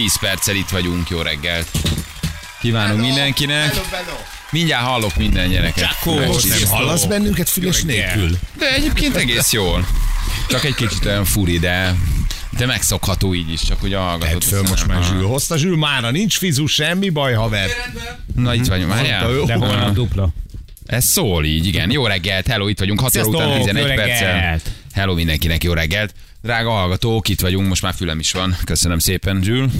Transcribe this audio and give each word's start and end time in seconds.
10 0.00 0.18
perccel 0.18 0.54
itt 0.54 0.68
vagyunk, 0.68 1.08
jó 1.08 1.20
reggelt. 1.20 1.68
Kívánunk 2.60 3.00
mindenkinek. 3.00 3.74
Hello, 3.74 3.82
hello. 3.90 4.18
Mindjárt 4.50 4.84
hallok 4.84 5.16
minden 5.16 5.48
gyereket. 5.48 5.88
Most 6.04 6.48
nem 6.48 6.68
hallasz 6.68 7.04
bennünket 7.04 7.48
füles 7.48 7.82
nélkül? 7.82 8.38
De 8.58 8.74
egyébként 8.74 9.16
egész 9.16 9.52
jól. 9.52 9.86
Csak 10.48 10.64
egy 10.64 10.74
kicsit 10.74 11.04
olyan 11.04 11.24
furi, 11.24 11.58
de 11.58 11.94
de 12.58 12.66
megszokható 12.66 13.34
így 13.34 13.52
is, 13.52 13.60
csak 13.60 13.82
ugye 13.82 13.96
hallgatod. 13.96 14.38
Tedd 14.38 14.48
föl 14.48 14.62
most 14.62 14.86
már 14.86 15.02
Zsül. 15.02 15.26
Hozta 15.26 15.56
Zsül 15.56 15.76
mára, 15.76 16.10
nincs 16.10 16.38
fizu, 16.38 16.66
semmi 16.66 17.08
baj, 17.08 17.32
haver. 17.32 17.68
Na 18.34 18.54
itt 18.54 18.66
vagyunk, 18.66 18.90
várjál. 18.90 19.44
De 19.44 19.54
holnap 19.54 19.92
dupla. 19.92 20.28
Ez 20.86 21.04
szól 21.04 21.44
így, 21.44 21.66
igen. 21.66 21.90
Jó 21.90 22.06
reggelt, 22.06 22.46
hello, 22.46 22.68
itt 22.68 22.78
vagyunk 22.78 23.00
6 23.00 23.16
óra 23.16 23.26
után 23.26 23.40
Sziasztok, 23.40 23.66
11 23.66 23.88
jó 23.88 23.94
perccel. 23.94 24.60
Hello 24.92 25.14
mindenkinek, 25.14 25.64
jó 25.64 25.72
reggelt. 25.72 26.14
Drága 26.42 26.70
hallgatók, 26.70 27.28
itt 27.28 27.40
vagyunk, 27.40 27.68
most 27.68 27.82
már 27.82 27.94
fülem 27.94 28.18
is 28.18 28.32
van. 28.32 28.56
Köszönöm 28.64 28.98
szépen, 28.98 29.42
Zsül, 29.42 29.70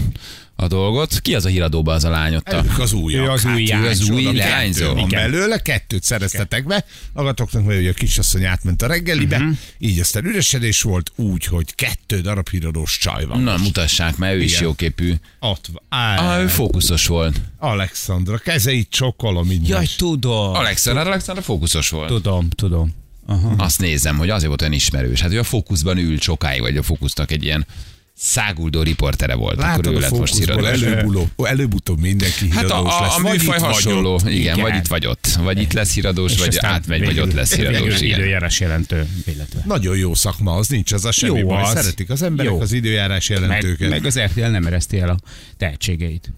a 0.56 0.66
dolgot. 0.66 1.20
Ki 1.20 1.34
az 1.34 1.44
a 1.44 1.48
híradóba 1.48 1.92
az 1.92 2.04
a 2.04 2.10
lány 2.10 2.34
ott? 2.34 2.48
a- 2.48 2.62
Ők 2.64 2.78
az 2.78 2.92
újak. 2.92 3.24
Ő 3.26 3.30
az 3.30 3.44
új 3.44 3.66
Hát, 3.66 3.78
leány. 3.78 3.84
ő 3.86 3.88
Az 3.90 4.08
új 4.10 4.22
Kettő 4.22 4.36
leányzó. 4.36 4.94
Van 4.94 5.08
belőle, 5.08 5.58
kettőt 5.58 6.02
szereztetek 6.02 6.66
be. 6.66 6.84
Magatoknak, 7.12 7.64
mert 7.64 7.78
ugye 7.80 7.90
a 7.90 7.94
kisasszony 7.94 8.44
átment 8.44 8.82
a 8.82 8.86
reggelibe, 8.86 9.38
Mhm. 9.38 9.50
így 9.78 9.98
aztán 10.00 10.24
üresedés 10.24 10.82
volt 10.82 11.12
úgy, 11.16 11.44
hogy 11.44 11.74
kettő 11.74 12.20
darab 12.20 12.48
híradós 12.48 12.98
csaj 12.98 13.24
van. 13.24 13.40
Na, 13.42 13.56
mutassák, 13.56 14.16
mert 14.16 14.34
ő 14.34 14.42
is 14.42 14.52
Igen. 14.52 14.62
jóképű. 14.64 15.14
Ott 15.40 15.66
van. 15.88 16.16
Ah, 16.16 16.42
ő 16.42 16.46
fókuszos 16.46 17.06
volt. 17.06 17.40
Alexandra, 17.58 18.38
kezeit 18.38 18.90
csokolom 18.90 19.46
minden. 19.46 19.68
Jaj, 19.70 19.86
tudom. 19.96 20.54
Alexander, 20.54 21.06
Alexander 21.06 21.44
fókuszos 21.44 21.88
volt. 21.88 22.08
Tudom, 22.08 22.48
tudom. 22.50 22.98
Aha. 23.30 23.54
Azt 23.56 23.80
nézem, 23.80 24.16
hogy 24.16 24.30
azért 24.30 24.48
volt 24.48 24.60
olyan 24.60 24.72
ismerős. 24.72 25.20
Hát 25.20 25.32
ő 25.32 25.38
a 25.38 25.42
fókuszban 25.44 25.98
ült 25.98 26.22
sokáig, 26.22 26.60
vagy 26.60 26.76
a 26.76 26.82
fókusznak 26.82 27.30
egy 27.30 27.44
ilyen 27.44 27.66
száguldó 28.16 28.82
riportere 28.82 29.34
volt. 29.34 29.56
Látod 29.56 29.86
akkor 29.86 29.92
ő 29.92 29.96
a 29.96 30.00
lett 30.00 30.18
most 30.18 30.38
irodás. 30.38 30.82
előbb-utóbb, 30.82 31.30
előbb-utóbb 31.44 32.00
mindenki 32.00 32.50
Hát 32.50 32.70
a, 32.70 32.98
a, 32.98 33.02
lesz. 33.02 33.16
a 33.16 33.20
műfaj 33.20 33.58
hasonló, 33.58 34.14
ott. 34.14 34.20
igen, 34.28 34.36
Igen. 34.40 34.60
vagy 34.60 34.74
itt 34.74 34.86
vagy 34.86 35.06
ott. 35.06 35.26
Vagy 35.42 35.60
itt 35.60 35.72
lesz 35.72 35.94
híradós, 35.94 36.38
vagy 36.38 36.56
átmegy, 36.60 37.04
vagy 37.04 37.20
ott 37.20 37.32
lesz 37.32 37.56
végül 37.56 37.72
híradós. 37.72 38.00
Igen. 38.00 38.18
Időjárás 38.18 38.60
jelentő, 38.60 39.08
illetve. 39.26 39.62
Nagyon 39.66 39.96
jó 39.96 40.14
szakma, 40.14 40.52
az 40.54 40.68
nincs, 40.68 40.92
az 40.92 41.04
a 41.04 41.12
semmi 41.12 41.38
Jó 41.38 41.46
baj. 41.46 41.62
az. 41.62 41.72
Szeretik 41.72 42.10
az 42.10 42.22
emberek 42.22 42.52
Jó. 42.52 42.60
az 42.60 42.72
időjárás 42.72 43.28
Meg, 43.28 43.40
jelentőket. 43.40 43.90
meg 43.90 44.04
az 44.04 44.18
RTL 44.18 44.40
nem 44.40 44.66
ereszti 44.66 44.98
el 44.98 45.08
a 45.08 45.16
tehetségeit. 45.56 46.32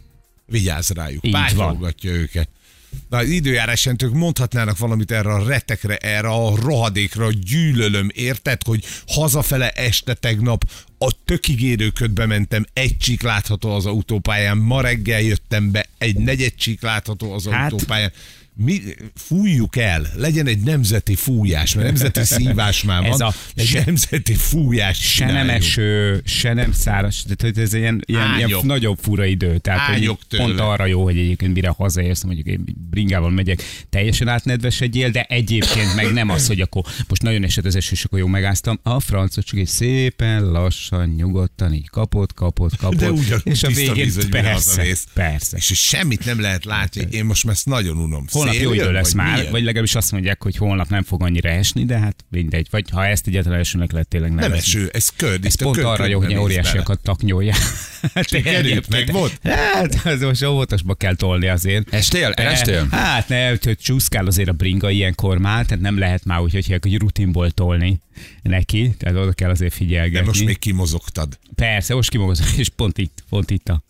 Vigyázz 0.46 0.90
rájuk, 0.90 1.22
pátyolgatja 1.30 2.10
őket. 2.10 2.48
Na, 3.08 3.22
időjárás 3.22 3.84
jelentők 3.84 4.12
mondhatnának 4.12 4.78
valamit 4.78 5.10
erre 5.10 5.32
a 5.32 5.46
retekre, 5.46 5.96
erre 5.96 6.28
a 6.28 6.56
rohadékra, 6.56 7.28
gyűlölöm, 7.32 8.10
érted, 8.14 8.62
hogy 8.62 8.84
hazafele 9.06 9.70
este 9.70 10.14
tegnap 10.14 10.64
a 11.06 11.12
tökigérő 11.24 11.88
ködbe 11.90 12.26
mentem, 12.26 12.66
egy 12.72 12.96
csík 12.98 13.22
látható 13.22 13.70
az 13.74 13.86
autópályán, 13.86 14.56
ma 14.58 14.80
reggel 14.80 15.20
jöttem 15.20 15.70
be, 15.70 15.86
egy 15.98 16.16
negyed 16.16 16.54
csík 16.54 16.82
látható 16.82 17.32
az 17.32 17.46
Hát- 17.50 17.72
autópályán. 17.72 18.12
Mi, 18.56 18.80
fújjuk 19.14 19.76
el, 19.76 20.06
legyen 20.16 20.46
egy 20.46 20.58
nemzeti 20.60 21.14
fújás, 21.14 21.74
mert 21.74 21.86
nemzeti 21.86 22.24
szívás 22.24 22.82
már 22.82 23.02
van, 23.02 23.10
Ez 23.12 23.20
a 23.20 23.34
egy 23.54 23.66
se- 23.66 23.82
nemzeti 23.86 24.34
fújás 24.34 24.98
Se 25.14 25.24
nem 25.24 25.34
csináljunk. 25.34 25.58
eső, 25.64 26.22
se 26.24 26.52
nem 26.52 26.72
száraz, 26.72 27.24
tehát 27.36 27.58
ez 27.58 27.74
ilyen, 27.74 28.02
ilyen, 28.06 28.22
ilyen 28.36 28.48
Ágyok. 28.48 28.62
nagyon 28.62 28.96
fura 28.96 29.24
idő. 29.24 29.58
Tehát 29.58 29.96
hogy 29.98 30.16
pont 30.36 30.60
arra 30.60 30.86
jó, 30.86 31.02
hogy 31.02 31.18
egyébként 31.18 31.52
mire 31.54 31.68
hazaérsz, 31.68 32.22
mondjuk 32.22 32.46
én 32.46 32.64
bringával 32.90 33.30
megyek, 33.30 33.62
teljesen 33.90 34.28
átnedvesedjél, 34.28 35.10
de 35.10 35.22
egyébként 35.22 35.94
meg 35.94 36.12
nem 36.12 36.28
az, 36.28 36.46
hogy 36.46 36.60
akkor 36.60 36.82
most 37.08 37.22
nagyon 37.22 37.44
esett 37.44 37.64
az 37.64 37.76
eső, 37.76 37.90
és 37.92 38.04
akkor 38.04 38.18
jó 38.18 38.26
megálltam. 38.26 38.78
A 38.82 39.00
francot 39.00 39.44
csak 39.44 39.58
egy 39.58 39.66
szépen, 39.66 40.52
lassan, 40.92 41.14
nyugodtan 41.14 41.72
így 41.72 41.88
kapott, 41.90 42.34
kapott, 42.34 42.76
kapott. 42.76 42.98
De 42.98 43.10
ugyanúgy 43.10 43.42
és 43.44 43.62
a 43.62 43.68
végén 43.68 43.94
víz, 43.94 44.28
persze, 44.28 44.84
persze. 45.14 45.56
És 45.56 45.64
semmit 45.64 46.24
nem 46.24 46.40
lehet 46.40 46.64
látni. 46.64 47.06
Én 47.10 47.24
most 47.24 47.44
már 47.44 47.54
ezt 47.54 47.66
nagyon 47.66 47.96
unom. 47.96 48.24
Holnap 48.30 48.54
Szél 48.54 48.62
jó 48.62 48.72
idő 48.72 48.92
lesz 48.92 49.12
már, 49.12 49.36
milyen? 49.36 49.50
vagy 49.50 49.62
legalábbis 49.62 49.94
azt 49.94 50.12
mondják, 50.12 50.42
hogy 50.42 50.56
holnap 50.56 50.88
nem 50.88 51.02
fog 51.02 51.22
annyira 51.22 51.48
esni, 51.48 51.84
de 51.84 51.98
hát 51.98 52.24
mindegy. 52.30 52.66
Vagy 52.70 52.90
ha 52.90 53.06
ezt 53.06 53.26
egyáltalán 53.26 53.58
esőnek 53.58 53.92
lehet 53.92 54.08
tényleg 54.08 54.30
Nem 54.30 54.38
nevezni. 54.38 54.58
eső, 54.58 54.90
ez 54.92 55.08
köd. 55.16 55.44
Ez 55.44 55.54
pont 55.54 55.76
arra 55.78 56.06
jó, 56.06 56.20
hogy 56.20 56.34
óriásiakat 56.34 57.00
taknyolja. 57.02 57.54
Sikerült, 58.14 58.88
meg 58.88 59.12
volt? 59.12 59.38
Hát, 59.42 60.00
az 60.04 60.20
most 60.20 60.44
óvatosba 60.44 60.94
kell 60.94 61.14
tolni 61.14 61.48
azért. 61.48 61.94
Estél? 61.94 62.30
Estél? 62.30 62.86
Hát 62.90 63.28
ne, 63.28 63.48
hogy 63.48 63.78
csúszkál 63.82 64.26
azért 64.26 64.48
a 64.48 64.52
bringa 64.52 64.90
ilyenkor 64.90 65.38
már, 65.38 65.64
tehát 65.66 65.82
nem 65.82 65.98
lehet 65.98 66.24
már 66.24 66.40
úgy, 66.40 66.66
hogy 66.80 66.98
rutinból 66.98 67.50
tolni 67.50 68.00
neki, 68.42 68.94
tehát 68.98 69.16
oda 69.16 69.32
kell 69.32 69.50
azért 69.50 69.74
figyelgetni. 69.74 70.18
De 70.18 70.24
most 70.24 70.44
még 70.44 70.58
kimozogtad. 70.58 71.38
Persze, 71.54 71.94
most 71.94 72.10
kimogozom, 72.10 72.46
és 72.56 72.68
pont 72.68 72.98
itt, 72.98 73.24
pont 73.28 73.50
itt 73.50 73.68
a, 73.68 73.82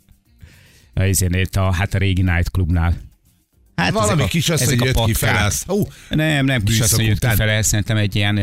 a, 0.94 1.58
a 1.58 1.72
hát 1.72 1.94
a 1.94 1.98
régi 1.98 2.22
night 2.22 2.50
clubnál. 2.50 2.96
Hát 3.76 3.92
Valami 3.92 4.12
ezek 4.12 4.24
a- 4.24 4.28
kis 4.28 4.48
asszony 4.48 4.66
ezek 4.66 4.80
a 4.80 4.84
jött 4.84 4.94
ki 4.94 5.00
patkák. 5.00 5.16
felállt. 5.16 5.64
Ó, 5.68 5.82
Nem, 6.10 6.44
nem 6.44 6.62
kis 6.62 6.70
Bűszak 6.78 6.84
asszony 6.92 7.04
jött 7.04 7.18
kifele, 7.28 7.62
szerintem 7.62 7.96
egy 7.96 8.16
ilyen, 8.16 8.34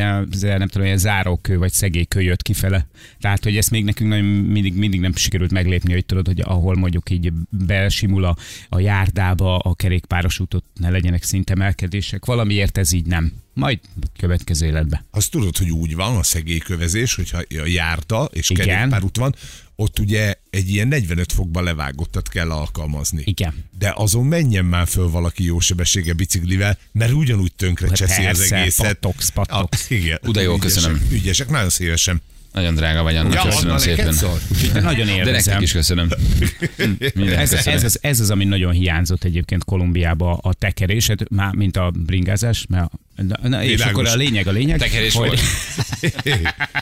nem 0.41 0.67
tudom, 0.67 0.83
ilyen 0.85 0.97
zárókő 0.97 1.57
vagy 1.57 1.71
szegélykő 1.71 2.21
jött 2.21 2.41
kifele. 2.41 2.87
Tehát, 3.19 3.43
hogy 3.43 3.57
ezt 3.57 3.71
még 3.71 3.83
nekünk 3.83 4.09
nagyon 4.09 4.25
mindig, 4.25 4.73
mindig 4.73 4.99
nem 4.99 5.15
sikerült 5.15 5.51
meglépni, 5.51 5.93
hogy 5.93 6.05
tudod, 6.05 6.25
hogy 6.27 6.41
ahol 6.41 6.75
mondjuk 6.75 7.09
így 7.09 7.31
besimul 7.49 8.23
a, 8.23 8.35
a 8.69 8.79
járdába 8.79 9.57
a 9.57 9.73
kerékpáros 9.75 10.39
útot, 10.39 10.63
ne 10.79 10.89
legyenek 10.89 11.23
szintemelkedések. 11.23 12.25
Valamiért 12.25 12.77
ez 12.77 12.91
így 12.91 13.05
nem. 13.05 13.31
Majd 13.53 13.79
következő 14.19 14.65
életbe. 14.65 15.05
azt 15.11 15.31
tudod, 15.31 15.57
hogy 15.57 15.69
úgy 15.71 15.95
van 15.95 16.15
a 16.17 16.23
szegélykövezés, 16.23 17.15
hogyha 17.15 17.37
a 17.37 17.65
járda 17.65 18.23
és 18.33 18.51
kerékpárút 18.55 19.17
van, 19.17 19.35
ott 19.79 19.99
ugye 19.99 20.33
egy 20.49 20.69
ilyen 20.69 20.87
45 20.87 21.31
fokba 21.31 21.61
levágottat 21.61 22.29
kell 22.29 22.51
alkalmazni. 22.51 23.21
Igen. 23.25 23.53
De 23.79 23.93
azon 23.95 24.25
menjen 24.25 24.65
már 24.65 24.87
föl 24.87 25.09
valaki 25.09 25.43
jó 25.43 25.59
sebessége 25.59 26.13
biciklivel, 26.13 26.77
mert 26.91 27.11
ugyanúgy 27.11 27.53
tönkre 27.55 27.87
cseszi 27.87 28.25
az 28.25 28.37
persze, 28.37 28.55
egészet. 28.55 28.85
pattogsz, 28.85 29.29
pattogsz. 29.29 29.85
Ah, 29.89 29.97
igen. 29.97 30.19
Uda 30.23 30.41
jó, 30.41 30.53
Ügyesek, 30.55 30.73
köszönöm. 30.73 31.07
Ügyesek, 31.11 31.49
nagyon 31.49 31.69
szívesen. 31.69 32.21
Nagyon 32.53 32.75
drága 32.75 33.03
vagy 33.03 33.15
annak, 33.15 33.33
Ja, 33.33 33.43
köszönöm 33.43 33.77
szépen. 33.77 34.15
De 34.73 34.81
nagyon 34.81 35.05
De 35.05 35.13
nektek 35.13 35.25
élvezem. 35.25 35.61
is 35.61 35.71
köszönöm. 35.71 36.09
Ez, 37.35 37.49
köszönöm. 37.49 37.77
ez, 37.77 37.83
az, 37.83 37.97
ez 38.01 38.19
az, 38.19 38.29
ami 38.29 38.45
nagyon 38.45 38.71
hiányzott 38.71 39.23
egyébként 39.23 39.63
Kolumbiába 39.63 40.37
a 40.41 40.53
tekerés, 40.53 41.07
hát 41.07 41.29
már 41.29 41.53
mint 41.53 41.77
a 41.77 41.91
bringázás, 41.91 42.65
mert 42.69 42.91
na, 43.27 43.49
na, 43.49 43.63
és 43.63 43.81
akkor 43.81 44.07
a 44.07 44.15
lényeg, 44.15 44.47
a 44.47 44.51
lényeg, 44.51 44.77
Tekerés 44.77 45.13
hogy 45.13 45.27
volt. 45.27 45.39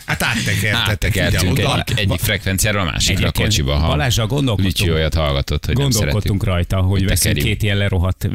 Hát 0.05 0.23
áttekertetek. 0.23 0.73
Áttekertünk 0.73 1.59
egy, 1.59 1.93
egyik 1.95 2.19
frekvenciáról 2.19 2.81
a 2.81 2.83
másikra 2.83 3.27
a 3.27 3.31
kocsiba. 3.31 3.75
Ha 3.75 3.87
Balázsral 3.87 4.27
gondolkodtunk. 4.27 4.77
Ricsi 4.77 4.91
olyat 4.91 5.13
hallgatott, 5.13 5.65
hogy 5.65 5.75
Gondolkodtunk 5.75 6.43
rajta, 6.43 6.77
hogy 6.81 7.05
veszünk 7.05 7.37
két 7.37 7.63
ilyen 7.63 7.77
lerohadt 7.77 8.29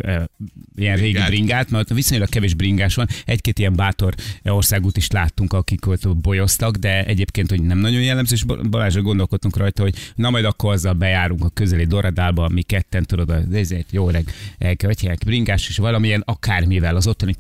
ilyen 0.77 0.97
régi 0.97 1.19
Bringát. 1.27 1.71
mert 1.71 1.89
viszonylag 1.89 2.29
kevés 2.29 2.55
bringás 2.55 2.95
van. 2.95 3.09
Egy-két 3.25 3.59
ilyen 3.59 3.77
bátor 3.77 4.15
országút 4.45 4.97
is 4.97 5.11
láttunk, 5.11 5.53
akik 5.53 5.87
ott 5.87 6.17
bolyoztak, 6.17 6.77
de 6.77 7.05
egyébként, 7.05 7.51
hogy 7.51 7.63
nem 7.63 7.79
nagyon 7.79 8.03
jellemző, 8.03 8.35
és 8.35 8.45
Balázsra 8.71 9.03
gondolkodtunk 9.03 9.57
rajta, 9.57 9.83
hogy 9.83 9.95
na 10.15 10.31
majd 10.31 10.45
akkor 10.45 10.73
azzal 10.73 10.93
bejárunk 10.93 11.45
a 11.45 11.49
közeli 11.49 11.85
Doradálba, 11.85 12.49
mi 12.49 12.63
ketten 12.63 13.05
tudod, 13.05 13.55
ezért 13.55 13.93
jó 13.93 14.11
reg, 14.11 14.35
elkövetják 14.59 15.19
bringás, 15.25 15.69
és 15.69 15.77
valamilyen 15.77 16.23
akármivel, 16.27 16.97
az 16.97 17.07
ottani 17.07 17.35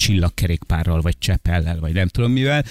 csillagkerékpárral, 0.52 1.00
vagy 1.00 1.18
csepellel, 1.18 1.80
vagy 1.80 1.92
nem 1.92 2.08
tudom 2.08 2.32
mivel, 2.32 2.64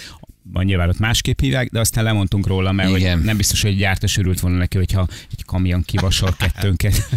van 0.43 0.63
nyilván 0.65 0.89
ott 0.89 0.99
másképp 0.99 1.39
hívják, 1.39 1.69
de 1.69 1.79
aztán 1.79 2.03
lemondtunk 2.03 2.47
róla, 2.47 2.71
mert 2.71 2.97
Igen. 2.97 3.15
hogy 3.17 3.25
nem 3.25 3.37
biztos, 3.37 3.61
hogy 3.61 3.77
gyártás 3.77 4.17
örült 4.17 4.39
volna 4.39 4.57
neki, 4.57 4.77
hogyha 4.77 5.07
egy 5.31 5.45
kamion 5.45 5.83
kivasol 5.83 6.35
kettőnket. 6.39 7.03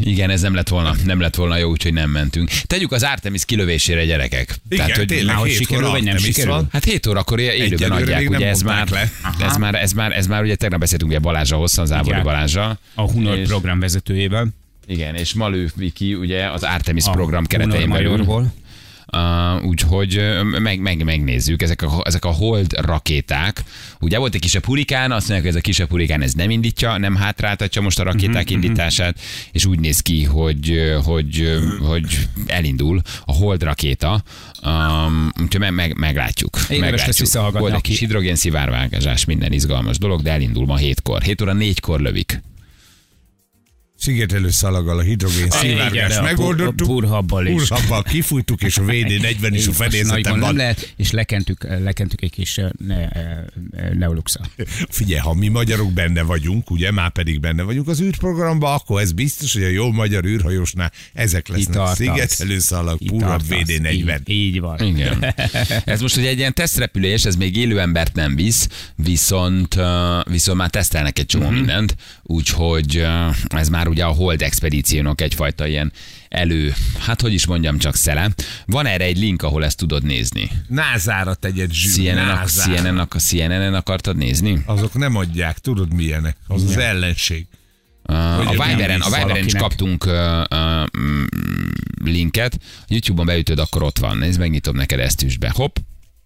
Igen, 0.00 0.30
ez 0.30 0.40
nem 0.40 0.54
lett 0.54 0.68
volna, 0.68 0.94
nem 1.04 1.20
lett 1.20 1.34
volna 1.34 1.56
jó, 1.56 1.70
úgyhogy 1.70 1.92
nem 1.92 2.10
mentünk. 2.10 2.50
Tegyük 2.50 2.92
az 2.92 3.02
Artemis 3.02 3.44
kilövésére, 3.44 4.04
gyerekek. 4.04 4.54
Igen, 4.68 4.90
hogy 4.94 5.06
tényleg, 5.06 5.26
már 5.26 5.36
hogy 5.36 5.50
sikerül, 5.50 5.88
vagy 5.90 6.02
nem 6.02 6.14
Artemis 6.14 6.34
sikerül? 6.34 6.52
van. 6.52 6.68
Hát 6.72 6.84
7 6.84 7.06
órakor 7.06 7.40
élőben 7.40 7.90
adják, 7.90 8.30
ugye 8.30 8.48
ez 8.48 8.62
már, 8.62 8.88
ez 9.40 9.56
már, 9.56 9.74
ez 9.74 9.92
már, 9.92 10.12
ez 10.12 10.26
már, 10.26 10.42
ugye 10.42 10.54
tegnap 10.54 10.80
beszéltünk 10.80 11.10
ugye 11.10 11.20
Balázsa 11.20 11.56
hosszan, 11.56 11.86
Závori 11.86 12.08
Igen. 12.08 12.22
Balázsa. 12.22 12.78
A 12.94 13.10
Hunor 13.10 13.38
És- 13.38 13.48
program 13.48 13.80
vezetőjében. 13.80 14.54
Igen, 14.86 15.14
és 15.14 15.34
Malő 15.34 15.70
Viki 15.76 16.14
ugye 16.14 16.50
az 16.50 16.62
Artemis 16.62 17.04
A 17.04 17.10
program 17.10 17.46
keretein 17.46 17.90
belül. 17.90 18.50
Uh, 19.12 19.64
úgyhogy 19.66 20.20
meg, 20.58 20.80
meg, 20.80 21.04
megnézzük, 21.04 21.62
ezek 21.62 21.82
a, 21.82 22.00
ezek 22.04 22.24
a 22.24 22.30
hold 22.30 22.72
rakéták. 22.72 23.62
Ugye 24.00 24.18
volt 24.18 24.34
egy 24.34 24.40
kisebb 24.40 24.64
hurikán, 24.64 25.12
azt 25.12 25.28
mondják, 25.28 25.40
hogy 25.40 25.50
ez 25.50 25.56
a 25.56 25.60
kisebb 25.60 25.90
hurikán 25.90 26.22
ez 26.22 26.32
nem 26.32 26.50
indítja, 26.50 26.96
nem 26.96 27.16
hátráltatja 27.16 27.82
most 27.82 27.98
a 27.98 28.02
rakéták 28.02 28.44
Mhm, 28.44 28.54
indítását, 28.54 29.20
és 29.52 29.66
úgy 29.66 29.78
néz 29.78 30.00
ki, 30.00 30.24
hogy, 30.24 30.92
hogy, 31.04 31.58
hogy 31.80 32.28
elindul 32.46 33.00
a 33.24 33.32
hold 33.32 33.62
rakéta. 33.62 34.22
Um, 34.64 35.32
úgyhogy 35.42 35.60
meg, 35.60 35.74
meg, 35.74 35.96
meglátjuk. 35.96 36.58
Érdemes 36.68 37.06
lesz 37.06 37.18
visszahallgatni, 37.18 37.60
Volt 37.60 37.74
egy 37.74 37.88
kis 37.90 37.98
hidrogén 37.98 38.34
szivárvágás, 38.34 39.24
minden 39.24 39.52
izgalmas 39.52 39.98
dolog, 39.98 40.22
de 40.22 40.30
elindul 40.30 40.66
ma 40.66 40.76
hétkor. 40.76 41.22
7 41.22 41.40
óra 41.40 41.52
négykor 41.52 42.00
lövik. 42.00 42.42
Szigetelő 44.00 44.50
szalaggal 44.50 44.98
a 44.98 45.02
hidrogén 45.02 45.50
szivárgást 45.50 46.18
a 46.18 46.22
megoldottuk. 46.22 46.76
pur- 46.76 46.88
purhabbal 46.88 47.46
is. 47.46 47.54
Purhabbal 47.68 48.02
kifújtuk, 48.02 48.62
és 48.62 48.76
a 48.78 48.82
VD40 48.82 49.48
is 49.52 49.66
a 49.66 49.72
fedélzeten 49.72 50.32
nem 50.32 50.40
van. 50.40 50.54
lehet, 50.54 50.92
és 50.96 51.10
lekentük, 51.10 51.66
lekentük 51.82 52.22
egy 52.22 52.30
kis 52.30 52.60
ne, 52.86 53.08
eh, 53.08 53.38
neoluxa. 53.92 54.40
Figyelj, 54.88 55.20
ha 55.20 55.34
mi 55.34 55.48
magyarok 55.48 55.92
benne 55.92 56.22
vagyunk, 56.22 56.70
ugye, 56.70 56.90
már 56.90 57.10
pedig 57.10 57.40
benne 57.40 57.62
vagyunk 57.62 57.88
az 57.88 58.00
űrprogramban, 58.00 58.74
akkor 58.74 59.00
ez 59.00 59.12
biztos, 59.12 59.52
hogy 59.52 59.62
a 59.62 59.68
jó 59.68 59.90
magyar 59.92 60.24
űrhajósnál 60.24 60.92
ezek 61.12 61.48
lesznek. 61.48 61.86
Szigetelő 61.94 62.58
szalag, 62.58 62.98
tartasz. 63.18 63.46
VD40. 63.48 64.20
Így, 64.24 64.28
így 64.28 64.60
van. 64.60 64.78
Igen. 64.78 65.24
Ez 65.84 66.00
most 66.00 66.16
ugye 66.16 66.28
egy 66.28 66.38
ilyen 66.38 66.54
tesztrepülés, 66.54 67.24
ez 67.24 67.36
még 67.36 67.56
élő 67.56 67.80
embert 67.80 68.14
nem 68.14 68.36
visz, 68.36 68.68
viszont, 68.96 69.76
viszont 70.30 70.58
már 70.58 70.70
tesztelnek 70.70 71.18
egy 71.18 71.26
csomó 71.26 71.48
mindent, 71.48 71.96
úgyhogy 72.30 73.06
ez 73.48 73.68
már 73.68 73.88
ugye 73.88 74.04
a 74.04 74.10
Hold 74.10 74.42
expedíciónak 74.42 75.20
egyfajta 75.20 75.66
ilyen 75.66 75.92
elő, 76.28 76.74
hát 76.98 77.20
hogy 77.20 77.32
is 77.32 77.46
mondjam, 77.46 77.78
csak 77.78 77.94
szele. 77.94 78.30
Van 78.66 78.86
erre 78.86 79.04
egy 79.04 79.18
link, 79.18 79.42
ahol 79.42 79.64
ezt 79.64 79.76
tudod 79.76 80.02
nézni. 80.02 80.50
Názára 80.68 81.34
tegyed 81.34 81.72
zsűr, 81.72 81.92
CNN-nak, 81.92 82.38
názára. 82.38 82.74
CNN-nak, 82.74 83.14
a 83.14 83.18
CNN-en 83.18 83.74
akartad 83.74 84.16
nézni? 84.16 84.62
Azok 84.66 84.94
nem 84.94 85.16
adják, 85.16 85.58
tudod 85.58 85.92
milyenek? 85.92 86.36
Az 86.46 86.64
az 86.64 86.76
ellenség. 86.76 87.46
Uh, 88.08 88.16
a 88.16 88.44
Hogy 88.44 88.68
Viberen, 88.68 89.00
a 89.00 89.18
Viberen 89.18 89.44
is 89.44 89.54
kaptunk 89.54 90.06
uh, 90.06 90.12
uh, 90.50 90.86
linket. 92.04 92.58
YouTube-on 92.88 93.26
beütöd, 93.26 93.58
akkor 93.58 93.82
ott 93.82 93.98
van. 93.98 94.16
Nézd, 94.16 94.38
megnyitom 94.38 94.76
neked 94.76 94.98
ezt 94.98 95.22
is 95.22 95.38
be. 95.38 95.52
Hopp. 95.54 95.76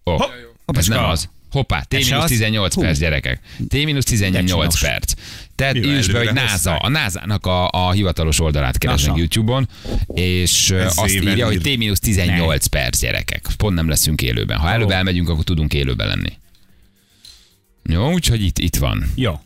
Oh. 0.03 0.21
Ez 0.21 0.29
Hoppacska. 0.65 0.95
nem 0.95 1.03
az. 1.03 1.29
Hoppá, 1.51 1.85
Ez 1.89 2.05
se 2.05 2.17
az? 2.17 2.31
T-18 2.31 2.71
Hú. 2.73 2.81
perc, 2.81 2.99
gyerekek. 2.99 3.39
T-18 3.67 4.45
csinos. 4.45 4.79
perc. 4.79 5.13
Tehát 5.55 5.75
írsz 5.75 6.07
be, 6.07 6.17
hogy 6.17 6.33
NASA, 6.33 6.75
a 6.77 6.89
NASA-nak 6.89 7.45
a, 7.45 7.69
a 7.69 7.91
hivatalos 7.91 8.39
oldalát 8.39 8.77
keresnek 8.77 9.07
NASA. 9.09 9.19
YouTube-on, 9.19 9.69
és 10.13 10.69
Ez 10.71 10.97
azt 10.97 11.13
írja, 11.13 11.45
hogy 11.45 11.67
ír. 11.67 11.91
T-18 12.01 12.65
perc, 12.69 12.99
gyerekek. 12.99 13.47
Pont 13.57 13.75
nem 13.75 13.89
leszünk 13.89 14.21
élőben. 14.21 14.57
Ha 14.57 14.69
előbb 14.69 14.89
elmegyünk, 14.89 15.29
akkor 15.29 15.43
tudunk 15.43 15.73
élőben 15.73 16.07
lenni. 16.07 16.33
Jó, 17.83 18.11
úgyhogy 18.11 18.43
itt, 18.43 18.59
itt 18.59 18.75
van. 18.75 19.11
Jó. 19.15 19.39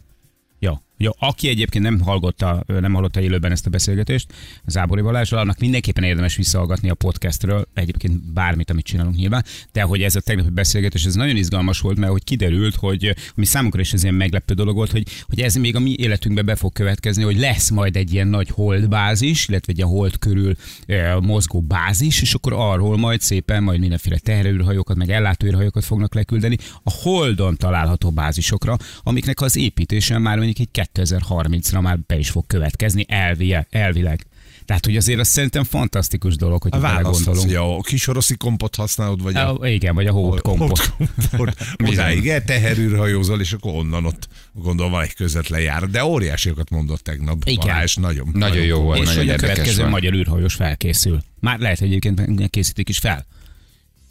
Jó, 1.01 1.11
aki 1.19 1.49
egyébként 1.49 1.83
nem 1.83 1.99
hallotta, 1.99 2.63
nem 2.67 2.93
hallotta 2.93 3.21
élőben 3.21 3.51
ezt 3.51 3.65
a 3.65 3.69
beszélgetést, 3.69 4.33
az 4.65 4.77
Ábori 4.77 5.01
Balázsral, 5.01 5.39
annak 5.39 5.59
mindenképpen 5.59 6.03
érdemes 6.03 6.35
visszahallgatni 6.35 6.89
a 6.89 6.93
podcastről, 6.93 7.67
egyébként 7.73 8.33
bármit, 8.33 8.69
amit 8.69 8.85
csinálunk 8.85 9.15
nyilván, 9.15 9.43
de 9.71 9.81
hogy 9.81 10.01
ez 10.01 10.15
a 10.15 10.19
tegnapi 10.19 10.49
beszélgetés, 10.49 11.05
ez 11.05 11.15
nagyon 11.15 11.35
izgalmas 11.35 11.79
volt, 11.79 11.97
mert 11.97 12.11
hogy 12.11 12.23
kiderült, 12.23 12.75
hogy 12.75 13.15
ami 13.35 13.45
számunkra 13.45 13.81
is 13.81 13.93
ez 13.93 14.03
ilyen 14.03 14.15
meglepő 14.15 14.53
dolog 14.53 14.75
volt, 14.75 14.91
hogy, 14.91 15.07
hogy 15.27 15.41
ez 15.41 15.55
még 15.55 15.75
a 15.75 15.79
mi 15.79 15.95
életünkben 15.97 16.45
be 16.45 16.55
fog 16.55 16.73
következni, 16.73 17.23
hogy 17.23 17.37
lesz 17.37 17.69
majd 17.69 17.95
egy 17.95 18.13
ilyen 18.13 18.27
nagy 18.27 18.49
holdbázis, 18.49 19.47
illetve 19.47 19.71
egy 19.71 19.77
ilyen 19.77 19.89
hold 19.89 20.17
körül 20.17 20.55
e, 20.85 21.19
mozgó 21.19 21.61
bázis, 21.61 22.21
és 22.21 22.33
akkor 22.33 22.53
arról 22.53 22.97
majd 22.97 23.21
szépen 23.21 23.63
majd 23.63 23.79
mindenféle 23.79 24.17
teherőrhajókat, 24.17 24.97
meg 24.97 25.09
ellátóérhajókat 25.09 25.85
fognak 25.85 26.13
leküldeni 26.13 26.57
a 26.83 26.91
holdon 26.91 27.57
található 27.57 28.11
bázisokra, 28.11 28.77
amiknek 29.03 29.41
az 29.41 29.55
építése 29.55 30.17
már 30.17 30.37
mondjuk 30.37 30.59
egy 30.59 30.71
2030-ra 30.93 31.81
már 31.81 31.99
be 31.99 32.17
is 32.17 32.29
fog 32.29 32.47
következni 32.47 33.05
elvie, 33.07 33.67
elvileg. 33.69 34.25
Tehát, 34.65 34.85
hogy 34.85 34.97
azért 34.97 35.19
az 35.19 35.27
szerintem 35.27 35.63
fantasztikus 35.63 36.35
dolog, 36.35 36.61
hogy 36.61 36.71
A 36.73 36.79
választhatsz, 36.79 37.23
gondolunk. 37.25 37.57
hogy 37.57 37.77
a 37.77 37.81
kisoroszi 37.81 38.35
kompot 38.35 38.75
használod, 38.75 39.21
vagy 39.21 39.35
a... 39.35 39.59
Igen, 39.67 39.95
vagy 39.95 40.07
a 40.07 40.11
hold 40.11 40.41
kompot. 40.41 40.93
Odáig 41.89 42.31
teherűrhajózol, 42.45 43.39
és 43.39 43.53
akkor 43.53 43.73
onnan 43.73 44.05
ott 44.05 44.27
gondolom 44.53 44.91
van 44.91 45.03
egy 45.03 45.13
közvetlen 45.13 45.61
jár. 45.61 45.89
De 45.89 46.05
óriásiakat 46.05 46.69
mondott 46.69 46.99
tegnap. 47.01 47.41
Igen. 47.45 47.67
Balázs, 47.67 47.95
nagyon. 47.95 48.29
Nagyon 48.33 48.65
jó 48.65 48.81
volt, 48.81 48.99
És 48.99 49.05
nagyon 49.05 49.25
hogy 49.25 49.33
a 49.33 49.37
következő 49.37 49.77
volt. 49.77 49.91
magyar 49.91 50.13
űrhajós 50.13 50.53
felkészül. 50.53 51.19
Már 51.39 51.59
lehet, 51.59 51.79
hogy 51.79 51.87
egyébként 51.87 52.49
készítik 52.49 52.89
is 52.89 52.97
fel. 52.97 53.25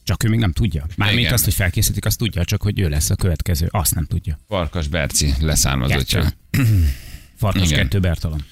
Csak 0.09 0.25
ő 0.25 0.29
még 0.29 0.39
nem 0.39 0.53
tudja. 0.53 0.87
Mármint 0.97 1.21
Igen. 1.21 1.33
azt, 1.33 1.45
hogy 1.45 1.55
felkészítik, 1.55 2.05
azt 2.05 2.19
tudja, 2.19 2.45
csak 2.45 2.63
hogy 2.63 2.81
ő 2.81 2.89
lesz 2.89 3.11
a 3.11 3.15
következő. 3.15 3.69
Azt 3.71 3.95
nem 3.95 4.07
tudja. 4.07 4.39
Farkas 4.49 4.87
Berci 4.87 5.35
leszármazottja. 5.41 6.33
Farkas 7.41 7.71
Igen. 7.71 7.83
kettő 7.83 8.01
Bertalan. 8.01 8.45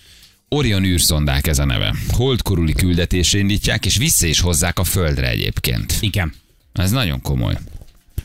Orion 0.48 0.84
űrszondák 0.84 1.46
ez 1.46 1.58
a 1.58 1.64
neve. 1.64 1.94
Holdkoruli 2.08 2.72
küldetésre 2.72 3.38
indítják, 3.38 3.86
és 3.86 3.96
vissza 3.96 4.26
is 4.26 4.40
hozzák 4.40 4.78
a 4.78 4.84
Földre 4.84 5.28
egyébként. 5.28 5.96
Igen. 6.00 6.34
Ez 6.72 6.90
nagyon 6.90 7.20
komoly. 7.20 7.56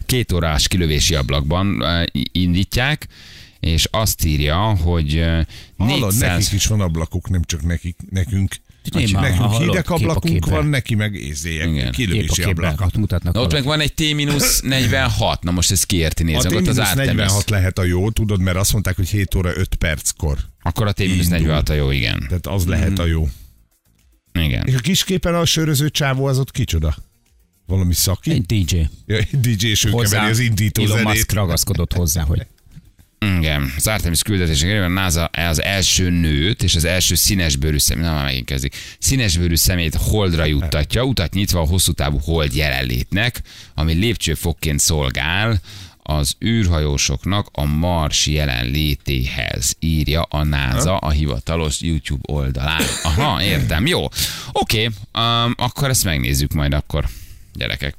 Két 0.06 0.32
órás 0.32 0.68
kilövési 0.68 1.16
ablakban 1.16 1.84
indítják, 2.32 3.08
és 3.60 3.88
azt 3.92 4.26
írja, 4.26 4.58
hogy 4.58 5.24
Hallod, 5.78 6.14
400... 6.14 6.20
nekik 6.20 6.52
is 6.52 6.66
van 6.66 6.82
ablakuk, 6.82 7.30
nem 7.30 7.44
csak 7.44 7.62
nekik, 7.64 7.96
nekünk. 8.10 8.56
Már 8.94 9.22
nekünk 9.22 9.54
hideg 9.54 9.90
a 9.90 9.94
ablakunk 9.94 10.46
van, 10.46 10.66
neki 10.66 10.96
meg 10.96 11.16
ézélyek, 11.16 11.88
a 11.88 11.90
kilövési 11.90 12.44
ott 12.46 12.98
mutatnak. 12.98 13.34
Na, 13.34 13.42
ott 13.42 13.52
meg 13.52 13.64
van 13.64 13.80
egy 13.80 13.94
T-46, 13.96 15.42
na 15.42 15.52
most 15.52 15.72
ezt 15.72 15.86
kiérti 15.86 16.24
A 16.24 16.26
nézzük, 16.26 16.52
ott 16.52 16.68
az 16.68 16.78
Artemis. 16.78 17.26
T-46 17.26 17.50
lehet 17.50 17.78
a 17.78 17.84
jó, 17.84 18.10
tudod, 18.10 18.42
mert 18.42 18.58
azt 18.58 18.72
mondták, 18.72 18.96
hogy 18.96 19.10
7 19.10 19.36
óra 19.36 19.58
5 19.58 19.76
perckor. 19.76 20.38
Akkor 20.62 20.88
a 20.88 20.94
T-46 20.94 21.70
a 21.70 21.74
jó, 21.74 21.92
igen. 21.92 22.26
Tehát 22.28 22.48
az 22.48 22.66
lehet 22.66 23.00
a 23.00 23.06
jó. 23.06 23.28
Igen. 24.34 24.68
És 24.68 24.74
a 24.74 24.80
kisképen 24.80 25.36
a 25.36 25.46
söröző 25.46 25.90
csávó 25.90 26.26
az 26.26 26.40
ott 26.40 26.52
kicsoda? 26.52 26.96
Valami 27.66 27.94
szaki? 27.94 28.32
Egy 28.32 28.46
DJ. 28.46 28.78
Ja, 29.06 29.18
egy 29.18 29.40
DJ 29.40 29.68
és 29.68 29.84
ő 29.84 29.90
Hozzá 29.90 30.10
keveri 30.10 30.32
az 30.32 30.40
indító 30.40 30.84
Elon 30.84 30.98
zenét. 30.98 31.14
Musk 31.14 31.32
ragaszkodott 31.32 31.94
hozzá, 31.94 32.24
hogy 32.24 32.48
Igen, 33.26 33.74
az 33.78 33.88
Artemis 33.88 34.22
küldetések 34.22 34.82
a 34.82 34.88
NASA 34.88 35.26
az 35.26 35.62
első 35.62 36.10
nőt 36.10 36.64
és 36.64 36.76
az 36.76 36.86
első 36.86 37.16
színesbőrű 37.16 37.78
szemét, 37.78 38.04
na 38.04 38.24
megint 38.24 38.46
kezdik, 38.46 38.76
színesbőrű 39.00 39.56
szemét 39.56 39.96
holdra 39.96 40.46
juttatja, 40.46 41.04
utat 41.04 41.34
nyitva 41.34 41.60
a 41.60 41.66
hosszú 41.66 41.92
távú 41.92 42.18
hold 42.18 42.56
jelenlétnek, 42.56 43.42
ami 43.76 43.94
lépcsőfokként 43.94 44.80
szolgál 44.80 45.62
az 46.04 46.36
űrhajósoknak 46.46 47.48
a 47.52 47.66
Mars 47.66 48.28
jelenlétéhez, 48.28 49.76
írja 49.80 50.22
a 50.22 50.44
NASA 50.44 50.98
a 50.98 51.10
hivatalos 51.10 51.82
YouTube 51.82 52.34
oldalán. 52.34 52.82
Aha, 53.04 53.44
értem, 53.44 53.86
jó. 53.86 54.08
Oké, 54.52 54.86
um, 54.86 55.54
akkor 55.58 55.90
ezt 55.90 56.04
megnézzük 56.04 56.54
majd 56.54 56.74
akkor, 56.74 57.08
gyerekek. 57.54 57.96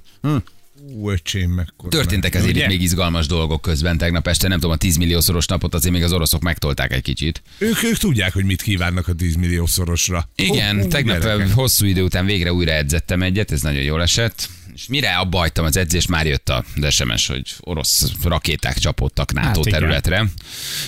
Ú, 0.86 1.10
öcsém, 1.10 1.50
mekkora. 1.50 1.88
Történtek 1.88 2.34
ezért 2.34 2.56
itt 2.56 2.66
még 2.66 2.82
izgalmas 2.82 3.26
dolgok 3.26 3.62
közben 3.62 3.98
tegnap 3.98 4.26
este, 4.28 4.48
nem 4.48 4.58
tudom, 4.58 4.74
a 4.74 4.76
10 4.76 4.96
milliószoros 4.96 5.46
napot 5.46 5.74
azért 5.74 5.94
még 5.94 6.02
az 6.02 6.12
oroszok 6.12 6.42
megtolták 6.42 6.92
egy 6.92 7.02
kicsit. 7.02 7.42
Ők, 7.58 7.82
ők 7.82 7.96
tudják, 7.96 8.32
hogy 8.32 8.44
mit 8.44 8.62
kívánnak 8.62 9.08
a 9.08 9.14
10 9.14 9.34
millió 9.36 9.66
szorosra. 9.66 10.28
Igen, 10.36 10.80
Hú, 10.80 10.88
tegnap 10.88 11.20
gyerekek. 11.20 11.52
hosszú 11.52 11.86
idő 11.86 12.02
után 12.02 12.24
végre 12.24 12.52
újra 12.52 12.70
edzettem 12.72 13.22
egyet, 13.22 13.52
ez 13.52 13.62
nagyon 13.62 13.82
jól 13.82 14.02
esett. 14.02 14.48
És 14.74 14.86
mire 14.86 15.16
abba 15.16 15.38
hagytam 15.38 15.64
az 15.64 15.76
edzést, 15.76 16.08
már 16.08 16.26
jött 16.26 16.48
az 16.48 16.94
SMS, 16.94 17.26
hogy 17.26 17.54
orosz 17.60 18.12
rakéták 18.24 18.78
csapódtak 18.78 19.32
NATO 19.32 19.46
Hát 19.46 19.56
igen. 19.56 19.72
területre. 19.80 20.24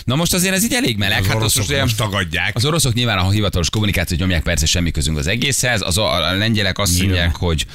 Na 0.05 0.15
most 0.15 0.35
azért 0.35 0.55
ez 0.55 0.65
így 0.65 0.73
elég 0.73 0.97
meleg. 0.97 1.21
Az 1.21 1.27
hát 1.27 1.37
oroszok 1.37 1.69
most, 1.69 1.81
most 1.81 1.97
tagadják. 1.97 2.57
az 2.57 2.65
oroszok 2.65 2.95
nyilván 2.95 3.19
a 3.19 3.31
hivatalos 3.31 3.71
kommunikációt 3.71 4.21
nyomják, 4.21 4.43
persze 4.43 4.67
semmi 4.67 4.91
közünk 4.91 5.19
az 5.19 5.27
egészhez. 5.27 5.81
Az 5.81 5.99
a, 5.99 6.15
a 6.15 6.33
lengyelek 6.33 6.79
azt 6.79 6.99
mondják, 6.99 7.37
hogy 7.37 7.67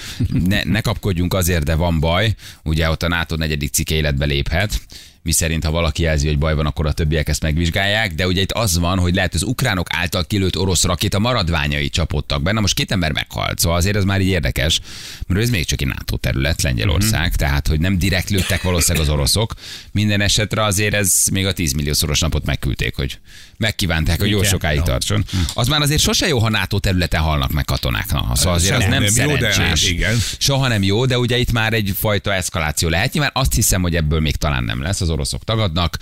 ne, 0.45 0.63
ne 0.63 0.81
kapkodjunk 0.81 1.33
azért, 1.33 1.63
de 1.63 1.75
van 1.75 1.99
baj. 1.99 2.35
Ugye 2.63 2.89
ott 2.89 3.03
a 3.03 3.07
NATO 3.07 3.35
negyedik 3.35 3.73
cikke 3.73 3.95
életbe 3.95 4.25
léphet 4.25 4.81
mi 5.29 5.35
szerint, 5.35 5.63
ha 5.65 5.71
valaki 5.71 6.01
jelzi, 6.03 6.27
hogy 6.27 6.37
baj 6.37 6.55
van, 6.55 6.65
akkor 6.65 6.85
a 6.85 6.91
többiek 6.91 7.27
ezt 7.27 7.41
megvizsgálják, 7.41 8.13
de 8.13 8.27
ugye 8.27 8.41
itt 8.41 8.51
az 8.51 8.77
van, 8.77 8.99
hogy 8.99 9.13
lehet, 9.15 9.31
hogy 9.31 9.41
az 9.43 9.47
ukránok 9.47 9.87
által 9.89 10.25
kilőtt 10.25 10.57
orosz 10.57 10.83
rakéta 10.83 11.19
maradványai 11.19 11.89
csapódtak 11.89 12.41
benne, 12.41 12.59
most 12.59 12.73
két 12.73 12.91
ember 12.91 13.11
meghalt, 13.11 13.59
szóval 13.59 13.77
azért 13.77 13.95
ez 13.95 14.03
már 14.03 14.21
így 14.21 14.27
érdekes, 14.27 14.79
mert 15.27 15.41
ez 15.41 15.49
még 15.49 15.65
csak 15.65 15.81
egy 15.81 15.87
NATO 15.87 16.17
terület, 16.17 16.61
Lengyelország, 16.61 17.27
Mhm. 17.27 17.35
tehát 17.37 17.67
hogy 17.67 17.79
nem 17.79 17.97
direkt 17.97 18.29
lőttek 18.29 18.61
valószínűleg 18.61 19.07
az 19.07 19.13
oroszok. 19.13 19.53
Minden 19.91 20.21
esetre 20.21 20.63
azért 20.63 20.93
ez 20.93 21.13
még 21.31 21.45
a 21.45 21.53
10 21.53 21.71
milliószoros 21.73 22.19
napot 22.19 22.45
megküldték, 22.45 22.95
hogy 22.95 23.19
megkívánták, 23.59 24.19
hogy 24.19 24.29
jó 24.29 24.43
sokáig 24.43 24.81
tartson. 24.81 25.25
Az 25.53 25.67
már 25.67 25.81
azért 25.81 26.01
sose 26.01 26.27
jó, 26.27 26.39
ha 26.39 26.49
NATO 26.49 26.79
területen 26.79 27.21
halnak 27.21 27.51
meg 27.51 27.65
katonák. 27.65 28.11
Na, 28.11 28.31
szóval 28.33 28.53
azért 28.53 28.75
az 28.75 28.81
Nem, 28.81 28.89
nem, 28.89 29.03
nem 29.15 29.29
jó, 29.29 29.35
de 29.35 29.51
szerencsés. 29.51 29.83
hát 29.83 29.91
igen. 29.91 30.17
Soha 30.37 30.67
nem 30.67 30.83
jó, 30.83 31.05
de 31.05 31.17
ugye 31.17 31.37
itt 31.37 31.51
már 31.51 31.73
egyfajta 31.73 32.33
eszkaláció 32.33 32.89
lehet. 32.89 33.13
Nyilván 33.13 33.31
azt 33.33 33.53
hiszem, 33.53 33.81
hogy 33.81 33.95
ebből 33.95 34.19
még 34.19 34.35
talán 34.35 34.63
nem 34.63 34.81
lesz, 34.81 35.01
az 35.01 35.09
oroszok 35.09 35.43
tagadnak, 35.43 35.97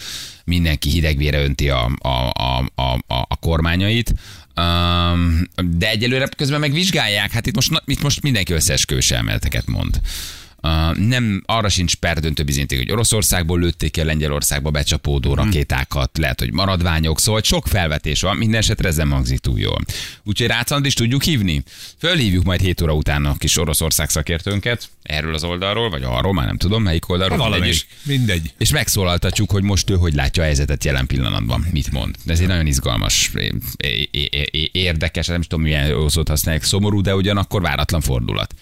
mindenki 0.46 0.90
hidegvére 0.90 1.42
önti 1.44 1.70
a, 1.70 1.92
a, 2.00 2.08
a, 2.30 2.72
a, 2.76 3.00
a, 3.08 3.36
kormányait. 3.40 4.14
Um, 4.56 5.42
de 5.78 5.90
egyelőre 5.90 6.28
közben 6.28 6.60
megvizsgálják, 6.60 7.32
hát 7.32 7.46
itt 7.48 7.56
most, 7.56 7.70
na- 7.72 7.84
itt 7.86 8.02
most 8.02 8.22
mindenki 8.22 8.54
összeesküvés 8.54 9.12
elméleteket 9.12 9.68
mond. 9.68 10.02
Nem, 10.94 11.44
arra 11.46 11.70
sincs 11.70 11.96
perdöntő 11.96 12.44
bizonyíték, 12.44 12.78
hogy 12.78 12.92
Oroszországból 12.92 13.60
lőtték 13.60 13.98
a 13.98 14.06
Lengyelországba 14.06 14.72
becsapódó 14.72 15.34
rakétákat, 15.34 16.18
lehet, 16.18 16.40
hogy 16.40 16.54
maradványok, 16.54 17.20
szóval 17.20 17.42
sok 17.44 17.68
felvetés 17.68 18.22
van, 18.22 18.38
minden 18.38 18.60
esetre 18.60 18.88
ez 18.88 18.96
nem 18.96 19.12
hangzik 19.12 19.40
túl 19.40 19.60
jól. 19.60 19.80
Úgyhogy 20.24 20.48
Rácant 20.48 20.86
is 20.86 20.94
tudjuk 20.94 21.24
hívni. 21.24 21.64
Fölhívjuk 21.98 22.44
majd 22.44 22.62
7 22.62 22.82
óra 22.82 22.94
után 22.94 23.26
a 23.26 23.38
kis 23.38 23.58
Oroszország 23.58 24.10
szakértőnket, 24.10 24.90
erről 25.04 25.34
az 25.34 25.44
oldalról, 25.44 25.90
vagy 25.90 26.04
arról, 26.04 26.34
már 26.34 26.46
nem 26.46 26.58
tudom, 26.58 26.84
melyik 26.84 27.10
oldalról. 27.10 27.38
mindegy 27.38 27.52
Valamelyik. 27.52 27.76
is. 27.76 27.88
Mindegy. 28.04 28.54
És 28.58 28.70
megszólaltatjuk, 28.70 29.52
hogy 29.52 29.64
most 29.64 29.90
ő 29.90 29.96
hogy 29.96 30.14
látja 30.14 30.42
a 30.42 30.46
helyzetet 30.46 30.84
jelen 30.84 31.06
pillanatban, 31.06 31.66
mit 31.72 31.92
mond. 31.92 32.16
De 32.24 32.34
ez 32.34 32.40
egy 32.40 32.48
nagyon 32.48 32.68
izgalmas, 32.68 33.32
érdekes, 34.72 35.28
nem 35.28 35.40
is 35.40 35.48
tudom 35.48 35.64
milyen 35.66 36.10
szót 36.10 36.28
használják, 36.28 36.64
szomorú, 36.64 37.02
de 37.02 37.16
ugyanakkor 37.16 37.62
váratlan 37.62 38.02
fordulat. 38.02 38.54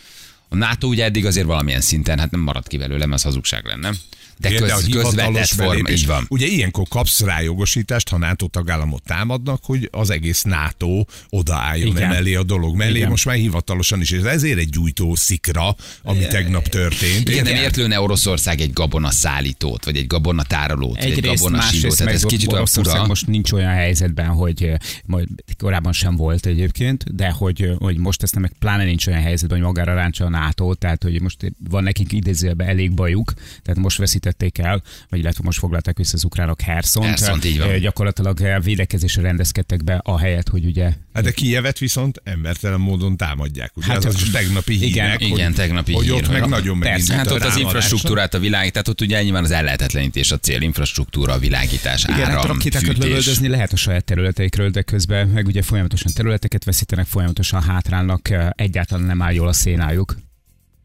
A 0.50 0.56
NATO 0.56 0.88
ugye 0.88 1.04
eddig 1.04 1.25
azért 1.25 1.46
valamilyen 1.46 1.82
szinten, 1.82 2.20
hát 2.20 2.32
nem 2.32 2.42
maradt 2.42 2.68
ki 2.68 2.78
belőle, 2.78 3.06
mert 3.06 3.14
az 3.14 3.24
hazugság 3.24 3.66
lenne. 3.66 3.92
De, 4.38 4.50
Igen, 4.50 4.62
köz, 4.62 4.72
a 4.72 4.75
közvetett 4.75 5.12
hivatalos 5.12 5.51
forma, 5.51 5.89
így 5.89 6.06
van. 6.06 6.25
Ugye 6.30 6.46
ilyenkor 6.46 6.88
kapsz 6.88 7.22
rá 7.22 7.42
jogosítást, 7.42 8.10
ha 8.10 8.18
NATO 8.18 8.48
tagállamot 8.48 9.04
támadnak, 9.04 9.60
hogy 9.63 9.89
az 9.92 10.10
egész 10.10 10.44
NATO 10.44 11.06
odaálljon 11.30 11.88
Igen. 11.88 12.04
emellé 12.04 12.36
a 12.36 12.44
dolog 12.44 12.75
mellé. 12.75 12.96
Igen. 12.96 13.10
Most 13.10 13.25
már 13.25 13.36
hivatalosan 13.36 14.01
is, 14.01 14.12
és 14.12 14.22
ezért 14.22 14.58
egy 14.58 14.70
gyújtó 14.70 15.15
szikra, 15.15 15.75
ami 16.04 16.27
tegnap 16.27 16.68
történt. 16.68 17.30
Igen, 17.30 17.44
nem 17.44 17.56
ért 17.56 17.75
lőne 17.75 18.00
Oroszország 18.00 18.62
egy 18.62 18.74
gabona 18.74 19.12
szállítót, 19.12 19.86
vagy 19.86 19.98
egy 19.98 20.08
gabona 20.08 20.44
tárolót, 20.44 20.98
egy 20.98 21.12
Egyrészt, 21.12 21.44
gabona 21.44 21.62
sílót. 21.62 21.98
Tehát 21.98 22.13
ez 22.13 22.24
kicsit 22.24 22.48
olyan 22.48 22.58
Oroszország 22.58 22.96
fura. 22.96 23.08
most 23.08 23.27
nincs 23.27 23.51
olyan 23.51 23.74
helyzetben, 23.74 24.27
hogy 24.27 24.72
majd 25.06 25.27
korábban 25.58 25.94
sem 25.94 26.15
volt 26.15 26.46
egyébként, 26.46 27.15
de 27.15 27.30
hogy, 27.30 27.72
hogy 27.77 27.98
most 27.98 28.24
ezt 28.24 28.39
meg 28.39 28.54
pláne 28.60 28.84
nincs 28.84 29.08
olyan 29.08 29.22
helyzetben, 29.22 29.58
hogy 29.58 29.68
magára 29.68 29.94
ráncsa 29.94 30.25
a 30.25 30.30
NATO, 30.30 30.74
tehát 30.74 31.04
hogy 31.04 31.22
most 31.22 31.54
van 31.70 31.84
nekik 31.84 32.12
idézőjelben 32.12 32.68
elég 32.68 32.94
bajuk, 32.94 33.34
tehát 33.62 33.82
most 33.82 33.98
veszítették 34.25 34.58
el, 34.58 34.82
vagy 35.10 35.20
illetve 35.20 35.44
most 35.44 35.60
foglalták 35.60 35.98
vissza 35.98 36.13
az 36.15 36.24
ukránok 36.24 36.62
Herszont. 36.62 37.05
Herszont, 37.05 37.46
így 37.46 37.60
van. 37.60 37.79
Gyakorlatilag 37.79 38.62
védekezésre 38.63 39.22
rendezkedtek 39.22 39.84
be, 39.84 40.00
ahelyett, 40.03 40.50
hogy 40.50 40.65
ugye 40.65 40.94
Hát 41.13 41.24
de 41.24 41.32
Kijevet 41.32 41.77
viszont 41.77 42.22
embertelen 42.24 42.79
módon 42.79 43.17
támadják. 43.17 43.77
Ugye 43.77 43.86
Hát 43.86 43.96
hát 43.96 44.05
az 44.05 44.15
az- 44.22 44.27
a 44.27 44.32
tegnapi 44.32 44.74
igen, 44.86 45.05
hírek, 45.05 45.20
hogy, 45.20 45.27
igen, 45.38 45.53
tegnapi 45.53 45.94
hogy 45.94 46.03
hír, 46.05 46.13
ott 46.13 46.29
meg 46.29 46.41
hogy- 46.41 46.50
nagyon 46.50 46.79
Persze, 46.79 47.15
Hát 47.15 47.27
a 47.27 47.34
ott 47.34 47.41
az 47.44 47.58
infrastruktúrát, 47.58 48.34
a 48.34 48.39
világ, 48.39 48.72
tehát 48.72 48.88
ott 48.88 49.01
ugye 49.01 49.24
nyilván 49.24 49.44
az 49.44 49.51
ellehetetlenítés 49.51 50.32
a 50.32 50.38
cél, 50.39 50.62
infrastruktúra, 50.62 51.34
a 51.34 51.39
világítás, 51.39 52.03
Igen, 52.03 52.15
hát 52.15 52.27
áram, 52.27 52.46
rakétákat 52.48 52.88
fűtés. 52.88 53.03
lövöldözni 53.03 53.48
lehet 53.48 53.72
a 53.74 53.75
saját 53.75 54.03
területeikről, 54.03 54.70
de 54.70 54.82
közben 54.82 55.27
meg 55.27 55.46
ugye 55.48 55.62
folyamatosan 55.62 56.12
területeket 56.13 56.63
veszítenek, 56.63 57.05
folyamatosan 57.05 57.62
hátrálnak, 57.62 58.29
egyáltalán 58.51 59.05
nem 59.05 59.22
áll 59.22 59.34
jól 59.34 59.48
a 59.48 59.53
szénájuk. 59.53 60.15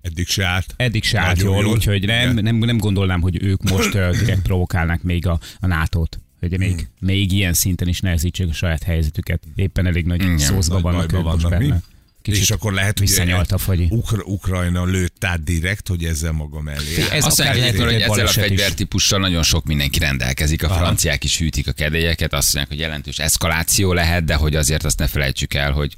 Eddig 0.03 0.29
se 0.29 0.45
állt. 0.45 0.75
Eddig 0.77 1.05
se 1.05 1.19
állt 1.21 1.41
jól, 1.43 1.63
jól. 1.63 1.73
úgyhogy 1.73 2.07
nem, 2.07 2.35
nem, 2.35 2.57
nem 2.57 2.79
gondolnám, 2.79 3.21
hogy 3.21 3.43
ők 3.43 3.71
most 3.71 3.95
uh, 3.95 4.11
direkt 4.19 4.43
provokálnák 4.43 5.03
még 5.03 5.27
a, 5.27 5.41
a 5.61 5.67
NATO-t. 5.67 6.21
Hogy 6.41 6.59
még, 6.59 6.75
Hmm. 6.75 6.89
még 6.99 7.33
ilyen 7.33 7.53
szinten 7.53 7.89
is 7.89 8.01
nehezítsék 8.01 8.49
a 8.49 8.53
saját 8.53 8.83
helyzetüket. 8.83 9.43
Éppen 9.55 9.87
elég 9.87 10.05
nagy 10.05 10.23
Igen, 10.23 10.39
szószba 10.39 10.75
Nagy 10.75 10.83
vannak, 10.83 11.13
ők 11.13 11.23
most 11.23 11.43
vannak, 11.43 11.59
mi? 11.61 11.67
benne. 11.67 11.83
Kicsit 12.23 12.41
és 12.43 12.51
akkor 12.51 12.73
lehet, 12.73 12.99
hogy 12.99 13.31
a 13.49 13.59
fagyi. 13.59 13.87
Ukra- 13.91 14.27
Ukrajna 14.27 14.85
lőtt 14.85 15.25
át 15.25 15.45
direkt, 15.45 15.89
hogy 15.89 16.05
ezzel 16.05 16.33
maga 16.33 16.61
mellé. 16.61 16.95
Ez 17.11 17.25
Azt 17.25 17.43
mondják, 17.43 17.77
hogy 17.77 17.95
ezzel 17.95 18.27
a 18.27 18.29
fegyvertípussal 18.29 19.19
nagyon 19.19 19.43
sok 19.43 19.65
mindenki 19.65 19.99
rendelkezik. 19.99 20.63
A 20.63 20.69
franciák 20.69 21.25
is 21.25 21.39
hűtik 21.39 21.69
a 21.69 21.73
kedélyeket, 21.73 22.33
azt 22.33 22.55
mondják, 22.55 22.69
hogy 22.79 22.87
jelentős 22.87 23.19
eszkaláció 23.19 23.93
lehet, 23.93 24.25
de 24.25 24.35
hogy 24.35 24.57
azért 24.57 24.85
azt 24.85 24.99
ne 24.99 25.07
felejtsük 25.07 25.55
el, 25.55 25.73
hogy 25.73 25.95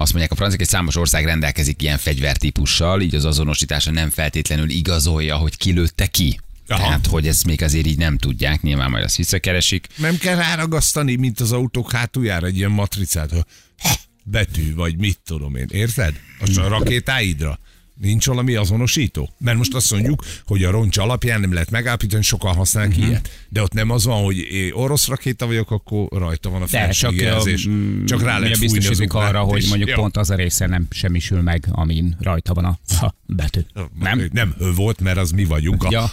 azt 0.00 0.10
mondják, 0.10 0.32
a 0.32 0.34
franciák 0.34 0.60
egy 0.60 0.68
számos 0.68 0.96
ország 0.96 1.24
rendelkezik 1.24 1.82
ilyen 1.82 1.98
fegyvertípussal, 1.98 3.00
így 3.00 3.14
az 3.14 3.24
azonosítása 3.24 3.90
nem 3.90 4.10
feltétlenül 4.10 4.70
igazolja, 4.70 5.36
hogy 5.36 5.56
kilőtte 5.56 6.06
ki. 6.06 6.40
Aha. 6.68 6.82
Tehát, 6.82 7.06
hogy 7.06 7.26
ezt 7.26 7.44
még 7.44 7.62
azért 7.62 7.86
így 7.86 7.98
nem 7.98 8.18
tudják, 8.18 8.62
nyilván 8.62 8.90
majd 8.90 9.04
azt 9.04 9.16
visszakeresik. 9.16 9.86
Nem 9.96 10.16
kell 10.16 10.36
ráragasztani, 10.36 11.14
mint 11.14 11.40
az 11.40 11.52
autók 11.52 11.92
hátuljára 11.92 12.46
egy 12.46 12.56
ilyen 12.56 12.70
matricát, 12.70 13.30
hogy 13.30 13.44
betű, 14.22 14.74
vagy 14.74 14.96
mit 14.96 15.18
tudom 15.24 15.56
én. 15.56 15.66
Érted? 15.70 16.14
Az 16.40 16.56
a 16.56 16.68
rakétáidra. 16.68 17.58
Nincs 18.00 18.26
valami 18.26 18.54
azonosító? 18.54 19.30
Mert 19.38 19.56
most 19.56 19.74
azt 19.74 19.90
mondjuk, 19.92 20.24
hogy 20.46 20.64
a 20.64 20.70
roncs 20.70 20.96
alapján 20.98 21.40
nem 21.40 21.52
lehet 21.52 21.70
megállapítani, 21.70 22.22
sokan 22.22 22.54
használnak 22.54 22.92
Mhm. 22.92 23.00
uh-huh. 23.02 23.14
ilyet. 23.20 23.30
De 23.48 23.62
ott 23.62 23.72
nem 23.72 23.90
az 23.90 24.04
van, 24.04 24.22
hogy 24.24 24.36
én 24.36 24.72
orosz 24.72 25.06
rakéta 25.08 25.46
vagyok, 25.46 25.70
akkor 25.70 26.08
rajta 26.10 26.50
van 26.50 26.62
a 26.62 26.66
csak, 26.66 26.80
felségjelzés. 26.80 27.66
mm, 27.68 28.04
Csak 28.04 28.22
rá 28.22 28.38
lehet 28.38 28.58
biztosítik 28.58 29.12
arra, 29.14 29.40
hogy 29.40 29.66
mondjuk 29.68 29.90
pont 29.94 30.16
az 30.16 30.30
a 30.30 30.34
része 30.34 30.66
nem 30.66 30.86
semmisül 30.90 31.40
meg, 31.42 31.66
amin 31.70 32.16
rajta 32.20 32.54
van 32.54 32.64
a, 32.64 32.78
a 33.06 33.14
betű. 33.26 33.60
Nem? 33.98 34.28
Nem 34.32 34.54
ő 34.60 34.72
volt, 34.72 35.00
mert 35.00 35.16
az 35.18 35.30
mi 35.30 35.44
vagyunk. 35.44 35.84
A 35.84 35.88
Ja, 35.90 36.10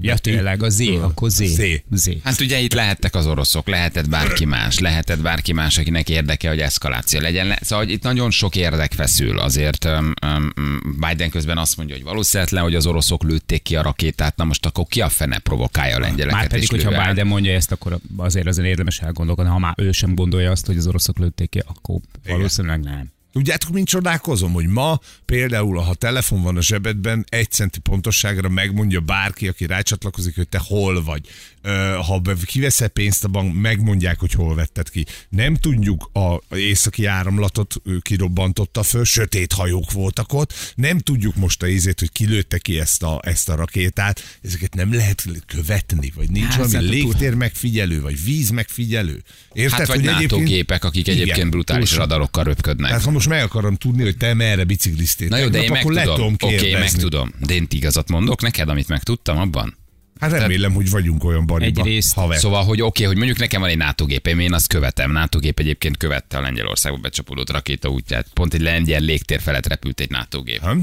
ja 0.00 0.16
tényleg, 0.18 0.62
a 0.62 0.68
Z, 0.68 0.80
akkor 0.80 1.30
Z. 1.30 1.44
Z. 1.44 1.62
Z. 1.90 2.10
Hát 2.24 2.40
ugye 2.40 2.58
itt 2.58 2.72
lehettek 2.72 3.14
az 3.14 3.26
oroszok, 3.26 3.68
lehetett 3.68 4.08
bárki 4.08 4.44
más, 4.44 4.78
lehetett 4.78 5.20
bárki 5.20 5.52
más, 5.52 5.78
akinek 5.78 6.08
érdeke, 6.08 6.48
hogy 6.48 6.60
eszkaláció 6.60 7.20
legyen. 7.20 7.46
Le- 7.46 7.58
Szóval 7.62 7.84
hogy 7.84 7.92
itt 7.92 8.02
nagyon 8.02 8.30
sok 8.30 8.56
érdek 8.56 8.92
feszül. 8.92 9.38
Azért 9.38 9.84
um, 9.84 10.12
um, 10.26 10.96
Biden 11.08 11.30
közben 11.30 11.58
azt 11.58 11.76
mondja, 11.76 11.94
hogy 11.94 12.04
valószínűtlen, 12.04 12.62
hogy 12.62 12.74
az 12.74 12.86
oroszok 12.86 13.22
lőtték 13.22 13.62
ki 13.62 13.76
a 13.76 13.82
rakétát, 13.82 14.36
na 14.36 14.44
most 14.44 14.66
akkor 14.66 14.84
ki 14.88 15.00
a 15.00 15.08
fene 15.08 15.38
provokálja 15.38 15.96
a 15.96 16.00
lengyeleket? 16.00 16.40
Már 16.40 16.48
pedig, 16.48 16.68
hogyha 16.68 16.90
lő 16.90 16.96
el? 16.96 17.08
Biden 17.08 17.26
mondja 17.26 17.52
ezt, 17.52 17.72
akkor 17.72 17.98
azért 18.16 18.46
azért 18.46 18.68
érdemes 18.68 19.00
elgondolkodni. 19.00 19.50
Ha 19.50 19.58
már 19.58 19.74
ő 19.76 19.92
sem 19.92 20.14
gondolja 20.14 20.50
azt, 20.50 20.66
hogy 20.66 20.76
az 20.76 20.86
oroszok 20.86 21.18
lőtték 21.18 21.48
ki, 21.50 21.62
akkor 21.66 21.96
valószínűleg 22.26 22.80
nem. 22.80 23.10
Tudjátok, 23.32 23.70
mint 23.70 23.88
csodálkozom, 23.88 24.52
hogy 24.52 24.66
ma 24.66 25.00
például, 25.24 25.78
ha 25.78 25.94
telefon 25.94 26.42
van 26.42 26.56
a 26.56 26.62
zsebedben, 26.62 27.24
egy 27.28 27.50
centi 27.50 27.78
pontosságra 27.80 28.48
megmondja 28.48 29.00
bárki, 29.00 29.48
aki 29.48 29.66
rácsatlakozik, 29.66 30.34
hogy 30.36 30.48
te 30.48 30.58
hol 30.64 31.04
vagy. 31.04 31.28
Ö, 31.62 31.70
Ha 32.06 32.20
kiveszel 32.46 32.88
pénzt 32.88 33.24
a 33.24 33.28
bank, 33.28 33.54
megmondják, 33.54 34.18
hogy 34.20 34.32
hol 34.32 34.54
vetted 34.54 34.90
ki. 34.90 35.04
Nem 35.28 35.54
tudjuk 35.54 36.10
a 36.12 36.56
északi 36.56 37.04
áramlatot 37.06 37.74
kirobbantotta 38.00 38.82
föl, 38.82 39.04
sötét 39.04 39.52
hajók 39.52 39.92
voltak 39.92 40.32
ott. 40.32 40.72
Nem 40.74 40.98
tudjuk 40.98 41.34
most 41.36 41.62
a 41.62 41.68
ízét, 41.68 41.98
hogy 41.98 42.12
kilőtte 42.12 42.58
ki 42.58 42.78
ezt 42.78 43.02
a, 43.02 43.20
ezt 43.24 43.48
a 43.48 43.54
rakétát. 43.54 44.38
Ezeket 44.42 44.74
nem 44.74 44.94
lehet 44.94 45.24
követni, 45.46 46.12
vagy 46.14 46.30
nincs 46.30 46.46
Hát, 46.54 46.56
valami 46.70 46.88
légtér 46.88 47.34
megfigyelő, 47.34 48.00
vagy 48.00 48.24
víz 48.24 48.50
megfigyelő. 48.50 49.22
Érted, 49.52 49.78
Hát 49.78 49.86
vagy 49.86 49.96
hogy 49.96 50.04
NATO 50.04 50.16
egyébként- 50.18 50.46
gépek, 50.48 50.84
akik 50.84 51.06
Igen, 51.06 51.20
egyébként 51.20 51.50
brutális 51.50 51.88
túl 51.88 51.98
sok. 51.98 52.08
radarokkal 52.08 52.44
röpködnek. 52.44 52.88
Tehát 52.88 53.04
ha 53.04 53.10
most 53.10 53.21
meg 53.26 53.42
akarom 53.42 53.76
tudni, 53.76 54.02
hogy 54.02 54.16
te 54.16 54.34
merre 54.34 54.64
bicikliztél, 54.64 55.28
Na 55.28 55.36
jó, 55.36 55.48
de 55.48 55.62
én 55.62 55.70
le 55.72 55.82
megtudom. 55.82 56.14
tudom 56.14 56.32
Oké, 56.32 56.44
okay, 56.44 56.56
kérdezni. 56.58 56.80
megtudom. 56.80 57.32
De 57.38 57.54
én 57.54 57.66
igazat 57.70 58.08
mondok 58.08 58.42
neked, 58.42 58.68
amit 58.68 58.88
megtudtam 58.88 59.38
abban? 59.38 59.76
Hát 60.20 60.30
remélem, 60.30 60.72
hogy 60.72 60.90
vagyunk 60.90 61.24
olyan 61.24 61.46
bariba, 61.46 61.80
Egyrészt- 61.80 62.14
haver. 62.14 62.38
Szóval, 62.38 62.64
hogy 62.64 62.80
oké, 62.82 63.04
hogy 63.04 63.16
mondjuk 63.16 63.38
nekem 63.38 63.60
van 63.60 63.70
egy 63.70 63.76
NATO 63.76 64.04
gépem, 64.06 64.38
én 64.38 64.52
azt 64.52 64.66
követem. 64.66 65.12
NATO 65.12 65.38
gép 65.38 65.58
egyébként 65.58 65.96
követte 65.96 66.36
a 66.36 66.40
Lengyelországba 66.40 66.98
becsapódott 66.98 67.50
rakéta 67.50 67.88
útját. 67.88 68.26
Pont 68.34 68.54
egy 68.54 68.60
lengyel 68.60 69.00
légtér 69.00 69.40
felett 69.40 69.66
repült 69.66 70.00
egy 70.00 70.10
NATO 70.10 70.42
gép. 70.42 70.60
Hm? 70.60 70.78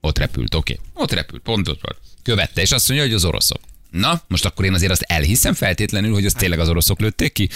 Ott 0.00 0.18
repült, 0.18 0.54
oké. 0.54 0.78
Ott 0.92 1.12
repült, 1.12 1.42
pont 1.42 1.68
ott 1.68 1.80
volt. 1.82 1.98
Követte, 2.22 2.60
és 2.60 2.72
azt 2.72 2.88
mondja, 2.88 3.06
hogy 3.06 3.14
az 3.16 3.24
oroszok. 3.24 3.60
Na, 3.90 4.22
most 4.28 4.44
akkor 4.44 4.64
én 4.64 4.74
azért 4.74 4.92
azt 4.92 5.02
elhiszem 5.02 5.54
feltétlenül, 5.54 6.12
hogy 6.12 6.26
azt 6.26 6.36
tényleg 6.36 6.58
az 6.58 6.68
oroszok 6.68 7.00
lőtték 7.00 7.32
ki? 7.32 7.48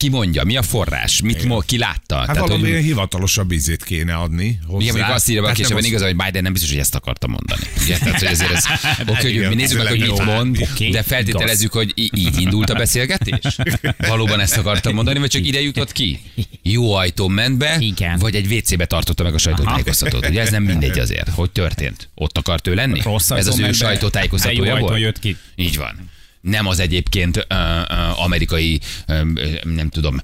Ki 0.00 0.08
mondja, 0.08 0.44
mi 0.44 0.56
a 0.56 0.62
forrás, 0.62 1.20
mit 1.20 1.44
mo- 1.44 1.64
ki 1.64 1.78
látta? 1.78 2.16
Hát 2.16 2.38
valami 2.38 2.72
hogy, 2.72 2.82
hivatalosabb 2.82 3.52
ízét 3.52 3.84
kéne 3.84 4.14
adni 4.14 4.58
hozzá. 4.66 4.80
igen, 4.82 4.94
mondjuk 4.94 5.16
azt 5.16 5.28
írja 5.28 5.46
Hát 5.46 5.58
ebben 5.58 5.76
az- 5.76 5.84
igaz, 5.84 6.02
hogy 6.02 6.16
Biden 6.16 6.42
nem 6.42 6.52
biztos, 6.52 6.70
hogy 6.70 6.78
ezt 6.78 6.94
akarta 6.94 7.26
mondani. 7.26 7.62
Ugye? 7.84 7.98
Tehát, 7.98 8.18
hogy 8.18 8.28
ezért 8.28 8.50
ez, 8.52 8.64
oké, 9.08 9.36
hogy 9.36 9.48
mi 9.48 9.54
nézzük 9.54 9.78
meg, 9.78 9.86
hogy 9.86 10.00
mit 10.00 10.24
mond, 10.24 10.58
Oké, 10.70 10.88
de 10.90 11.02
feltételezzük, 11.02 11.72
hogy 11.72 11.92
í- 11.94 12.16
így 12.16 12.40
indult 12.40 12.70
a 12.70 12.74
beszélgetés? 12.74 13.56
Valóban 14.08 14.40
ezt 14.40 14.56
akartam 14.56 14.94
mondani, 14.94 15.18
vagy 15.18 15.30
csak 15.30 15.46
ide 15.46 15.60
jutott 15.60 15.92
ki? 15.92 16.20
Jó 16.62 16.92
ajtón 16.94 17.30
ment 17.30 17.58
be, 17.58 17.76
Igen. 17.78 18.18
vagy 18.18 18.34
egy 18.34 18.52
WC-be 18.52 18.86
tartotta 18.86 19.22
meg 19.22 19.34
a 19.34 19.38
sajtótájékoztatót. 19.38 20.28
Ugye 20.28 20.40
ez 20.40 20.50
nem 20.50 20.62
mindegy 20.62 20.98
azért. 20.98 21.28
Hogy 21.28 21.50
történt? 21.50 22.08
Ott 22.14 22.38
akart 22.38 22.66
ő 22.66 22.74
lenni? 22.74 23.00
Rossz 23.02 23.30
ez 23.30 23.46
az 23.46 23.58
ő 23.58 23.72
sajtótájékoztatója 23.72 24.76
volt? 24.76 25.00
jött 25.00 25.18
ki. 25.18 25.36
Így 25.54 25.76
van. 25.76 26.10
Nem 26.40 26.66
az 26.66 26.78
egyébként 26.78 27.36
ö, 27.36 27.42
ö, 27.48 27.94
amerikai, 28.16 28.80
ö, 29.06 29.22
nem 29.62 29.88
tudom, 29.88 30.20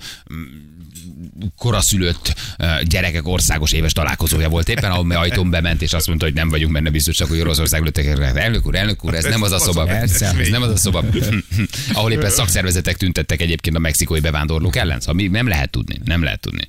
koraszülött 1.56 2.34
gyerekek 2.82 3.26
országos 3.26 3.72
éves 3.72 3.92
találkozója 3.92 4.48
volt 4.48 4.68
éppen, 4.68 4.90
ahol 4.90 5.10
ajtón 5.10 5.50
bement, 5.50 5.82
és 5.82 5.92
azt 5.92 6.06
mondta, 6.06 6.24
hogy 6.24 6.34
nem 6.34 6.48
vagyunk 6.48 6.72
benne 6.72 6.90
biztosak, 6.90 7.28
hogy 7.28 7.40
Oroszország 7.40 7.82
lőttek. 7.82 8.06
Elnök 8.34 8.66
úr, 8.66 8.74
elnök 8.74 9.04
úr, 9.04 9.14
ez 9.14 9.24
nem 9.24 9.42
az 9.42 9.52
a 9.52 9.58
szoba. 9.58 9.88
Ez 9.88 10.48
nem 10.50 10.62
az 10.62 10.70
a 10.70 10.76
szoba. 10.76 11.04
ahol 11.92 12.12
éppen 12.12 12.30
szakszervezetek 12.30 12.96
tüntettek 12.96 13.40
egyébként 13.40 13.76
a 13.76 13.78
mexikói 13.78 14.20
bevándorlók 14.20 14.76
ellen. 14.76 15.00
Szóval 15.00 15.14
mi 15.14 15.26
nem 15.26 15.48
lehet 15.48 15.70
tudni. 15.70 16.00
Nem 16.04 16.22
lehet 16.22 16.40
tudni. 16.40 16.68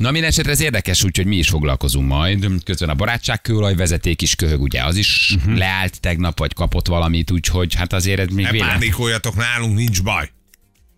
Na, 0.00 0.10
minden 0.10 0.30
esetre 0.30 0.50
ez 0.50 0.60
érdekes, 0.60 1.04
úgyhogy 1.04 1.26
mi 1.26 1.36
is 1.36 1.48
foglalkozunk 1.48 2.08
majd. 2.08 2.46
Közben 2.64 2.88
a 2.88 2.94
barátságkőolaj 2.94 3.74
vezeték 3.74 4.22
is 4.22 4.34
köhög, 4.34 4.60
ugye 4.60 4.84
az 4.84 4.96
is 4.96 5.34
uh-huh. 5.36 5.56
leállt 5.56 6.00
tegnap, 6.00 6.38
vagy 6.38 6.54
kapott 6.54 6.86
valamit, 6.86 7.30
úgyhogy 7.30 7.74
hát 7.74 7.92
azért 7.92 8.18
ez 8.20 8.28
még 8.28 8.44
Ne 8.44 8.50
véletlen. 8.50 8.78
pánikoljatok, 8.78 9.36
nálunk 9.36 9.76
nincs 9.76 10.02
baj. 10.02 10.30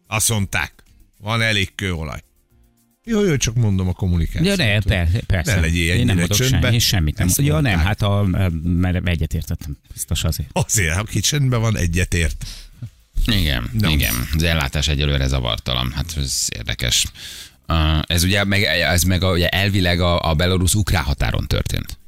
Azt 0.06 0.28
mondták, 0.28 0.72
van 1.18 1.40
elég 1.42 1.74
kőolaj. 1.74 2.20
Jó, 3.04 3.24
jó, 3.24 3.36
csak 3.36 3.54
mondom 3.54 3.88
a 3.88 3.92
kommunikációt. 3.92 4.58
Ja, 4.58 4.64
ne, 4.64 4.80
persze, 4.80 5.20
persze. 5.26 5.54
Ne 5.54 5.60
legyél 5.60 5.82
Én 5.82 5.88
nem 5.88 5.98
ennyire 6.00 6.14
mondok 6.14 6.36
csöndbe. 6.36 6.66
semmi, 6.66 6.78
semmit 6.78 7.18
nem. 7.18 7.28
Ja, 7.36 7.60
nem, 7.60 7.78
hát 7.78 8.02
a, 8.02 8.26
mert 8.62 9.08
egyetértettem. 9.08 9.76
Biztos 9.92 10.24
azért. 10.24 10.48
Azért, 10.52 10.96
aki 10.96 11.20
csendben 11.20 11.60
van, 11.60 11.76
egyetért. 11.76 12.46
Igen, 13.26 13.70
No. 13.72 13.90
igen. 13.90 14.14
Az 14.34 14.42
ellátás 14.42 14.88
egyelőre 14.88 15.26
zavartalan. 15.26 15.92
Hát 15.92 16.14
ez 16.16 16.46
érdekes. 16.56 17.04
Ez 18.06 18.22
ugye 18.22 18.44
meg, 18.44 18.62
ez 18.62 19.02
meg 19.02 19.22
a, 19.22 19.30
ugye 19.30 19.48
elvileg 19.48 20.00
a, 20.00 20.30
a 20.30 20.34
belorusz-ukrán 20.34 21.02
határon 21.02 21.46
történt 21.46 22.00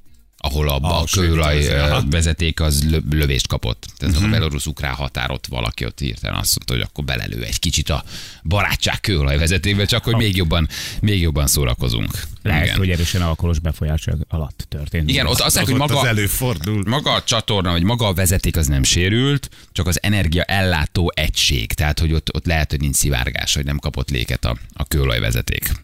ahol 0.45 0.69
a, 0.69 0.75
a 0.75 1.01
Ah, 1.01 1.05
kőolaj 1.11 1.61
sőt, 1.61 1.73
az- 1.73 1.77
ö, 1.77 1.79
aha. 1.81 2.03
vezeték 2.11 2.61
az 2.61 2.91
lö, 2.91 2.99
lövést 3.11 3.47
kapott. 3.47 3.87
Tehát 3.99 4.15
Mhm. 4.15 4.25
uh-huh. 4.25 4.37
a 4.37 4.39
belorusz-ukrán 4.41 4.95
határot 4.95 5.47
valaki 5.47 5.85
ott 5.85 5.99
hirtelen 5.99 6.37
azt 6.39 6.55
mondta, 6.57 6.73
hogy 6.75 6.83
akkor 6.83 7.05
belelő 7.05 7.43
egy 7.43 7.59
kicsit 7.59 7.91
a 7.91 8.05
barátság 8.45 9.01
kőolaj 9.01 9.39
vezetékbe, 9.39 9.85
csak 9.85 10.05
hogy 10.05 10.17
még 10.17 10.37
jobban, 10.37 10.69
még 11.01 11.21
jobban 11.21 11.47
szórakozunk. 11.47 12.23
Lehet, 12.43 12.65
Igen. 12.65 12.77
hogy 12.77 12.91
erősen 12.91 13.23
alkoholos 13.23 13.59
befolyás 13.59 14.07
alatt 14.29 14.67
történt. 14.69 15.11
Igen, 15.11 15.27
ott 15.27 15.41
azt 15.41 15.57
Az, 15.57 15.65
hogy 15.65 15.75
maga, 15.75 15.99
az 16.01 16.07
előfordul. 16.07 16.83
maga 16.87 17.13
a 17.13 17.23
csatorna, 17.23 17.71
vagy 17.71 17.83
maga 17.83 18.07
a 18.07 18.13
vezeték 18.15 18.57
az 18.57 18.67
nem 18.67 18.83
sérült, 18.83 19.49
csak 19.73 19.87
az 19.87 19.99
energia 20.03 20.43
ellátó 20.43 21.13
egység. 21.15 21.73
Tehát, 21.73 21.99
hogy 21.99 22.13
ott, 22.13 22.35
ott 22.35 22.47
lehet, 22.47 22.71
hogy 22.71 22.81
nincs 22.81 22.97
szivárgás, 22.97 23.55
hogy 23.55 23.65
nem 23.65 23.79
kapott 23.79 24.11
léket 24.11 24.45
a, 24.45 24.57
a 24.73 24.85
kőolajvezeték. 24.85 25.63
Egy, 25.69 25.77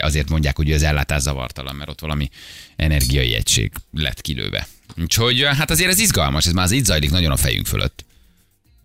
azért 0.00 0.28
mondják, 0.28 0.56
hogy 0.56 0.72
az 0.72 0.82
ellátás 0.82 1.22
zavartalan, 1.22 1.76
mert 1.76 1.90
ott 1.90 2.00
valami 2.00 2.28
energiai 2.76 3.34
egység 3.34 3.72
lett 3.92 4.20
kilőve. 4.20 4.66
Úgyhogy 5.00 5.42
hát 5.42 5.70
azért 5.70 5.90
ez 5.90 5.98
izgalmas, 5.98 6.46
ez 6.46 6.52
már 6.52 6.64
az 6.64 6.70
itt 6.70 6.84
zajlik 6.84 7.10
nagyon 7.10 7.30
a 7.30 7.36
fejünk 7.36 7.66
fölött. 7.66 8.04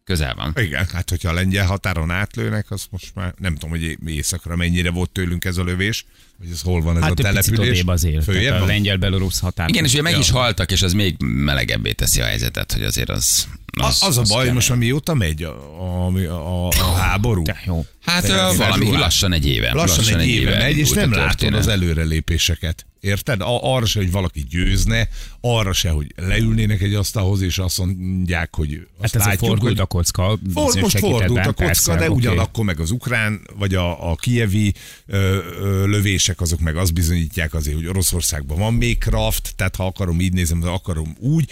Közel 0.04 0.36
van. 0.36 0.54
Igen, 0.56 0.88
hát 0.94 1.10
hogyha 1.10 1.30
a 1.30 1.34
lengyel 1.34 1.66
határon 1.66 2.12
átlőnek, 2.12 2.72
az 2.72 2.86
most 2.90 3.16
már 3.16 3.34
nem 3.38 3.54
tudom, 3.54 3.70
hogy 3.70 3.98
éjszakra 4.06 4.56
mennyire 4.56 4.90
volt 4.90 5.10
tőlünk 5.10 5.46
ez 5.46 5.58
a 5.58 5.64
lövés, 5.64 6.06
hogy 6.38 6.48
ez 6.52 6.62
hol 6.62 6.82
van 6.82 6.96
ez 6.96 7.02
Hát 7.02 7.12
a 7.12 7.14
egy 7.14 7.22
település. 7.24 7.70
odébb 7.70 7.88
azért. 7.88 8.24
Följebb 8.24 8.62
a 8.62 8.66
lengyel-belorusz 8.66 9.40
határ. 9.40 9.70
Igen, 9.70 9.84
és 9.84 9.92
ugye 9.94 10.02
meg 10.02 10.18
is 10.18 10.30
haltak, 10.30 10.72
és 10.72 10.82
az 10.82 10.94
még 10.94 11.16
melegebbé 11.24 11.92
teszi 11.92 12.22
a 12.22 12.26
helyzetet, 12.26 12.72
hogy 12.74 12.84
azért 12.84 13.10
az... 13.10 13.48
Az, 13.80 14.04
az 14.04 14.18
a 14.18 14.22
baj, 14.22 14.38
kemény. 14.38 14.54
most 14.54 14.70
amióta 14.70 15.14
megy 15.14 15.44
a, 15.44 16.06
a, 16.06 16.28
a, 16.30 16.68
a 16.68 16.94
háború. 16.94 17.44
De 17.44 17.62
jó. 17.66 17.86
Hát 18.06 18.26
Te- 18.26 18.36
valami 18.36 18.56
február. 18.58 19.00
lassan 19.00 19.34
egy 19.34 19.48
éve. 19.48 19.72
Lassan, 19.74 20.20
egy 20.20 20.28
éve 20.28 20.58
megy, 20.58 20.78
és 20.78 20.90
nem 20.90 21.12
látod 21.12 21.54
az 21.54 21.68
előrelépéseket. 21.68 22.86
Érted? 23.00 23.42
A, 23.42 23.74
arra 23.76 23.86
se, 23.86 24.00
hogy 24.00 24.12
valaki 24.12 24.46
győzne, 24.50 25.08
arra 25.42 25.74
se, 25.74 25.90
hogy 25.90 26.14
leülnének 26.16 26.82
egy 26.82 26.94
asztalhoz, 26.94 27.42
és 27.42 27.58
azt 27.58 27.78
mondják, 27.78 28.56
hogy 28.56 28.88
azt 28.98 29.14
Hát 29.14 29.26
látjuk, 29.26 29.50
fordult 29.50 29.72
hogy 29.72 29.80
a 29.80 29.86
kocka. 29.86 30.40
For, 30.54 30.74
most 30.82 31.00
fordult 31.00 31.40
a 31.40 31.44
kocka, 31.44 31.66
persze, 31.66 31.96
de 31.96 32.06
oké. 32.06 32.14
ugyanakkor 32.14 32.66
meg 32.66 32.80
az 32.80 32.92
ukrán, 32.92 33.42
vagy 33.58 33.76
a, 33.76 34.12
a 34.12 34.16
kievi 34.16 34.74
ö, 35.06 35.38
ö, 35.62 35.86
lövések, 36.28 36.42
azok 36.42 36.60
meg 36.60 36.76
azt 36.76 36.94
bizonyítják 36.94 37.54
azért, 37.54 37.76
hogy 37.76 37.88
Oroszországban 37.88 38.58
van 38.58 38.74
még 38.74 38.98
kraft, 38.98 39.54
tehát 39.56 39.76
ha 39.76 39.86
akarom 39.86 40.20
így 40.20 40.34
nézem, 40.34 40.60
de 40.60 40.68
akarom 40.68 41.16
úgy, 41.20 41.50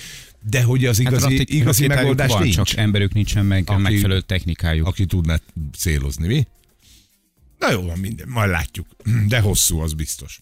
de 0.49 0.63
hogy 0.63 0.85
az 0.85 0.97
Hát 0.97 1.07
igazi, 1.07 1.23
rakéták- 1.23 1.49
igazi 1.49 1.87
megoldás 1.87 2.31
van, 2.31 2.41
nincs. 2.41 2.55
Csak 2.55 2.73
emberük 2.77 3.13
nincsen 3.13 3.45
meg 3.45 3.63
Aki- 3.69 3.81
megfelelő 3.81 4.21
technikájuk. 4.21 4.87
Aki 4.87 5.05
tudná 5.05 5.39
célozni, 5.77 6.27
mi? 6.27 6.47
Na 7.65 7.71
jó 7.71 7.81
van, 7.81 7.97
minden, 7.97 8.27
majd 8.29 8.49
látjuk. 8.49 8.87
De 9.27 9.39
hosszú, 9.39 9.79
az 9.79 9.93
biztos. 9.93 10.39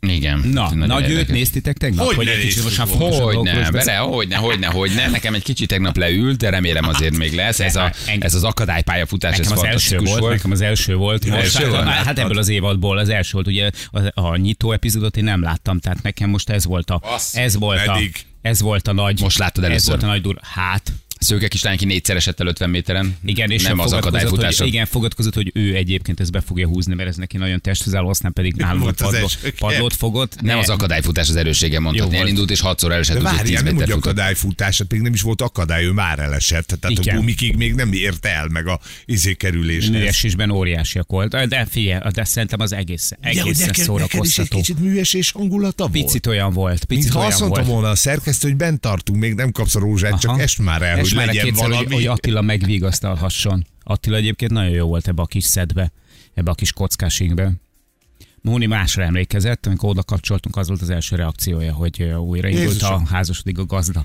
Igen. 0.00 0.38
Na, 0.38 0.74
nagy 0.74 1.10
őt 1.10 1.28
néztitek 1.28 1.76
tegnap? 1.76 2.06
Hogy 2.06 2.14
hogy 2.16 2.24
ne 2.26 2.32
egy 2.32 2.40
kicsit 2.40 2.62
most 2.62 2.78
már 2.78 2.86
Hogy 2.88 3.42
ne, 3.42 3.70
bele, 3.70 3.96
hogy 3.96 4.28
ne, 4.28 4.36
hogy 4.36 4.58
ne, 4.58 4.66
hogy 4.66 4.90
ne. 4.94 5.08
Nekem 5.08 5.34
egy 5.34 5.42
kicsit 5.42 5.68
tegnap 5.68 5.96
leült, 5.96 6.36
de 6.38 6.50
remélem 6.50 6.88
azért 6.88 7.16
még 7.16 7.32
lesz. 7.34 7.60
Ez, 7.60 7.76
a, 7.76 7.92
ez 8.18 8.34
az 8.34 8.44
akadálypályafutás, 8.44 9.38
ez 9.38 9.48
Nekem 9.48 9.58
az 9.58 9.64
első 9.64 9.98
volt, 9.98 10.20
volt. 10.20 10.32
nekem 10.34 10.50
az 10.50 10.60
első 10.60 10.94
volt. 10.94 11.26
Most, 11.26 11.40
első 11.40 11.62
hát, 11.62 11.70
volt? 11.70 11.84
hát 11.84 12.18
ebből 12.18 12.38
az 12.38 12.48
évadból 12.48 12.98
az 12.98 13.08
első 13.08 13.30
volt. 13.32 13.46
Ugye 13.46 13.70
a, 13.90 14.20
a 14.20 14.36
nyitó 14.36 14.72
epizódot 14.72 15.16
én 15.16 15.24
nem 15.24 15.42
láttam, 15.42 15.78
tehát 15.78 16.02
nekem 16.02 16.30
most 16.30 16.50
ez 16.50 16.64
volt 16.64 16.90
a, 16.90 16.98
Bassz. 16.98 17.34
ez 17.36 17.56
volt 17.56 17.86
a, 17.86 17.98
ez 18.42 18.60
volt 18.60 18.88
a 18.88 18.92
nagy, 18.92 19.20
Most 19.20 19.38
láttad 19.38 19.64
ez 19.64 19.70
először. 19.70 19.88
volt 19.90 20.02
a 20.02 20.06
nagy 20.06 20.20
dur. 20.20 20.38
Hát, 20.42 20.92
Szőke 21.18 21.48
kislány, 21.48 21.76
ki 21.76 21.84
négyszer 21.84 22.16
esett 22.16 22.40
el 22.40 22.46
50 22.46 22.70
méteren. 22.70 23.16
igen, 23.24 23.50
és 23.50 23.62
nem 23.62 23.78
az 23.78 23.84
fogadkozott, 23.84 24.14
akadályfutás. 24.14 24.58
Hogy, 24.58 24.66
igen, 24.66 24.86
fogadkozott, 24.86 25.34
hogy 25.34 25.50
ő 25.54 25.74
egyébként 25.74 26.20
ezt 26.20 26.32
be 26.32 26.40
fogja 26.40 26.66
húzni, 26.66 26.94
mert 26.94 27.08
ez 27.08 27.16
neki 27.16 27.36
nagyon 27.36 27.60
testfüzálló, 27.60 28.08
aztán 28.08 28.32
pedig 28.32 28.54
nálunk 28.54 28.94
padló, 28.96 29.28
padlót 29.58 29.94
fogott. 29.94 30.40
Nem 30.40 30.54
Ne- 30.56 30.62
az 30.62 30.68
akadályfutás 30.68 31.28
az 31.28 31.36
erőssége 31.36 31.80
mondhatni. 31.80 32.16
Elindult 32.16 32.50
és 32.50 32.60
hatszor 32.60 32.92
el 32.92 32.98
esett, 32.98 33.16
De 33.16 33.22
úgyhogy 33.22 33.38
10 33.38 33.52
várjál, 33.54 33.62
nem 33.72 33.76
úgy 33.76 33.90
akadályfutás, 33.90 34.78
hát 34.78 34.92
még 34.92 35.00
nem 35.00 35.12
is 35.12 35.20
volt 35.22 35.42
akadály, 35.42 35.84
ő 35.84 35.90
már 35.90 36.18
elesett. 36.18 36.66
Tehát 36.66 36.98
Igen. 36.98 37.14
a 37.16 37.18
gumikig 37.18 37.56
még 37.56 37.74
nem 37.74 37.92
ért 37.92 38.26
el 38.26 38.48
meg 38.48 38.66
a 38.66 38.80
izé 39.04 39.34
kerüléshez. 39.34 39.90
Műesésben 39.90 40.50
óriásiak 40.50 41.10
volt. 41.10 41.48
De 41.48 41.66
figyelj, 41.70 42.00
de 42.12 42.24
szerintem 42.24 42.60
az 42.60 42.72
egész, 42.72 43.10
Ja, 43.22 43.28
egészen 43.28 43.70
is 43.70 43.78
egy 43.78 43.84
szórakoztató. 43.84 44.56
kicsit 44.56 44.78
műves 44.78 45.14
és 45.14 45.30
hangulata 45.30 45.86
volt. 45.88 45.92
Picit 46.04 46.26
olyan 46.26 46.52
volt, 46.52 46.84
picit 46.84 47.02
Mintha 47.02 47.18
olyan 47.18 47.30
azt 47.30 47.40
mondta 47.40 47.60
volt. 47.60 47.72
volna 47.72 47.88
a 47.88 47.94
szerkesztő, 47.94 48.48
hogy 48.48 48.56
bent 48.56 48.80
tartunk, 48.80 49.18
még 49.20 49.34
nem 49.34 49.52
kapsz 49.52 49.74
a 49.74 49.78
rózsát, 49.78 50.20
csak 50.20 50.40
est 50.40 50.58
már 50.58 50.82
el, 50.82 51.04
hogy 51.08 51.18
már 51.18 51.26
legyen 51.26 51.44
kétszer, 51.44 51.68
valami. 51.68 51.84
hogy, 51.84 51.94
hogy 51.94 52.06
Attila 52.06 52.40
megvigasztalhasson. 52.40 53.66
Attila 53.82 54.16
egyébként 54.16 54.50
nagyon 54.50 54.70
jó 54.72 54.86
volt 54.86 55.08
ebbe 55.08 55.22
a 55.22 55.26
kis 55.26 55.44
szedbe, 55.44 55.92
ebbe 56.34 56.50
a 56.50 56.54
kis 56.54 56.72
kockásingbe. 56.72 57.52
Móni 58.40 58.66
másra 58.66 59.02
emlékezett, 59.02 59.66
amikor 59.66 59.88
oda 59.88 60.02
kapcsoltunk, 60.02 60.56
az 60.56 60.68
volt 60.68 60.82
az 60.82 60.90
első 60.90 61.16
reakciója, 61.16 61.72
hogy 61.72 62.02
újra 62.02 62.48
indult 62.48 62.66
Jézusom. 62.66 63.02
a 63.04 63.08
házasodik 63.08 63.58
a 63.58 63.64
gazda. 63.64 64.04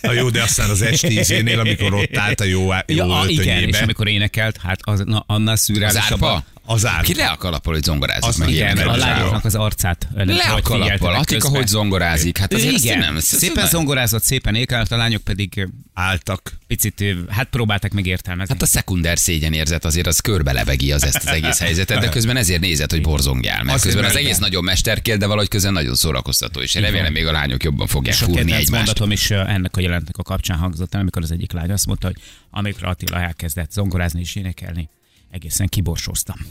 Na 0.00 0.12
jó, 0.12 0.30
de 0.30 0.42
aztán 0.42 0.70
az 0.70 0.82
esti 0.82 1.18
izénél, 1.18 1.60
amikor 1.60 1.94
ott 1.94 2.16
állt 2.16 2.40
a 2.40 2.44
jó, 2.44 2.60
jó 2.86 2.96
Ja, 2.96 3.20
a, 3.20 3.28
igen, 3.28 3.62
és 3.62 3.80
amikor 3.80 4.08
énekelt, 4.08 4.56
hát 4.56 4.80
az, 4.82 5.02
na, 5.04 5.24
annál 5.26 5.52
Az 5.54 5.60
szürreálisabb. 5.60 6.24
árpa? 6.24 6.44
Az 6.66 6.86
állt. 6.86 7.04
Ki 7.04 7.14
le 7.14 7.26
a 7.26 7.36
kalappal, 7.36 7.72
hogy 7.74 7.82
zongorázik 7.82 8.24
Azt 8.24 8.38
meg 8.38 8.48
igen, 8.50 8.78
a 8.78 8.96
lányoknak 8.96 9.44
az 9.44 9.54
arcát. 9.54 10.08
Le 10.14 10.34
a 10.42 10.60
kalappal, 10.62 11.24
közben. 11.24 11.50
hogy 11.50 11.66
zongorázik. 11.66 12.38
Hát 12.38 12.52
azért 12.52 12.72
Igen, 12.76 12.98
nem. 12.98 13.18
szépen 13.18 13.54
nem- 13.54 13.66
zongorázott, 13.66 14.22
szépen 14.22 14.54
ékelt, 14.54 14.92
a 14.92 14.96
lányok 14.96 15.22
pedig 15.22 15.68
Álltak. 15.94 16.52
picit, 16.66 17.04
hát 17.28 17.48
próbálták 17.48 17.92
meg 17.92 18.06
értelmezni. 18.06 18.52
Hát 18.52 18.62
a 18.62 18.66
szekunder 18.66 19.18
szégyenérzet 19.18 19.84
azért 19.84 20.06
az 20.06 20.20
körbelevegi 20.20 20.92
az 20.92 21.04
ezt 21.04 21.16
az 21.16 21.26
egész 21.26 21.58
helyzetet, 21.58 22.00
de 22.00 22.08
közben 22.08 22.36
ezért 22.36 22.60
nézett, 22.60 22.90
hogy 22.90 23.02
borzongjál. 23.02 23.62
Mert 23.62 23.82
közben 23.82 24.04
az 24.04 24.16
egész 24.16 24.38
nagyon 24.38 24.64
mesterkél, 24.64 25.16
de 25.16 25.26
valahogy 25.26 25.48
közben 25.48 25.72
nagyon 25.72 25.94
szórakoztató, 25.94 26.60
és 26.60 26.74
én 26.74 26.82
remélem 26.82 27.12
még 27.12 27.26
a 27.26 27.32
lányok 27.32 27.62
jobban 27.62 27.86
fogják 27.86 28.16
fúrni 28.16 28.40
egymást. 28.52 28.70
mondatom 28.70 29.10
is 29.10 29.30
ennek 29.30 29.76
a 29.76 29.80
jelentnek 29.80 30.16
a 30.16 30.22
kapcsán 30.22 30.58
hangzott 30.58 30.94
el, 30.94 31.00
amikor 31.00 31.22
az 31.22 31.30
egyik 31.30 31.52
lány 31.52 31.70
azt 31.70 31.86
mondta, 31.86 32.06
hogy 32.06 32.16
amikor 32.50 32.84
Attila 32.84 33.20
elkezdett 33.20 33.72
zongorázni 33.72 34.20
és 34.20 34.34
énekelni, 34.34 34.88
egészen 35.36 35.66
kiborsóztam. 35.66 36.36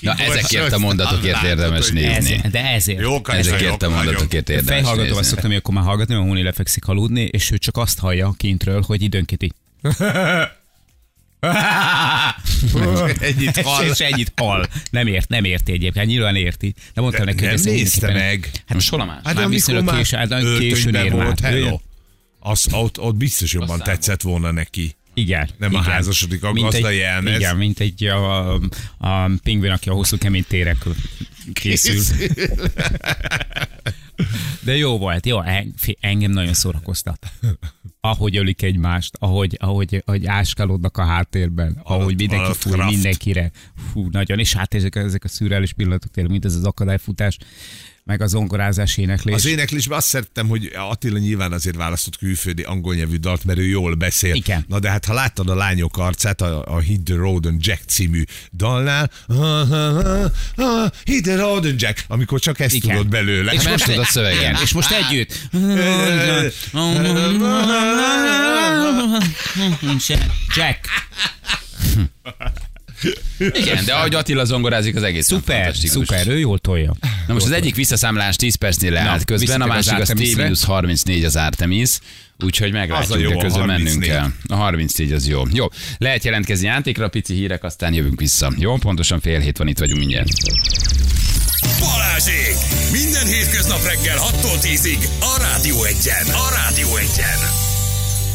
Na 0.00 0.14
ezekért 0.14 0.72
a 0.72 0.78
mondatokért 0.78 1.42
érdemes 1.42 1.88
nézni. 1.90 2.40
De 2.50 2.64
ezért. 2.64 3.00
Jók 3.00 3.26
vagyok, 3.26 3.46
Ezekért 3.46 3.82
a 3.82 3.88
mondatokért 3.88 4.48
érdemes 4.48 4.74
Fejhallgatóval 4.74 5.22
szoktam 5.22 5.50
ilyenkor 5.50 5.74
már 5.74 5.84
hallgatni, 5.84 6.14
mert 6.14 6.26
Móni 6.26 6.42
lefekszik 6.42 6.86
aludni, 6.86 7.22
és 7.22 7.50
ő 7.50 7.58
csak 7.58 7.76
azt 7.76 7.98
hallja 7.98 8.34
kintről, 8.36 8.82
hogy 8.86 9.02
időnként 9.02 9.42
így. 9.42 9.52
Ennyit 13.20 13.60
hall. 13.66 13.84
És 13.84 13.98
ennyit 13.98 14.32
hall. 14.36 14.66
Nem 14.90 15.06
ért, 15.06 15.28
nem 15.28 15.44
érti 15.44 15.72
egyébként. 15.72 16.06
Nyilván 16.06 16.36
érti. 16.36 16.74
De 16.94 17.00
mondtam 17.00 17.24
neki, 17.24 17.44
hogy 17.44 17.52
ez 17.54 17.64
nézte 17.64 18.12
meg. 18.12 18.50
Hát 18.54 18.74
most 18.74 18.90
hol 18.90 19.00
a 19.00 19.04
más? 19.04 19.22
már 19.22 19.34
amikor 19.36 19.52
viszonylag 19.52 19.96
késő- 19.96 20.16
hát 20.16 20.28
későn 20.28 20.44
öltönyben 20.44 21.04
ér 21.04 21.12
már. 21.12 21.24
volt, 21.24 21.40
hello. 21.40 21.80
Az, 22.38 22.66
ott, 22.70 22.98
ott 23.00 23.14
biztos 23.16 23.52
jobban 23.52 23.78
tetszett 23.78 24.22
volna 24.22 24.50
neki. 24.50 24.94
Igen. 25.14 25.48
Nem 25.58 25.74
a 25.74 25.80
igen. 25.80 25.92
házasodik, 25.92 26.42
a 26.44 26.52
Mint 26.52 26.66
egy- 26.66 26.72
gazda 26.72 26.90
jelmez. 26.90 27.36
Igen, 27.38 27.56
mint 27.56 27.80
egy 27.80 28.04
a, 28.04 28.54
a 28.98 29.30
pingvin, 29.42 29.70
aki 29.70 29.88
a 29.88 29.92
hosszú 29.92 30.18
kemény 30.18 30.44
térek 30.48 30.76
készül. 31.52 32.02
De 34.64 34.76
jó 34.76 34.98
volt, 34.98 35.26
jó, 35.26 35.38
engem 36.00 36.30
nagyon 36.30 36.54
szórakoztat. 36.54 37.26
Ahogy 38.00 38.36
ölik 38.36 38.62
egymást, 38.62 39.16
ahogy, 39.18 39.56
ahogy, 39.60 40.02
ahogy 40.06 40.26
áskálódnak 40.26 40.96
a 40.96 41.04
háttérben, 41.04 41.80
ahogy 41.82 42.16
mindenki 42.16 42.44
alatt 42.44 42.56
fúj 42.56 42.72
kraft. 42.72 42.90
mindenkire. 42.90 43.50
Fú, 43.92 44.08
nagyon, 44.10 44.38
és 44.38 44.52
hát 44.54 44.74
ezek, 44.74 44.94
ezek 44.96 45.24
a 45.24 45.28
szürreális 45.28 45.72
pillanatok 45.72 46.10
tényleg, 46.10 46.32
mint 46.32 46.44
ez 46.44 46.54
az 46.54 46.64
akadályfutás, 46.64 47.36
meg 48.10 48.22
a 48.22 48.26
zongorázás 48.26 48.96
éneklés. 48.96 49.34
Az 49.34 49.46
éneklésben 49.46 49.98
azt 49.98 50.06
szerettem, 50.06 50.48
hogy 50.48 50.72
Attila 50.74 51.18
nyilván 51.18 51.52
azért 51.52 51.76
választott 51.76 52.16
külföldi 52.16 52.62
angol 52.62 52.94
nyelvű 52.94 53.16
dalt, 53.16 53.44
mert 53.44 53.58
ő 53.58 53.66
jól 53.66 53.94
beszél. 53.94 54.34
Igen. 54.34 54.64
Na 54.68 54.78
de 54.78 54.90
hát 54.90 55.04
ha 55.04 55.12
láttad 55.12 55.48
a 55.48 55.54
lányok 55.54 55.98
arcát 55.98 56.40
a, 56.40 56.64
a 56.64 56.78
Hit 56.78 57.02
the 57.02 57.14
Road 57.14 57.46
and 57.46 57.66
Jack 57.66 57.82
című 57.86 58.22
dalnál, 58.52 59.10
Hit 61.04 61.22
the 61.22 61.36
Road 61.36 61.64
and 61.64 61.80
Jack, 61.80 62.04
amikor 62.08 62.40
csak 62.40 62.60
ezt 62.60 62.74
Igen. 62.74 62.96
tudod 62.96 63.08
belőle. 63.08 63.52
És 63.52 63.68
most 63.68 63.84
tudod 63.84 64.04
szövegen. 64.04 64.56
És 64.62 64.72
most 64.72 64.90
együtt. 64.90 65.48
Jack. 70.56 70.88
Igen, 73.38 73.84
de 73.84 73.94
ahogy 73.94 74.14
Attila 74.14 74.44
zongorázik, 74.44 74.96
az 74.96 75.02
egész 75.02 75.26
Szuper, 75.26 75.74
szuper, 75.74 76.28
ő 76.28 76.38
jól 76.38 76.58
tolja. 76.58 76.94
Na 77.26 77.32
most 77.32 77.46
az 77.46 77.52
egyik 77.52 77.74
visszaszámlás 77.74 78.36
10 78.36 78.54
percnél 78.54 78.90
leállt 78.90 79.28
Na, 79.28 79.36
közben, 79.36 79.60
a 79.60 79.66
másik 79.66 79.92
az 79.92 80.00
az 80.00 80.08
Artemisre. 80.08 80.50
T 80.50 80.64
34 80.64 81.24
az 81.24 81.36
Artemis, 81.36 81.98
úgyhogy 82.44 82.72
meglátjuk, 82.72 83.18
de 83.18 83.34
a 83.34 83.40
közben 83.40 83.66
mennünk 83.66 84.04
34. 84.04 84.08
kell. 84.08 84.30
A 84.48 84.54
34 84.54 85.12
az 85.12 85.28
jó. 85.28 85.42
Jó, 85.52 85.66
lehet 85.98 86.24
jelentkezni 86.24 86.66
játékra, 86.66 87.08
pici 87.08 87.34
hírek, 87.34 87.64
aztán 87.64 87.94
jövünk 87.94 88.20
vissza. 88.20 88.52
Jó, 88.56 88.76
pontosan 88.76 89.20
fél 89.20 89.40
hét 89.40 89.58
van, 89.58 89.68
itt 89.68 89.78
vagyunk 89.78 89.98
mindjárt. 89.98 90.28
Balázsék! 91.80 92.56
Minden 92.92 93.26
hétköznap 93.26 93.84
reggel 93.84 94.18
6-tól 94.18 94.58
10-ig 94.62 95.04
a 95.20 95.36
Rádió 95.40 95.84
Egyen. 95.84 96.26
A 96.26 96.50
Rádió 96.54 96.96
Egyen. 96.96 97.69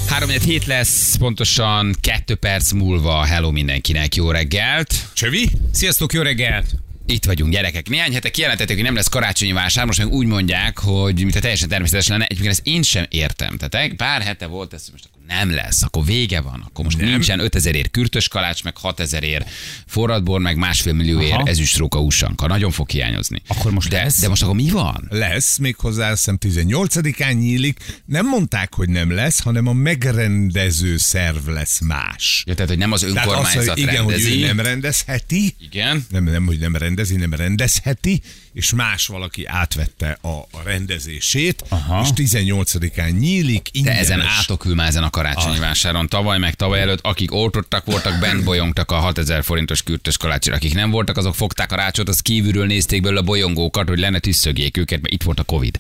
3 0.08 0.30
hét 0.30 0.66
lesz, 0.66 1.16
pontosan 1.16 1.96
2 2.00 2.36
perc 2.36 2.72
múlva. 2.72 3.24
Hello 3.24 3.52
mindenkinek, 3.52 4.16
jó 4.16 4.32
reggelt! 4.32 4.94
Csövi? 5.14 5.50
Sziasztok, 5.72 6.14
jó 6.14 6.22
reggelt! 6.22 6.66
Itt 7.06 7.26
vagyunk, 7.26 7.52
gyerekek. 7.52 7.90
Néhány 7.90 8.14
hete 8.14 8.30
kijelentették, 8.30 8.76
hogy 8.76 8.86
nem 8.86 8.96
lesz 8.96 9.08
karácsonyi 9.08 9.52
vásár, 9.52 9.86
most 9.86 10.00
meg 10.00 10.08
úgy 10.08 10.26
mondják, 10.26 10.80
hogy 10.80 11.16
mint 11.16 11.36
a 11.36 11.40
teljesen 11.40 11.70
természetes 11.70 12.08
lenne. 12.08 12.26
Egyébként 12.26 12.52
ezt 12.52 12.68
én 12.68 12.82
sem 12.82 13.06
értem. 13.10 13.58
Tehát 13.58 13.94
pár 13.94 14.22
hete 14.22 14.46
volt 14.46 14.74
ez, 14.74 14.88
most 14.92 15.10
nem 15.28 15.52
lesz, 15.52 15.84
akkor 15.84 16.06
vége 16.06 16.42
van, 16.42 16.64
akkor 16.68 16.84
most 16.84 16.98
nem. 16.98 17.10
nincsen 17.10 17.40
5000 17.40 17.76
ér 17.76 17.92
kürtös 17.92 18.28
kalács, 18.28 18.64
meg 18.64 18.78
6000 18.78 19.24
ér 19.24 19.46
forradbor, 19.86 20.40
meg 20.40 20.58
másfél 20.58 20.94
millió 20.94 21.22
ér 21.22 21.42
ezüstróka 21.44 22.02
ússanka. 22.02 22.48
Nagyon 22.48 22.72
fog 22.72 22.90
hiányozni. 22.90 23.42
Akkor 23.48 23.72
most 23.72 23.90
de, 23.90 24.04
lesz? 24.04 24.20
de 24.20 24.28
most 24.28 24.42
akkor 24.44 24.56
mi 24.56 24.70
van? 24.70 25.08
Lesz, 25.10 25.58
méghozzá 25.58 26.12
azt 26.12 26.32
hiszem 26.42 26.68
18-án 26.68 27.38
nyílik. 27.40 27.80
Nem 28.06 28.28
mondták, 28.28 28.74
hogy 28.74 28.90
nem 28.90 29.12
lesz, 29.12 29.40
hanem 29.40 29.68
a 29.68 29.74
megrendező 29.74 30.98
szerv 30.98 31.48
lesz 31.48 31.80
más. 31.80 32.44
Ja, 32.48 32.54
tehát, 32.54 32.70
hogy 32.70 32.80
nem 32.80 32.92
az 32.92 33.00
Tehát 33.00 33.18
az, 33.18 33.24
önkormányzat 33.26 33.74
hogy 33.74 33.78
igen, 33.78 34.04
hogy 34.04 34.14
rendezi. 34.14 34.44
ő 34.44 34.46
nem 34.46 34.60
rendezheti, 34.60 35.56
Igen. 35.60 36.06
nem, 36.10 36.24
nem, 36.24 36.46
hogy 36.46 36.60
nem 36.60 36.76
rendezi, 36.76 37.16
nem 37.16 37.34
rendezheti, 37.34 38.22
és 38.56 38.74
más 38.74 39.08
valaki 39.08 39.46
átvette 39.46 40.18
a, 40.22 40.28
a 40.28 40.62
rendezését, 40.64 41.64
Aha. 41.70 42.02
és 42.02 42.10
18-án 42.16 43.20
nyílik, 43.20 43.64
De 43.64 43.70
ingyenes. 43.72 44.00
ezen 44.00 44.22
átokül 44.22 44.76
már 44.76 44.88
ezen 44.88 45.04
a 45.04 45.10
karácsonyi 45.10 45.60
vásáron. 45.60 46.08
Tavaly 46.08 46.38
meg 46.38 46.54
tavaly 46.54 46.82
előtt, 46.82 47.00
akik 47.02 47.34
oltottak 47.34 47.86
voltak, 47.86 48.20
bent 48.20 48.44
bolyongtak 48.44 48.92
a 48.92 48.96
6000 48.96 49.44
forintos 49.44 49.84
kürtös 49.84 50.18
kalácsira. 50.18 50.56
Akik 50.56 50.74
nem 50.74 50.90
voltak, 50.92 51.18
azok 51.18 51.36
fogták 51.36 51.72
a 51.72 51.76
rácsot, 51.76 52.10
az 52.10 52.20
kívülről 52.20 52.66
nézték 52.66 53.02
belőle 53.02 53.20
a 53.20 53.24
bolyongókat, 53.24 53.88
hogy 53.88 54.00
lenne 54.00 54.20
tüsszögjék 54.20 54.78
őket, 54.78 55.02
mert 55.02 55.14
itt 55.14 55.24
volt 55.24 55.40
a 55.40 55.44
Covid. 55.44 55.80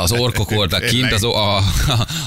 Az 0.00 0.12
orkok 0.12 0.50
voltak 0.58 0.84
kint, 0.84 1.12
az, 1.12 1.22
a, 1.24 1.56
a, 1.56 1.62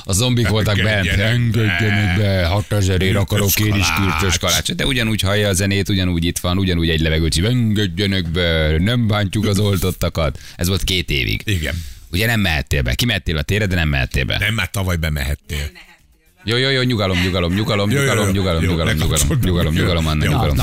a 0.03 0.13
zombik 0.13 0.47
voltak 0.47 0.75
bent. 0.75 1.07
Engedjenek 1.07 1.51
be. 1.51 1.62
Engedjenek 1.62 2.17
be, 2.17 2.45
6000 2.45 3.01
ér 3.01 3.17
akarok 3.17 3.60
én 3.60 3.75
is 3.75 3.88
kürtös 3.93 4.38
kalácsot. 4.38 4.75
De 4.75 4.86
ugyanúgy 4.86 5.21
hallja 5.21 5.47
a 5.47 5.53
zenét, 5.53 5.89
ugyanúgy 5.89 6.25
itt 6.25 6.39
van, 6.39 6.57
ugyanúgy 6.57 6.89
egy 6.89 6.99
levegőcsi. 6.99 7.45
Engedjenek 7.45 8.29
be, 8.29 8.77
nem 8.79 9.07
bántjuk 9.07 9.37
az 9.45 9.60
oltottakat. 9.60 10.39
Ez 10.56 10.67
volt 10.67 10.84
két 10.84 11.10
évig. 11.10 11.41
Igen. 11.45 11.84
Ugye 12.12 12.26
nem 12.26 12.39
mehettél 12.39 12.82
be. 12.82 12.95
Kimehettél 12.95 13.38
a 13.38 13.41
térre, 13.41 13.65
de 13.65 13.76
nem 13.76 13.89
mehettél 13.89 14.23
be. 14.23 14.38
Nem, 14.38 14.54
már 14.54 14.69
tavaly 14.69 14.95
bemehettél. 14.95 15.71
Jó, 16.49 16.57
jó, 16.57 16.69
jó, 16.69 16.81
nyugalom, 16.81 17.17
nyugalom, 17.23 17.53
nyugalom, 17.53 17.89
nyugalom, 17.89 18.25
jó. 18.25 18.31
nyugalom, 18.31 18.63
Jó, 18.63 18.69
nyugalom, 18.69 18.95
nyugalom, 18.95 19.39
nyugalom, 19.41 19.73
Jó. 19.73 19.81
nyugalom, 19.81 20.07
Anna, 20.07 20.25
nyugalom. 20.25 20.57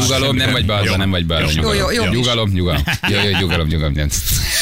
Nyugalom, 0.00 0.36
nem 0.36 0.50
vagy 0.52 0.66
be 0.66 0.74
azzal, 0.74 0.86
Jó. 0.86 0.96
nem 0.96 1.10
vagy 1.10 1.26
be 1.26 1.36
azzal, 1.36 1.50
Jó, 1.52 1.60
nyugalom. 1.60 1.92
jó, 1.92 2.04
jó. 2.04 2.10
Nyugalom, 2.12 2.50
nyugalom. 2.50 2.82
Jó, 3.10 3.18
jó, 3.20 3.38
nyugalom, 3.38 3.66
nyugalom. 3.66 3.92
nem. 3.92 4.08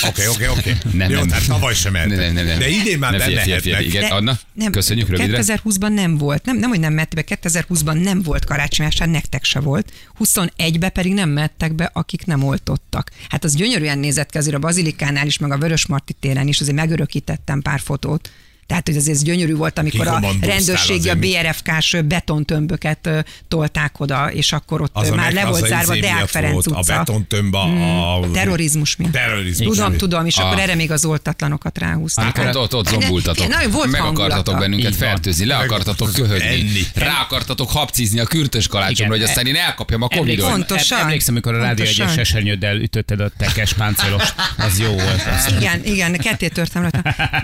Oké, 0.09 0.27
oké, 0.27 0.47
oké. 0.49 0.77
Nem, 0.93 1.11
Jó, 1.11 1.19
nem. 1.19 1.29
tehát 1.29 1.47
tavaly 1.47 1.75
sem 1.75 1.93
Nem, 1.93 2.09
nem, 2.09 2.33
nem, 2.35 2.47
nem. 2.47 2.59
De 2.59 2.69
idén 2.69 2.99
már 2.99 3.19
bemehetnek. 3.19 3.85
Igen, 3.85 4.11
Anna, 4.11 4.39
nem, 4.53 4.73
köszönjük 4.73 5.09
rövidre. 5.09 5.43
2020-ban 5.43 5.95
nem 5.95 6.19
volt, 6.19 6.45
nem, 6.45 6.57
nem 6.57 6.69
hogy 6.69 6.81
nem 6.81 6.93
mehettek 6.93 7.25
be, 7.25 7.39
2020-ban 7.43 8.03
nem 8.03 8.23
volt 8.23 8.45
karácsonyvásár, 8.45 9.09
nektek 9.09 9.45
se 9.45 9.61
volt. 9.61 9.93
21-ben 10.25 10.93
pedig 10.93 11.15
nem 11.15 11.29
mehettek 11.29 11.75
be, 11.75 11.91
akik 11.93 12.27
nem 12.27 12.43
oltottak. 12.43 13.11
Hát 13.29 13.45
az 13.45 13.55
gyönyörűen 13.55 13.99
nézett 13.99 14.31
ki 14.31 14.39
azért 14.39 14.57
a 14.57 14.59
Bazilikánál 14.59 15.27
is, 15.27 15.39
meg 15.39 15.53
a 15.53 15.59
Vörösmarty 15.59 16.13
téren 16.21 16.49
is, 16.49 16.61
azért 16.61 16.77
megörökítettem 16.77 17.63
pár 17.63 17.81
fotót. 17.81 18.31
Tehát, 18.67 18.87
hogy 18.87 18.97
azért 18.97 19.17
ez 19.17 19.23
gyönyörű 19.23 19.55
volt, 19.55 19.79
amikor 19.79 20.07
a 20.07 20.21
rendőrségi 20.41 21.09
a? 21.09 21.15
BRFK-s 21.15 21.97
betontömböket 22.05 23.09
tolták 23.49 24.01
oda, 24.01 24.31
és 24.33 24.53
akkor 24.53 24.81
ott 24.81 24.91
Az 24.93 25.11
a 25.11 25.15
már 25.15 25.33
le 25.33 25.45
volt 25.45 25.63
a 25.63 25.67
zárva 25.67 25.97
Deák 25.97 26.29
Ferenc 26.29 26.67
utca. 26.67 26.79
A 26.79 26.83
betontömb 26.87 27.55
a... 27.55 28.17
a 28.21 28.31
Terrorizmus 28.31 28.97
miatt. 28.97 29.13
Terrorizmus. 29.13 29.69
Tudom, 29.77 29.89
miatt. 29.89 29.99
tudom, 30.01 30.27
és 30.27 30.37
akkor 30.37 30.57
Ah. 30.57 30.63
erre 30.63 30.75
még 30.75 30.91
az 30.91 31.05
oltatlanokat 31.05 31.79
ráhúzták. 31.79 32.37
Amikor 32.39 32.57
ott, 32.63 32.75
ott 32.75 32.87
zombultatok. 32.89 33.49
Nagyon 33.49 33.71
volt 33.71 33.91
Meg 33.91 34.01
akartatok 34.03 34.59
bennünket 34.59 34.97
fertőzni, 34.97 35.47
le 35.47 35.57
akartatok 35.57 36.13
köhögni. 36.13 36.87
Rá 36.95 37.21
akartatok 37.21 37.71
hapcizni 37.71 38.19
a 38.21 38.25
kürtös 38.25 38.67
kalácsomra, 38.67 39.13
hogy 39.13 39.23
aztán 39.23 39.47
én 39.47 39.57
elkapjam 39.57 40.03
a 40.03 40.09
Covid-ot. 40.09 40.51
Pontosan. 40.51 40.99
Emlékszem, 41.01 41.35
amikor 41.35 41.55
a 41.55 41.59
rádió 41.59 41.85
Pontosan. 41.85 42.07
egyes 42.07 42.19
esernyőddel 42.19 42.77
ütötted 42.77 43.21
a 43.21 43.31
tekes 43.39 43.73
páncélos, 43.73 44.35
az 44.59 44.79
jó 44.79 44.93
volt. 44.93 45.23
Igen, 45.59 45.85
igen, 45.85 46.13
ketté 46.13 46.49
törtem. 46.49 46.91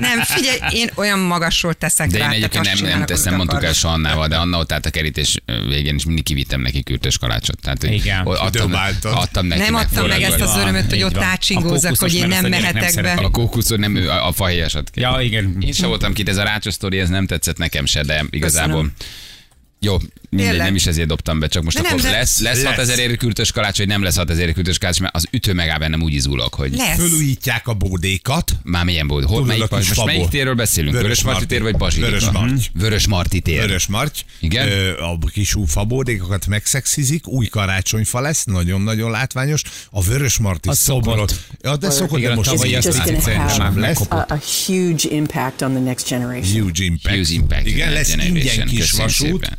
Nem, 0.00 0.20
figyelj, 0.22 0.58
én 0.70 0.90
olyan 0.94 1.07
magasról 1.16 1.74
teszek 1.74 2.08
De 2.08 2.18
rá. 2.18 2.24
én 2.24 2.40
tehát 2.40 2.54
egyébként 2.54 2.80
nem, 2.80 2.90
nem, 2.90 3.06
amit 3.16 3.36
mondtuk 3.36 3.64
el 3.64 3.72
soha 3.72 3.94
Annával, 3.94 4.28
de 4.28 4.36
Anna 4.36 4.58
ott 4.58 4.72
állt 4.72 4.86
a 4.86 4.90
kerítés 4.90 5.40
végén, 5.68 5.94
és 5.94 6.04
mindig 6.04 6.24
kivittem 6.24 6.60
neki 6.60 6.82
kürtös 6.82 7.18
kalácsot. 7.18 7.60
Tehát, 7.60 7.80
hogy 7.80 7.92
Igen. 7.92 8.20
adtam, 8.26 8.72
adtam 9.02 9.46
neki 9.46 9.60
Nem 9.60 9.74
adtam 9.74 10.06
meg 10.06 10.22
ezt 10.22 10.40
az 10.40 10.56
örömöt, 10.56 10.90
hogy 10.90 11.02
ott 11.02 11.16
átsingózzak, 11.16 11.96
hogy 11.98 12.14
én 12.14 12.28
nem 12.28 12.46
mehetek 12.46 13.02
be. 13.02 13.12
A 13.12 13.30
kókuszon 13.30 13.78
nem 13.78 13.96
ő, 13.96 14.10
a 14.10 14.32
fahéjasat. 14.32 14.90
Ja, 14.94 15.18
igen. 15.20 15.56
Én 15.60 15.72
sem 15.72 15.88
voltam 15.88 16.12
kint, 16.12 16.28
ez 16.28 16.36
a 16.36 16.42
rácsos 16.42 16.74
ez 16.90 17.08
nem 17.08 17.26
tetszett 17.26 17.58
nekem 17.58 17.86
se, 17.86 18.02
de 18.02 18.24
igazából... 18.30 18.80
Köszönöm. 18.80 18.92
Jó, 19.80 19.96
mindegy, 20.30 20.48
Tényleg. 20.48 20.66
nem 20.66 20.74
is 20.76 20.86
ezért 20.86 21.08
dobtam 21.08 21.38
be, 21.38 21.46
csak 21.46 21.62
most 21.62 21.76
De 21.82 21.88
akkor 21.88 22.02
nem, 22.02 22.12
lesz, 22.12 22.38
lesz, 22.38 22.62
Lesz. 22.62 22.64
6000 22.64 22.98
érő 22.98 23.14
kürtös 23.14 23.52
kalács, 23.52 23.78
vagy 23.78 23.86
nem 23.86 24.02
lesz 24.02 24.16
6000 24.16 24.42
érő 24.42 24.52
kürtös 24.52 24.78
kalács, 24.78 25.00
mert 25.00 25.14
az 25.14 25.26
ütő 25.30 25.52
megáll 25.52 25.78
bennem 25.78 26.02
úgy 26.02 26.12
izgulok, 26.14 26.54
hogy 26.54 26.76
Lesz. 26.76 26.96
Fölújítják 26.96 27.68
a 27.68 27.74
bódékat. 27.74 28.52
már 28.62 28.84
milyen 28.84 29.06
volt. 29.08 29.24
Hol, 29.24 29.32
Tudod, 29.40 29.48
melyik, 29.48 29.70
most 29.70 30.04
melyik 30.04 30.20
fabó. 30.20 30.30
térről 30.30 30.54
beszélünk? 30.54 30.92
Vörös 30.92 31.06
Vörös 31.06 31.22
Marti 31.22 31.38
Marti. 31.40 31.54
tér 31.54 31.62
vagy 31.62 31.76
Bazsilika? 31.76 32.10
Vörös 32.10 32.30
Marty. 32.30 32.60
Vörös 32.74 33.06
Marti 33.06 33.40
tér. 33.40 33.60
Vörös 33.60 33.86
Marty. 33.86 34.18
Igen? 34.40 34.68
Ö, 34.68 34.98
A 35.02 35.18
kis 35.32 35.54
fabódékokat 35.66 36.46
megszexizik, 36.46 37.26
új 37.28 37.46
karácsonyfa 37.46 38.20
lesz, 38.20 38.44
nagyon-nagyon 38.44 39.10
látványos. 39.10 39.62
A 39.90 40.02
Vörös 40.02 40.38
Marty 40.38 40.68
Az 40.68 40.78
szobrot. 40.78 41.40
Ja, 41.62 41.76
de 41.76 41.90
szokott, 41.90 42.20
de 42.20 42.30
a 42.30 42.34
most 42.34 42.50
tavalyi 42.50 42.76
így 42.76 42.84
lesz. 43.76 44.00
a, 44.00 44.14
a 44.28 44.38
huge 44.66 45.08
impact 45.10 45.62
on 45.62 45.70
the 45.70 45.80
next 45.82 46.08
generation. 46.08 46.62
Huge 46.62 46.84
impact. 46.84 47.14
Huge 47.16 47.32
impact. 47.32 47.66
Igen, 47.66 47.92
lesz 47.92 48.14
ingyen 48.14 48.66
kis 48.66 48.90
vasút. 48.90 49.50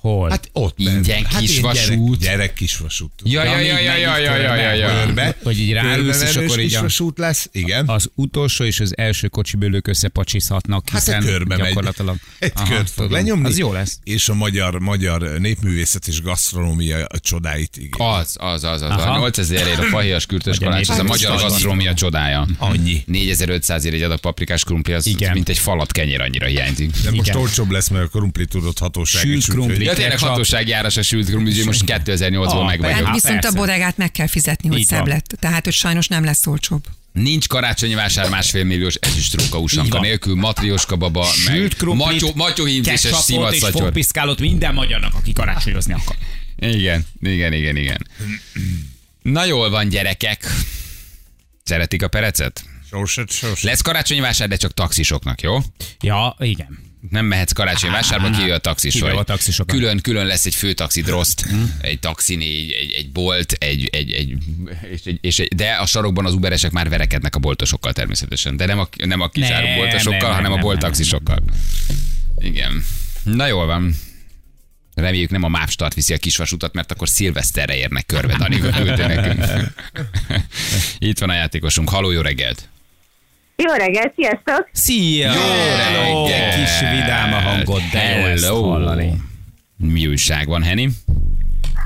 Hol? 0.00 0.28
Hát 0.30 0.48
ott 0.52 0.78
Ingyen 0.78 1.02
bent. 1.02 1.26
hát 1.26 1.40
kis 1.40 1.50
ilyen 1.50 1.62
vasút. 1.62 2.18
Gyerek, 2.18 2.36
gyerek 2.36 2.52
kis 2.54 2.76
vasút. 2.76 3.12
Ja, 3.24 3.44
ja, 3.44 3.58
ja, 3.58 3.78
ja, 3.78 3.96
ja, 3.96 4.16
ja, 4.18 4.36
ja, 4.36 4.54
ja, 4.54 4.72
ja. 4.72 5.04
Körbe. 5.04 5.36
Hogy 5.42 5.58
így 5.60 5.72
ráülsz, 5.72 6.22
és 6.22 6.36
akkor 6.36 6.58
így 6.58 6.66
kis 6.66 6.76
a- 6.76 6.80
vasút 6.80 7.18
lesz, 7.18 7.48
igen. 7.52 7.88
az 7.88 8.10
utolsó 8.14 8.64
és 8.64 8.80
az 8.80 8.96
első 8.96 9.28
kocsibőlők 9.28 9.86
összepacsizhatnak, 9.86 10.88
Hát 10.90 11.00
hiszen 11.04 11.22
a 11.22 11.24
körbe 11.24 11.56
megy. 11.56 11.66
gyakorlatilag. 11.66 12.16
Egy 12.38 12.52
Aha, 12.54 12.68
kört 12.74 12.90
fog 12.90 13.10
lenyomni. 13.10 13.46
Az 13.46 13.58
jó 13.58 13.72
lesz. 13.72 13.98
És 14.04 14.28
a 14.28 14.34
magyar, 14.34 14.78
magyar 14.78 15.22
népművészet 15.38 16.06
és 16.06 16.22
gasztronómia 16.22 17.06
csodáit, 17.20 17.76
igen. 17.76 18.06
Az, 18.08 18.36
az, 18.38 18.64
az, 18.64 18.82
az. 18.82 18.90
Aha. 18.90 19.10
A 19.12 19.18
8000 19.18 19.66
ér 19.66 19.78
a 19.78 19.82
fahéjas 19.82 20.26
kürtös 20.26 20.58
kalács, 20.58 20.90
ez 20.90 20.98
a 20.98 21.02
magyar 21.02 21.34
kalács. 21.34 21.48
gasztrómia 21.50 21.94
csodája. 21.94 22.46
Annyi. 22.58 23.02
4500 23.06 23.84
ér 23.84 23.94
egy 23.94 24.02
adag 24.02 24.20
paprikás 24.20 24.64
krumpli, 24.64 24.92
az 24.92 25.16
mint 25.32 25.48
egy 25.48 25.58
falat 25.58 25.92
kenyér 25.92 26.20
annyira 26.20 26.46
hiányzik. 26.46 26.90
De 27.02 27.10
most 27.10 27.34
olcsóbb 27.34 27.70
lesz, 27.70 27.88
mert 27.88 28.04
a 28.04 28.08
krumpli 28.08 28.46
tudott 28.46 28.78
hatóság. 28.78 29.22
Sült 29.22 29.44
krumpli. 29.44 29.88
Ja, 29.90 29.96
tényleg 29.96 30.72
áras 30.72 30.96
a 30.96 31.02
sült 31.02 31.26
krumpli, 31.26 31.50
úgyhogy 31.50 31.66
most 31.66 31.82
2008-ból 31.86 32.46
Ah, 32.46 32.66
meg 32.66 32.80
Hát 32.80 32.92
vagyok. 32.92 33.06
Há, 33.06 33.12
viszont 33.12 33.44
a 33.44 33.52
bodegát 33.52 33.96
meg 33.96 34.10
kell 34.10 34.26
fizetni, 34.26 34.68
hogy 34.68 34.84
szebb 34.84 35.06
lett. 35.06 35.36
Tehát, 35.40 35.64
hogy 35.64 35.72
sajnos 35.72 36.08
nem 36.08 36.24
lesz 36.24 36.46
olcsóbb. 36.46 36.84
Nincs 37.12 37.48
karácsonyi 37.48 37.94
vásár 37.94 38.28
másfél 38.28 38.64
milliós 38.64 38.94
ezüstróka 38.94 39.58
usanka 39.58 40.00
nélkül, 40.00 40.34
matrioska 40.34 40.96
baba, 40.96 41.28
meg 41.46 41.54
Sült 41.54 41.74
krumplit, 41.74 42.06
matyó, 42.06 42.32
matyóhímzéses 42.34 43.10
ketchupot 43.10 43.96
és 43.96 44.06
minden 44.38 44.74
magyarnak, 44.74 45.14
aki 45.14 45.32
karácsonyozni 45.32 45.92
akar. 45.92 46.16
Igen, 46.56 47.06
igen, 47.22 47.52
igen, 47.52 47.76
igen. 47.76 48.06
Na 49.22 49.44
jól 49.44 49.70
van, 49.70 49.88
gyerekek. 49.88 50.46
Szeretik 51.64 52.02
a 52.02 52.08
perecet? 52.08 52.64
Sorsat, 52.90 53.30
sorsat. 53.30 53.60
Lesz 53.62 53.80
karácsonyi 53.80 54.20
vásár, 54.20 54.48
de 54.48 54.56
csak 54.56 54.74
taxisoknak, 54.74 55.40
jó? 55.40 55.58
Ja, 56.00 56.36
igen. 56.38 56.89
Nem 57.08 57.26
mehetsz 57.26 57.52
karácsonyi 57.52 57.92
vásárba, 57.92 58.30
kijöjj 58.30 58.50
a 58.50 58.58
taxis 58.58 59.00
vagy. 59.00 59.24
a. 59.58 59.64
Külön, 59.64 60.00
külön 60.00 60.26
lesz 60.26 60.46
egy 60.46 60.54
főtaxid 60.54 61.08
roszt, 61.08 61.46
egy 61.80 61.98
taxiné, 61.98 62.74
egy, 62.74 62.92
egy 62.96 63.10
bolt, 63.10 63.52
egy, 63.52 63.88
egy, 63.92 64.12
egy, 64.12 64.36
és 64.90 65.00
egy, 65.04 65.18
és 65.20 65.38
egy, 65.38 65.54
de 65.54 65.72
a 65.72 65.86
sarokban 65.86 66.26
az 66.26 66.34
uberesek 66.34 66.70
már 66.70 66.88
verekednek 66.88 67.34
a 67.34 67.38
boltosokkal 67.38 67.92
természetesen. 67.92 68.56
De 68.56 68.66
nem 68.66 68.78
a, 68.78 68.88
nem 69.04 69.20
a 69.20 69.28
kisáru 69.28 69.66
Nem, 69.66 69.76
boltosokkal, 69.76 70.18
nem, 70.18 70.32
hanem 70.32 70.50
a 70.50 70.54
nem, 70.54 70.64
bolttaxisokkal. 70.64 71.38
Igen. 72.38 72.84
Na 73.22 73.46
jól 73.46 73.66
van. 73.66 73.94
Reméljük 74.94 75.30
nem 75.30 75.42
a 75.42 75.48
MÁV 75.48 75.68
start 75.68 75.94
viszi 75.94 76.12
a 76.12 76.18
kisvasutat, 76.18 76.74
mert 76.74 76.92
akkor 76.92 77.08
szilveszterre 77.08 77.76
érnek 77.76 78.06
körbe, 78.06 78.36
Dani 78.36 78.56
nekünk. 78.96 79.44
Itt 80.98 81.18
van 81.18 81.30
a 81.30 81.34
játékosunk. 81.34 81.88
Haló, 81.88 82.10
jó 82.10 82.20
reggelt! 82.20 82.68
Jó 83.66 83.72
reggelt, 83.72 84.12
sziasztok! 84.16 84.68
Szia! 84.72 85.32
Jó 85.32 85.40
Hello! 85.40 86.26
reggelt! 86.26 86.54
Kis 86.54 86.80
vidám 86.80 87.32
a 87.32 87.36
hangod, 87.36 87.80
de 87.92 88.18
jó 88.18 88.26
ezt 88.26 88.44
Hello! 88.44 88.62
hallani. 88.70 89.12
Mi 89.76 90.06
újság 90.06 90.46
van, 90.46 90.62
Henny? 90.62 90.88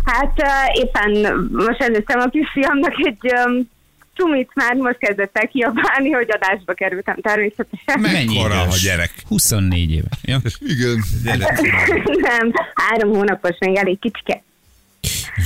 Hát 0.05 0.35
uh, 0.37 0.83
éppen 0.83 1.35
most 1.53 1.83
előttem 1.83 2.21
a 2.21 2.29
kisfiamnak 2.29 2.93
egy 2.97 3.33
um, 3.47 3.71
csumit 4.15 4.51
már 4.55 4.75
most 4.75 4.99
kezdett 4.99 5.39
el 5.39 5.49
kiabálni, 5.49 6.11
hogy 6.11 6.29
adásba 6.31 6.73
kerültem 6.73 7.17
természetesen. 7.21 8.01
Mekkora 8.01 8.61
a 8.61 8.77
gyerek? 8.83 9.13
24 9.29 9.91
éve. 9.91 10.09
Ja. 10.23 10.39
Igen. 10.59 11.05
Gyerek. 11.25 11.61
Nem, 12.29 12.53
három 12.75 13.11
hónapos, 13.15 13.57
még 13.59 13.77
elég 13.77 13.99
kicsike. 13.99 14.43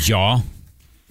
ja, 0.07 0.39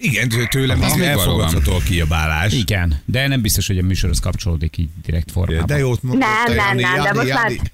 Igen, 0.00 0.28
tőlem 0.50 0.78
még 0.78 1.00
elfogadható 1.00 1.74
a 1.74 1.78
kiabálás. 1.78 2.52
igen, 2.52 3.02
de 3.04 3.26
nem 3.26 3.40
biztos, 3.40 3.66
hogy 3.66 3.78
a 3.78 3.82
műsorhoz 3.82 4.20
kapcsolódik 4.20 4.76
így 4.76 4.88
direkt 5.04 5.30
formában. 5.30 5.66
De 5.66 5.78
jót 5.78 6.02
mondtad. 6.02 6.28
Nem, 6.28 6.44
te, 6.44 6.54
nem, 6.54 6.78
Jani, 6.78 6.82
nem, 6.82 7.02
de 7.02 7.08
Jani, 7.08 7.18
most 7.18 7.32
már-. 7.32 7.72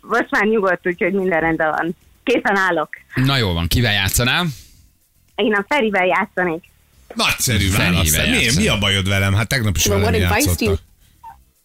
Most 0.00 0.30
már 0.30 0.44
nyugodt, 0.44 0.86
úgyhogy 0.86 1.12
minden 1.12 1.40
rendben 1.40 1.70
van. 1.70 1.96
Készen 2.22 2.56
állok. 2.56 2.88
Na 3.14 3.36
jól 3.36 3.54
van, 3.54 3.66
kivel 3.66 3.92
játszanál? 3.92 4.46
Én 5.34 5.54
a 5.54 5.64
Ferivel 5.68 6.06
játszanék. 6.06 6.64
Nagyszerű 7.14 7.70
válasz. 7.70 8.16
Mi, 8.16 8.46
mi 8.56 8.68
a 8.68 8.78
bajod 8.78 9.08
velem? 9.08 9.34
Hát 9.34 9.48
tegnap 9.48 9.76
is 9.76 9.86
velem 9.86 10.14
játszottak. 10.14 10.80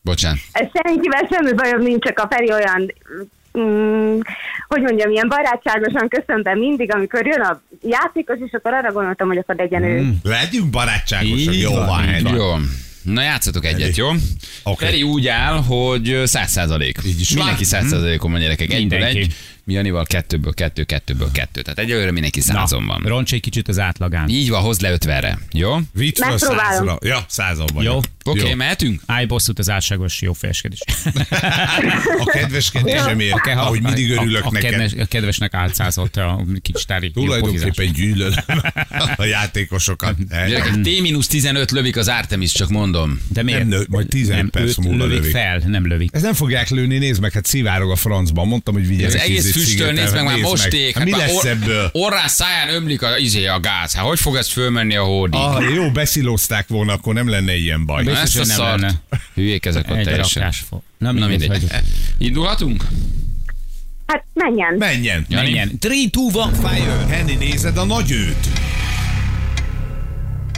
Bocsánat. 0.02 0.40
Senkivel 0.54 1.28
semmi 1.32 1.54
bajom 1.54 1.82
nincs, 1.82 2.04
csak 2.06 2.20
a 2.20 2.28
Feri 2.30 2.52
olyan, 2.52 2.94
mm, 3.60 4.20
hogy 4.68 4.82
mondjam, 4.82 5.12
ilyen 5.12 5.28
barátságosan 5.28 6.08
köszöntem 6.08 6.60
mindig, 6.60 6.94
amikor 6.94 7.26
jön 7.26 7.42
a 7.42 7.62
játékos, 7.82 8.38
és 8.46 8.52
akkor 8.52 8.74
arra 8.74 8.92
gondoltam, 8.92 9.28
hogy 9.28 9.38
akkor 9.38 9.56
legyen 9.56 9.84
ő. 9.84 10.14
Legyünk 10.24 10.70
barátságosak. 10.70 11.56
Jó 11.56 11.72
van. 11.74 12.36
Jó. 12.36 12.56
Na 13.04 13.22
játszatok 13.22 13.66
egyet, 13.66 13.80
Feri. 13.80 13.94
jó? 13.96 14.10
Oké. 14.64 14.86
Feri 14.86 15.04
úgy 15.04 15.28
áll, 15.28 15.62
hogy 15.62 16.22
száz 16.24 16.52
százalék. 16.52 16.98
Mindenki 17.36 17.64
száz 17.64 17.88
százalékon 17.88 18.32
van 18.32 18.40
gyerekek. 18.40 18.74
Egyből 18.74 19.04
egy, 19.04 19.34
mi 19.64 19.74
Janival 19.74 20.06
kettőből 20.06 20.54
kettő, 20.54 20.84
kettőből 20.84 21.32
kettő. 21.32 21.62
Tehát 21.62 21.80
egyelőre 21.80 22.12
mindenki 22.12 22.42
százon 22.42 22.86
van. 22.86 23.02
Roncs 23.06 23.34
egy 23.34 23.42
kicsit 23.42 23.68
az 23.68 23.80
átlagán. 23.80 24.30
Így 24.30 24.50
van, 24.50 24.62
hozd 24.62 24.82
le 24.82 24.92
ötverre. 24.92 25.40
Jó? 25.52 25.78
Vitt 25.94 26.18
fel 26.18 26.38
százra. 26.38 26.98
Ja, 27.02 27.26
százon 27.28 27.68
vagy. 27.74 27.84
Jó. 27.84 28.00
Oké, 28.26 28.40
okay, 28.42 28.54
mehetünk? 28.54 29.02
Állj 29.06 29.26
bosszút 29.26 29.60
az 29.60 29.70
álságos 29.70 30.22
jó 30.22 30.34
fejeskedés. 30.34 30.80
A 32.20 32.26
kedveskedésemért, 32.26 33.48
ahogy 33.48 33.82
mindig 33.82 34.12
örülök 34.12 34.44
a, 34.44 34.48
a, 34.48 34.52
neked. 34.52 34.70
kedves, 34.70 34.92
a 34.94 35.06
kedvesnek 35.06 35.54
álcázott 35.54 36.16
a 36.16 36.22
jó 36.22 36.72
pofizás. 36.72 37.12
Tulajdonképpen 37.14 37.92
gyűlölöm 37.92 38.34
a 39.16 39.24
játékosokat. 39.24 40.28
Gyerekek, 40.28 40.74
T-15 40.74 41.72
lövik 41.72 41.98
az 41.98 42.08
Artemis, 42.08 42.52
csak 42.52 42.70
mondom. 42.70 43.20
De 43.28 43.44
miért? 43.44 43.60
Nem 43.60 43.68
nő, 43.68 43.86
majd 43.90 44.08
15 44.08 44.36
nem, 44.36 44.50
perc 44.50 44.68
őt 44.68 44.78
múlva 44.78 45.06
lövik 45.06 45.32
fel, 45.32 45.62
nem 45.66 45.88
lövik. 45.88 46.10
Ez 46.14 46.22
nem 46.22 46.34
fogják 46.34 46.70
lőni, 46.70 46.98
nézd 46.98 47.22
meg, 47.22 47.32
hát 47.32 47.46
szivárog 47.46 47.92
a 47.92 47.96
francban. 47.96 48.48
Mondtam, 48.48 48.74
hogy 48.74 48.88
vigyázz. 48.88 49.14
Az 49.14 49.22
egész 49.22 49.53
füstöl, 49.54 49.92
nézd 49.92 50.14
meg 50.14 50.24
már 50.24 50.38
mosték. 50.38 50.96
Hát 50.96 51.04
mi 51.04 51.10
már 51.12 51.20
lesz 51.20 51.36
or- 51.36 51.46
ebből? 51.46 51.90
Orrán 51.94 52.28
száján 52.28 52.70
ömlik 52.70 53.02
a, 53.02 53.18
izé, 53.18 53.46
a 53.46 53.60
gáz. 53.60 53.94
Hát 53.96 54.06
hogy 54.06 54.20
fog 54.20 54.36
ez 54.36 54.52
fölmenni 54.52 54.96
a 54.96 55.04
hódig? 55.04 55.40
Ah, 55.40 55.74
jó, 55.74 55.92
beszilozták 55.92 56.68
volna, 56.68 56.94
akkor 56.94 57.14
nem 57.14 57.30
lenne 57.30 57.56
ilyen 57.56 57.86
baj. 57.86 58.04
Biztos, 58.04 58.22
ezt 58.24 58.36
a 58.36 58.46
nem 58.46 58.56
szart. 58.56 58.82
lenne. 58.82 58.94
Hülyék 59.34 59.66
ezek 59.66 59.90
ott 59.90 59.98
Egy 59.98 60.04
teljesen. 60.04 60.52
Na, 60.98 61.12
Na 61.12 61.28
mindegy. 61.28 61.50
mindegy. 61.50 61.70
Indulhatunk? 62.18 62.84
Hát 64.08 64.24
menjen. 64.34 64.74
Menjen. 64.78 65.26
Jani? 65.30 65.44
Menjen. 65.46 65.78
3, 65.82 66.10
2, 66.10 66.70
1, 66.70 66.70
fire! 66.76 67.06
Henny, 67.16 67.36
nézed 67.38 67.78
a 67.78 67.84
nagy 67.86 68.12
őt? 68.12 68.48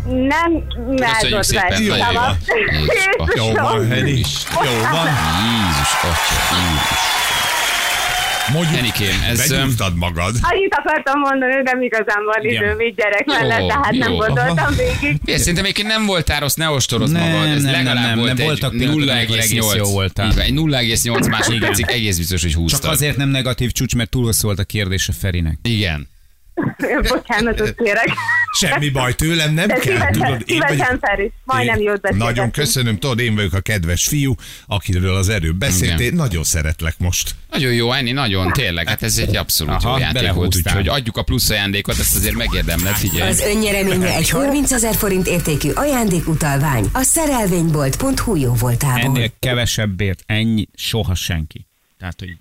Nem 0.05 0.63
rázott 0.97 1.43
szépen, 1.43 1.81
jó. 1.81 1.93
Jézus, 1.93 3.35
Jó 3.35 3.51
van, 3.53 3.87
Henny. 3.87 4.21
Jó 4.63 4.71
van. 4.91 5.07
Jézus, 5.45 5.93
atya, 6.01 6.55
Jézus. 6.55 7.24
Mondjuk, 8.53 8.77
Enikém, 8.77 9.23
ez... 9.29 9.49
begyújtad 9.49 9.95
magad. 9.95 10.35
Annyit 10.41 10.73
akartam 10.73 11.19
mondani, 11.19 11.53
hogy 11.53 11.63
nem 11.63 11.81
igazán 11.81 12.23
van 12.25 12.49
időm 12.49 12.79
így 12.79 12.95
gyerek 12.95 13.25
mellett, 13.25 13.67
tehát 13.67 13.91
nem 13.91 14.15
gondoltam 14.15 14.75
végig. 14.75 15.21
Én 15.25 15.37
szerintem 15.37 15.63
egyébként 15.63 15.87
nem 15.87 16.05
voltál 16.05 16.39
rossz, 16.39 16.53
ne 16.53 16.69
ostorozd 16.69 17.13
Nem, 17.13 17.31
magad. 17.31 17.47
Ez 17.47 17.63
nem, 17.63 17.71
legalább 17.71 17.95
nem, 17.95 18.05
nem, 18.05 18.17
volt 18.17 18.27
nem, 18.27 18.37
egy 18.37 18.45
voltak 18.45 18.73
egész 18.73 19.61
0,8. 19.61 19.75
jó 19.75 19.91
voltál. 19.91 20.27
Így 20.27 20.35
van, 20.35 20.43
Egy 20.43 20.53
0,8 20.53 21.29
másodpercig 21.29 21.85
egész 21.87 22.17
biztos, 22.17 22.41
hogy 22.41 22.53
húztad. 22.53 22.81
Csak 22.81 22.91
azért 22.91 23.17
nem 23.17 23.29
negatív 23.29 23.71
csúcs, 23.71 23.95
mert 23.95 24.09
túl 24.09 24.23
hosszú 24.23 24.45
volt 24.45 24.59
a 24.59 24.63
kérdés 24.63 25.09
a 25.09 25.13
Ferinek. 25.13 25.57
Igen. 25.61 26.07
Bocsánatot 27.07 27.75
kérek. 27.75 28.09
Semmi 28.57 28.89
baj 28.89 29.13
tőlem, 29.13 29.53
nem 29.53 29.67
De 29.67 29.73
kell, 29.73 29.81
szívesen, 29.81 30.11
tudod. 30.11 30.41
Én 30.45 30.61
szívesen 30.61 30.99
vagyok. 31.01 31.31
Majdnem 31.43 31.79
jót 31.79 32.01
beszélgetünk. 32.01 32.35
Nagyon 32.35 32.51
köszönöm, 32.51 32.97
tudod, 32.99 33.19
én 33.19 33.35
vagyok 33.35 33.53
a 33.53 33.59
kedves 33.59 34.07
fiú, 34.07 34.35
akiről 34.67 35.15
az 35.15 35.29
erő 35.29 35.51
beszéltél. 35.51 36.05
Igen. 36.05 36.15
Nagyon 36.15 36.43
szeretlek 36.43 36.95
most. 36.97 37.35
Nagyon 37.51 37.73
jó, 37.73 37.91
Enni, 37.91 38.11
nagyon, 38.11 38.51
tényleg. 38.51 38.87
Hát 38.87 39.03
ez 39.03 39.17
egy 39.17 39.35
abszolút 39.35 39.73
Aha, 39.73 39.89
jó 39.89 39.97
játék 39.97 40.31
volt, 40.31 40.55
úgyhogy 40.55 40.87
adjuk 40.87 41.17
a 41.17 41.23
plusz 41.23 41.49
ajándékot, 41.49 41.99
ezt 41.99 42.15
azért 42.15 42.35
megérdemled, 42.35 42.93
figyelj. 42.95 43.29
Az 43.29 43.41
önnyereménye 43.41 44.15
egy 44.15 44.29
30 44.29 44.71
ezer 44.71 44.95
forint 44.95 45.27
értékű 45.27 45.69
ajándékutalvány 45.69 46.85
a 46.93 47.01
szerelvénybolt.hu 47.01 48.35
jó 48.35 48.53
voltából. 48.53 49.01
Ennél 49.01 49.29
kevesebbért 49.39 50.23
ennyi 50.25 50.67
soha 50.75 51.15
senki. 51.15 51.67
Tehát, 51.99 52.19
hogy 52.19 52.37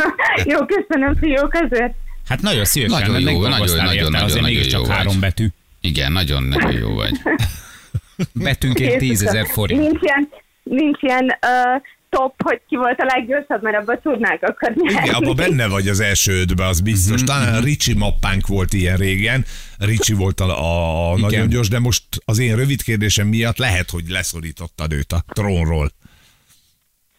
Jó, 0.52 0.58
köszönöm, 0.66 1.16
fiúk, 1.16 1.54
ezért. 1.54 1.94
Hát 2.28 2.42
nagyon 2.42 2.64
szívesen, 2.64 3.00
Nagyon 3.00 3.20
jó, 3.20 3.24
megdolgoztál 3.40 3.84
nagyon, 3.84 3.94
érte, 3.94 4.10
nagyon, 4.10 4.24
azért 4.26 4.40
nagyon 4.40 4.54
mégiscsak 4.56 4.80
jó 4.80 4.86
vagy. 4.86 4.96
három 4.96 5.20
betű. 5.20 5.46
Igen, 5.80 6.12
nagyon, 6.12 6.42
nagyon 6.42 6.72
jó 6.72 6.94
vagy. 6.94 7.12
Betűnként 8.32 8.98
10 8.98 9.22
ezer 9.22 9.46
forint. 9.46 9.80
Nincs 9.80 9.98
ilyen, 10.02 10.28
nincs 10.62 11.02
ilyen 11.02 11.24
uh, 11.24 11.82
top, 12.10 12.34
hogy 12.44 12.60
ki 12.68 12.76
volt 12.76 12.98
a 13.00 13.04
leggyorsabb, 13.04 13.62
mert 13.62 13.76
abban 13.76 14.00
tudnák 14.02 14.42
akkor 14.42 14.72
Igen, 14.76 14.92
nyerni. 14.92 15.10
abban 15.10 15.36
benne 15.36 15.66
vagy 15.66 15.88
az 15.88 16.00
első 16.00 16.40
ötbe, 16.40 16.66
az 16.66 16.80
biztos. 16.80 17.16
Mhm, 17.16 17.24
Talán 17.24 17.54
a 17.54 17.60
Ricsi 17.60 17.94
mappánk 17.94 18.46
volt 18.46 18.72
ilyen 18.72 18.96
régen. 18.96 19.44
Ricsi 19.78 20.12
volt 20.12 20.40
a, 20.40 20.44
a, 20.44 21.12
a 21.12 21.18
nagyon 21.18 21.48
gyors, 21.48 21.68
de 21.68 21.78
most 21.78 22.04
az 22.24 22.38
én 22.38 22.56
rövid 22.56 22.82
kérdésem 22.82 23.26
miatt 23.26 23.56
lehet, 23.58 23.90
hogy 23.90 24.04
leszorítottad 24.08 24.92
őt 24.92 25.12
a 25.12 25.24
trónról. 25.28 25.92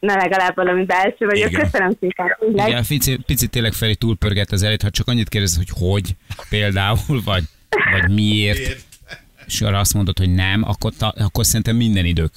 Na 0.04 0.16
legalább 0.16 0.56
valami 0.56 0.86
belső 0.86 1.26
vagyok. 1.26 1.50
Igen. 1.50 1.62
Köszönöm 1.62 1.92
szépen. 2.00 2.36
tényleg. 2.40 2.68
Igen, 2.68 2.86
pici, 2.86 3.16
picit 3.26 3.50
tényleg 3.50 3.74
Feri 3.74 3.96
túlpörgett 3.96 4.52
az 4.52 4.64
elét, 4.64 4.82
ha 4.82 4.90
csak 4.90 5.08
annyit 5.08 5.30
kérdez, 5.30 5.56
hogy 5.56 5.70
hogy 5.74 6.16
például, 6.50 7.22
vagy, 7.24 7.44
vagy 7.70 8.12
miért, 8.12 8.86
és 9.46 9.62
arra 9.62 9.80
azt 9.80 9.94
mondod, 9.94 10.18
hogy 10.18 10.34
nem, 10.34 10.64
akkor, 10.64 10.94
ta, 10.98 11.08
akkor 11.08 11.46
szerintem 11.46 11.76
minden 11.76 12.06
idők 12.06 12.32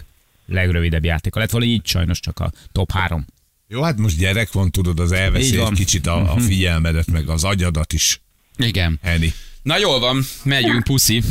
legrövidebb 0.46 1.04
játéka 1.04 1.38
lett. 1.38 1.50
Valahogy 1.50 1.72
így 1.72 1.86
sajnos 1.86 2.20
csak 2.20 2.38
a 2.38 2.52
top 2.72 2.92
három. 2.92 3.26
Jó, 3.68 3.82
hát 3.82 3.98
most 3.98 4.18
gyerek 4.18 4.52
van, 4.52 4.70
tudod, 4.70 5.00
az 5.00 5.12
elveszi 5.12 5.60
egy 5.60 5.72
kicsit 5.72 6.06
a, 6.06 6.32
a 6.32 6.38
figyelmedet, 6.38 7.10
meg 7.10 7.28
az 7.28 7.44
agyadat 7.44 7.92
is, 7.92 8.20
Igen. 8.56 8.98
Henny. 9.02 9.28
Na 9.62 9.78
jól 9.78 10.00
van, 10.00 10.22
megyünk, 10.42 10.84
puszi. 10.84 11.22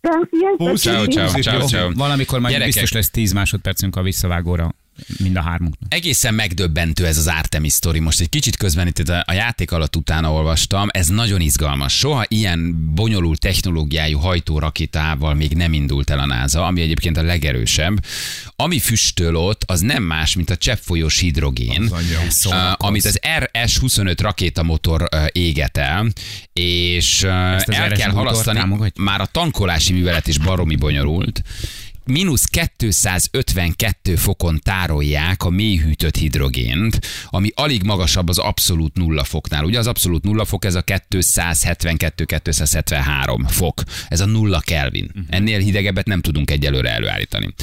Sziasztok, 0.00 0.76
Ciao, 0.76 1.06
ciao, 1.06 1.40
ciao, 1.40 1.66
ciao. 1.66 1.92
Valamikor 1.92 2.40
majd 2.40 2.52
Gyerekek. 2.52 2.72
biztos 2.72 2.92
lesz 2.92 3.10
10 3.10 3.32
másodpercünk 3.32 3.96
a 3.96 4.02
visszavágóra 4.02 4.74
mind 5.18 5.36
a 5.36 5.42
hármunknak. 5.42 5.94
Egészen 5.94 6.34
megdöbbentő 6.34 7.06
ez 7.06 7.16
az 7.16 7.26
Artemis 7.26 7.72
sztori. 7.72 7.98
Most 7.98 8.20
egy 8.20 8.28
kicsit 8.28 8.56
közben 8.56 8.86
itt 8.86 9.08
a 9.08 9.32
játék 9.32 9.72
alatt 9.72 9.96
utána 9.96 10.32
olvastam, 10.32 10.88
ez 10.90 11.06
nagyon 11.06 11.40
izgalmas. 11.40 11.98
Soha 11.98 12.24
ilyen 12.28 12.92
bonyolult 12.94 13.40
technológiájú 13.40 14.18
hajtórakétával 14.18 15.34
még 15.34 15.52
nem 15.52 15.72
indult 15.72 16.10
el 16.10 16.18
a 16.18 16.26
NASA, 16.26 16.66
ami 16.66 16.80
egyébként 16.80 17.16
a 17.16 17.22
legerősebb. 17.22 18.04
Ami 18.56 18.78
füstöl 18.78 19.36
ott, 19.36 19.62
az 19.66 19.80
nem 19.80 20.02
más, 20.02 20.36
mint 20.36 20.50
a 20.50 20.56
cseppfolyós 20.56 21.18
hidrogén, 21.18 21.90
Az 22.28 22.46
uh, 22.46 22.54
amit 22.76 23.04
az 23.04 23.18
RS-25 23.38 24.16
rakétamotor 24.20 25.08
uh, 25.12 25.26
éget 25.32 25.76
el, 25.76 26.06
és 26.52 27.22
az 27.22 27.70
el 27.70 27.92
kell 27.92 28.10
halasztani. 28.10 28.60
Már 28.96 29.20
a 29.20 29.26
tankolási 29.26 29.92
művelet 29.92 30.26
is 30.26 30.38
baromi 30.38 30.76
bonyolult. 30.76 31.42
Mínusz 32.04 32.44
252 32.44 34.16
fokon 34.16 34.60
tárolják 34.62 35.42
a 35.42 35.50
mélyhűtött 35.50 36.16
hidrogént, 36.16 37.00
ami 37.26 37.50
alig 37.54 37.82
magasabb 37.82 38.28
az 38.28 38.38
abszolút 38.38 38.96
nulla 38.96 39.24
foknál. 39.24 39.64
Ugye 39.64 39.78
az 39.78 39.86
abszolút 39.86 40.24
nulla 40.24 40.44
fok, 40.44 40.64
ez 40.64 40.74
a 40.74 40.84
272-273 40.84 43.44
fok. 43.48 43.82
Ez 44.08 44.20
a 44.20 44.26
nulla 44.26 44.60
Kelvin. 44.60 45.10
Mhm. 45.14 45.24
Ennél 45.28 45.58
hidegebbet 45.58 46.06
nem 46.06 46.20
tudunk 46.20 46.50
egyelőre 46.50 46.90
előállítani. 46.90 47.54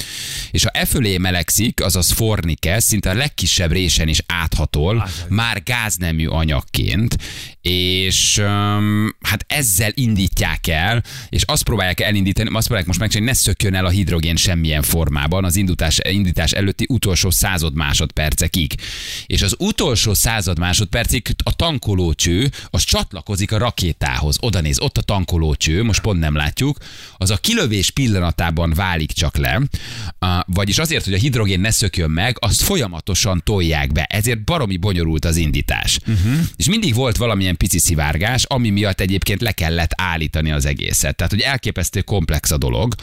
És 0.50 0.62
ha 0.62 0.70
e 0.70 0.84
fölé 0.84 1.18
melegszik, 1.18 1.84
azaz 1.84 2.10
forni 2.10 2.54
kezd, 2.54 2.88
szinte 2.88 3.10
a 3.10 3.14
legkisebb 3.14 3.72
résen 3.72 4.08
is 4.08 4.22
áthatol, 4.26 5.08
már 5.28 5.62
gáznemű 5.62 6.26
anyagként, 6.26 7.16
és 7.60 8.38
um, 8.38 9.16
hát 9.20 9.44
ezzel 9.46 9.90
indítják 9.94 10.66
el, 10.66 11.02
és 11.28 11.42
azt 11.42 11.62
próbálják 11.62 12.00
elindítani, 12.00 12.48
azt 12.48 12.58
próbálják 12.58 12.86
most 12.86 13.00
megcsinálni, 13.00 13.32
ne 13.32 13.38
szökjön 13.38 13.74
el 13.74 13.84
a 13.84 13.90
hidrogén 13.90 14.27
hidrogén 14.28 14.36
semmilyen 14.36 14.82
formában 14.82 15.44
az 15.44 15.56
indítás, 15.56 15.98
indítás 16.08 16.52
előtti 16.52 16.86
utolsó 16.88 17.30
század 17.30 17.74
másodpercekig. 17.74 18.74
És 19.26 19.42
az 19.42 19.54
utolsó 19.58 20.14
század 20.14 20.58
másodpercig 20.58 21.34
a 21.42 21.56
tankolócső 21.56 22.50
az 22.70 22.82
csatlakozik 22.82 23.52
a 23.52 23.58
rakétához. 23.58 24.36
Oda 24.40 24.60
néz, 24.60 24.80
ott 24.80 24.98
a 24.98 25.02
tankolócső, 25.02 25.82
most 25.82 26.00
pont 26.00 26.20
nem 26.20 26.34
látjuk, 26.34 26.78
az 27.16 27.30
a 27.30 27.36
kilövés 27.36 27.90
pillanatában 27.90 28.72
válik 28.72 29.12
csak 29.12 29.36
le, 29.36 29.60
vagyis 30.46 30.78
azért, 30.78 31.04
hogy 31.04 31.14
a 31.14 31.18
hidrogén 31.18 31.60
ne 31.60 31.70
szökjön 31.70 32.10
meg, 32.10 32.36
azt 32.40 32.62
folyamatosan 32.62 33.40
tolják 33.44 33.92
be. 33.92 34.02
Ezért 34.02 34.44
baromi 34.44 34.76
bonyolult 34.76 35.24
az 35.24 35.36
indítás. 35.36 35.98
Uh-huh. 36.06 36.38
És 36.56 36.68
mindig 36.68 36.94
volt 36.94 37.16
valamilyen 37.16 37.56
pici 37.56 37.78
szivárgás, 37.78 38.44
ami 38.44 38.70
miatt 38.70 39.00
egyébként 39.00 39.40
le 39.40 39.52
kellett 39.52 39.90
állítani 39.96 40.50
az 40.50 40.64
egészet. 40.64 41.16
Tehát, 41.16 41.32
hogy 41.32 41.40
elképesztő 41.40 42.00
komplex 42.00 42.50
a 42.50 42.56
dolog. 42.56 42.94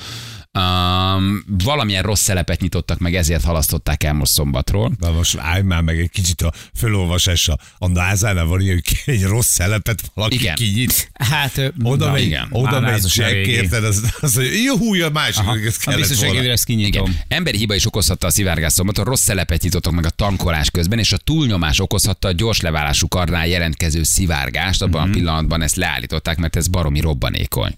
Um, 0.57 1.43
valamilyen 1.63 2.03
rossz 2.03 2.21
szelepet 2.21 2.61
nyitottak 2.61 2.99
meg, 2.99 3.15
ezért 3.15 3.43
halasztották 3.43 4.03
el 4.03 4.13
most 4.13 4.31
szombatról. 4.31 4.91
Na 4.99 5.11
most 5.11 5.37
állj 5.37 5.61
már 5.61 5.81
meg 5.81 5.99
egy 5.99 6.09
kicsit 6.09 6.41
a 6.41 6.53
fölolvasásra. 6.75 7.57
A 7.77 7.87
názánál 7.87 8.45
van 8.45 8.61
ilyen, 8.61 8.81
hogy 9.03 9.13
egy 9.15 9.23
rossz 9.23 9.47
szelepet 9.47 10.11
valaki 10.13 10.35
Igen. 10.35 10.55
kinyit. 10.55 11.11
Hát, 11.13 11.71
Oda 11.83 12.05
na, 12.05 12.11
megy, 12.11 12.23
igen. 12.23 12.47
oda 12.49 12.79
megy 12.79 13.01
a 13.03 13.07
Jack, 13.13 13.47
érted? 13.47 13.83
Az, 13.83 14.13
az, 14.19 14.35
hogy 14.35 14.63
jó 14.65 14.77
húj 14.77 15.01
a 15.01 15.09
másik, 15.09 15.37
Aha. 15.43 15.55
ez 15.65 15.75
A 15.79 15.83
kellett 15.83 15.99
biztonságére 15.99 16.37
volna. 16.37 16.51
ezt 16.51 16.63
kinyitom. 16.65 17.05
Igen. 17.09 17.19
Emberi 17.27 17.57
hiba 17.57 17.75
is 17.75 17.85
okozhatta 17.85 18.27
a 18.27 18.31
szivárgás 18.31 18.73
szombaton, 18.73 19.05
rossz 19.05 19.21
szelepet 19.23 19.61
nyitottak 19.61 19.93
meg 19.93 20.05
a 20.05 20.09
tankolás 20.09 20.69
közben, 20.71 20.99
és 20.99 21.11
a 21.13 21.17
túlnyomás 21.17 21.79
okozhatta 21.79 22.27
a 22.27 22.31
gyors 22.31 22.61
leválású 22.61 23.07
karnál 23.07 23.47
jelentkező 23.47 24.03
szivárgást. 24.03 24.81
Abban 24.81 25.01
Mhm. 25.01 25.09
a 25.09 25.13
pillanatban 25.13 25.61
ezt 25.61 25.75
leállították, 25.75 26.37
mert 26.37 26.55
ez 26.55 26.67
baromi 26.67 26.99
robbanékony. 26.99 27.75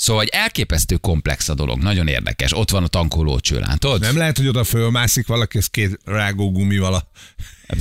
Szóval 0.00 0.22
egy 0.22 0.28
elképesztő 0.32 0.96
komplex 0.96 1.48
a 1.48 1.54
dolog, 1.54 1.78
nagyon 1.82 2.08
érdekes. 2.08 2.56
Ott 2.56 2.70
van 2.70 2.82
a 2.82 2.86
tankolócső, 2.86 3.58
látod? 3.58 4.00
Nem 4.00 4.16
lehet, 4.16 4.36
hogy 4.36 4.46
oda 4.48 4.64
fölmászik 4.64 5.26
valaki, 5.26 5.58
ez 5.58 5.66
két 5.66 5.98
rágó 6.04 6.50
gumival 6.52 6.94
a 6.94 7.08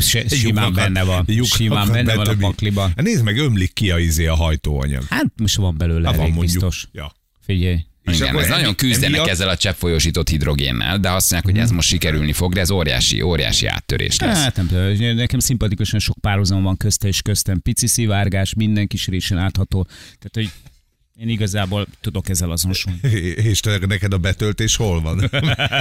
Se- 0.02 0.28
Simán 0.38 0.74
benne 0.74 1.04
van. 1.04 1.26
Simán 1.44 1.92
benne 1.92 2.16
van 2.16 2.28
a 2.28 2.36
pakliban. 2.40 2.88
Hát 2.96 3.02
Nézd 3.06 3.24
meg, 3.24 3.38
ömlik 3.38 3.74
ki 3.74 3.92
a, 3.92 4.00
izé 4.00 4.26
a 4.26 4.36
hajtóanyag. 4.36 5.04
Hát 5.10 5.26
most 5.36 5.56
van 5.56 5.78
belőle 5.78 6.10
van 6.12 6.20
elég 6.20 6.40
biztos. 6.40 6.88
Ja. 6.92 7.12
Figyelj. 7.46 7.86
És 8.04 8.16
Igen, 8.20 8.38
ez 8.38 8.44
emi- 8.44 8.50
nagyon 8.54 8.76
küzdenek 8.76 9.10
emiatt- 9.10 9.30
ezzel 9.30 9.50
a 9.50 9.58
cseppfolyósított 9.58 10.30
hidrogénnel, 10.30 11.00
de 11.00 11.12
azt 11.12 11.32
mondják, 11.32 11.54
hogy 11.56 11.64
ez 11.64 11.72
most 11.72 11.88
sikerülni 11.88 12.34
fog, 12.34 12.54
de 12.54 12.60
ez 12.60 12.72
óriási, 12.72 13.22
óriási 13.22 13.66
áttörés 13.66 14.20
lesz. 14.20 14.38
Hát 14.44 14.56
nem 14.56 14.68
tudom, 14.68 15.16
nekem 15.16 15.40
szimpatikusan 15.40 16.00
sok 16.00 16.18
párhuzam 16.22 16.64
van 16.64 16.78
közte 16.78 17.08
és 17.08 17.22
köztem. 17.22 17.62
Pici 17.62 17.88
szivárgás, 17.88 18.54
minden 18.54 18.88
kis 18.88 19.08
résen 19.08 19.38
átható. 19.38 19.84
Tehát, 20.20 20.32
hogy 20.34 20.50
én 21.20 21.30
igazából 21.30 21.88
tudok 22.02 22.30
ezzel 22.30 22.52
azonosulni. 22.52 23.00
És 23.52 23.60
te, 23.60 23.78
neked 23.88 24.14
a 24.14 24.18
betöltés 24.18 24.76
hol 24.76 25.02
van? 25.02 25.30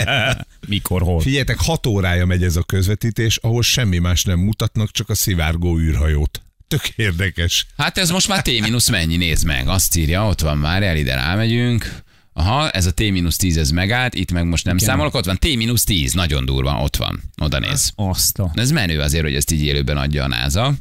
Mikor, 0.68 1.02
hol. 1.02 1.20
Figyeljetek, 1.20 1.60
hat 1.60 1.86
órája 1.86 2.26
megy 2.26 2.42
ez 2.42 2.56
a 2.56 2.62
közvetítés, 2.62 3.36
ahol 3.36 3.62
semmi 3.62 3.98
más 3.98 4.24
nem 4.24 4.38
mutatnak, 4.38 4.90
csak 4.90 5.08
a 5.08 5.14
szivárgó 5.14 5.78
űrhajót. 5.78 6.40
Tök 6.68 6.88
érdekes. 6.88 7.66
Hát 7.76 7.98
ez 7.98 8.10
most 8.10 8.28
már 8.28 8.42
T- 8.42 8.90
mennyi, 8.90 9.16
nézd 9.16 9.46
meg. 9.46 9.68
Azt 9.68 9.96
írja, 9.96 10.26
ott 10.26 10.40
van 10.40 10.58
már, 10.58 10.82
el 10.82 10.96
ide 10.96 11.14
rámegyünk. 11.14 12.04
Aha, 12.32 12.70
ez 12.70 12.86
a 12.86 12.92
T-10 12.92 13.56
ez 13.56 13.70
megállt, 13.70 14.14
itt 14.14 14.32
meg 14.32 14.44
most 14.44 14.64
nem 14.64 14.78
számolok, 14.78 15.14
ott 15.14 15.24
van 15.24 15.38
T-10, 15.40 16.14
nagyon 16.14 16.44
durva, 16.44 16.82
ott 16.82 16.96
van, 16.96 17.22
oda 17.40 17.58
néz. 17.58 17.92
Azt 17.94 18.38
a... 18.38 18.50
Ez 18.54 18.70
menő 18.70 19.00
azért, 19.00 19.24
hogy 19.24 19.34
ezt 19.34 19.50
így 19.50 19.62
élőben 19.62 19.96
adja 19.96 20.24
a 20.24 20.28
NASA. 20.28 20.74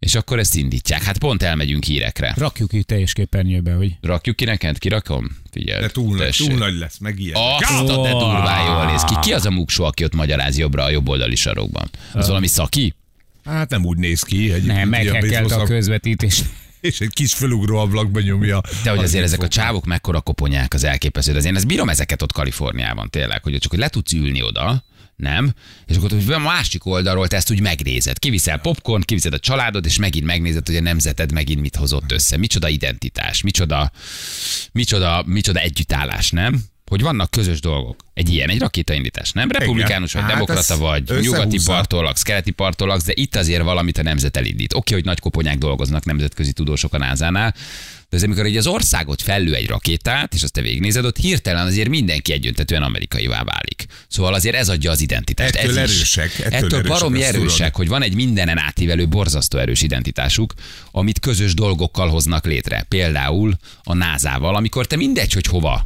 És 0.00 0.14
akkor 0.14 0.38
ezt 0.38 0.54
indítják. 0.54 1.02
Hát 1.02 1.18
pont 1.18 1.42
elmegyünk 1.42 1.84
hírekre. 1.84 2.34
Rakjuk 2.36 2.72
itt 2.72 2.86
teljes 2.86 3.12
képernyőbe, 3.12 3.72
hogy 3.72 3.96
Rakjuk 4.00 4.36
ki 4.36 4.44
neked? 4.44 4.78
Kirakom? 4.78 5.36
Figyelj. 5.50 5.80
De 5.80 5.88
túl, 5.90 6.16
nagy, 6.16 6.36
túl 6.36 6.58
nagy 6.58 6.78
lesz, 6.78 6.98
meg 6.98 7.20
ilyen. 7.20 7.36
Azt 7.58 7.88
a 7.88 8.02
de 8.02 8.10
durván 8.10 8.66
jól 8.66 8.84
néz 8.90 9.02
ki. 9.02 9.14
Ki 9.20 9.32
az 9.32 9.46
a 9.46 9.50
muksó, 9.50 9.84
aki 9.84 10.04
ott 10.04 10.14
magyaráz 10.14 10.58
jobbra 10.58 10.82
a 10.82 10.90
jobb 10.90 11.08
oldali 11.08 11.36
sarokban? 11.36 11.90
Az 12.12 12.26
valami 12.26 12.46
szaki? 12.46 12.94
Hát 13.44 13.70
nem 13.70 13.84
úgy 13.84 13.98
néz 13.98 14.22
ki. 14.22 14.52
Egy, 14.52 14.62
nem, 14.62 14.76
ugye 14.76 14.84
meghekkelte 14.84 15.38
a 15.38 15.42
baseball 15.42 15.66
közvetítés. 15.66 16.42
És 16.80 17.00
egy 17.00 17.12
kis 17.12 17.32
felugró 17.34 17.76
ablakba 17.78 18.20
nyomja. 18.20 18.60
De 18.82 18.90
hogy 18.90 18.98
Az 18.98 19.04
azért 19.04 19.24
ezek 19.24 19.42
a 19.42 19.48
csávok 19.48 19.84
mekkora 19.84 20.20
koponyák 20.20 20.74
az 20.74 20.84
elképesztő. 20.84 21.34
Azért 21.34 21.56
ezt 21.56 21.66
bírom 21.66 21.88
ezeket 21.88 22.22
ott 22.22 22.32
Kaliforniában 22.32 23.10
tényleg, 23.10 23.42
hogy 23.42 23.58
csak 23.58 23.70
hogy 23.70 23.80
le 23.80 23.88
tudsz 23.88 24.12
ülni 24.12 24.42
oda, 24.42 24.84
nem? 25.20 25.54
És 25.86 25.96
akkor 25.96 26.10
hogy 26.10 26.32
a 26.32 26.38
másik 26.38 26.86
oldalról 26.86 27.28
te 27.28 27.36
ezt 27.36 27.50
úgy 27.50 27.60
megnézed. 27.60 28.18
Kiviszel 28.18 28.58
popcorn, 28.58 29.02
kiviszed 29.02 29.34
a 29.34 29.38
családod, 29.38 29.84
és 29.84 29.98
megint 29.98 30.24
megnézed, 30.24 30.66
hogy 30.66 30.76
a 30.76 30.80
nemzeted 30.80 31.32
megint 31.32 31.60
mit 31.60 31.76
hozott 31.76 32.12
össze. 32.12 32.36
Micsoda 32.36 32.68
identitás, 32.68 33.42
micsoda, 33.42 33.92
micsoda, 34.72 35.22
micsoda 35.26 35.60
együttállás, 35.60 36.30
nem? 36.30 36.69
Hogy 36.90 37.00
vannak 37.00 37.30
közös 37.30 37.60
dolgok. 37.60 38.04
Egy 38.14 38.28
ilyen, 38.28 38.48
egy 38.48 38.58
rakétaindítás, 38.58 39.32
nem? 39.32 39.50
Republikánus 39.50 40.12
vagy, 40.12 40.22
Hát 40.22 40.32
demokrata 40.32 40.76
vagy, 40.76 41.02
nyugati 41.20 41.58
parttól 41.64 42.02
laksz, 42.02 42.22
keleti 42.22 42.50
parttól 42.50 42.88
laksz, 42.88 43.04
de 43.04 43.12
itt 43.14 43.36
azért 43.36 43.62
valamit 43.62 43.98
a 43.98 44.02
nemzet 44.02 44.36
elindít. 44.36 44.74
Oké, 44.74 44.94
hogy 44.94 45.04
nagy 45.04 45.20
koponyák 45.20 45.58
dolgoznak 45.58 46.04
nemzetközi 46.04 46.52
tudósok 46.52 46.94
a 46.94 46.98
NASA-nál, 46.98 47.54
de 48.08 48.16
azért, 48.16 48.24
amikor 48.24 48.46
így 48.46 48.56
az 48.56 48.66
országot 48.66 49.22
fellő 49.22 49.54
egy 49.54 49.66
rakétát, 49.66 50.34
és 50.34 50.42
azt 50.42 50.52
te 50.52 50.60
végignézed, 50.60 51.04
ott 51.04 51.16
hirtelen 51.16 51.66
azért 51.66 51.88
mindenki 51.88 52.32
egyöntetően 52.32 52.82
amerikaivá 52.82 53.42
válik. 53.44 53.86
Szóval 54.08 54.34
azért 54.34 54.56
ez 54.56 54.68
adja 54.68 54.90
az 54.90 55.00
identitást. 55.00 55.54
Ettől 55.54 55.70
ez 55.70 55.76
erősek, 55.76 56.38
ettől 56.38 56.52
ettől 56.52 56.78
erősek, 56.78 56.98
baromi 56.98 57.22
erősek, 57.22 57.56
tudod. 57.56 57.72
hogy 57.74 57.88
van 57.88 58.02
egy 58.02 58.14
mindenen 58.14 58.58
átívelő, 58.58 59.08
borzasztó 59.08 59.58
erős 59.58 59.82
identitásuk, 59.82 60.54
amit 60.90 61.20
közös 61.20 61.54
dolgokkal 61.54 62.08
hoznak 62.08 62.44
létre. 62.44 62.86
Például 62.88 63.54
a 63.82 63.94
NASA-val, 63.94 64.54
amikor 64.54 64.86
te 64.86 64.96
mindegy, 64.96 65.32
hogy 65.32 65.46
hova 65.46 65.82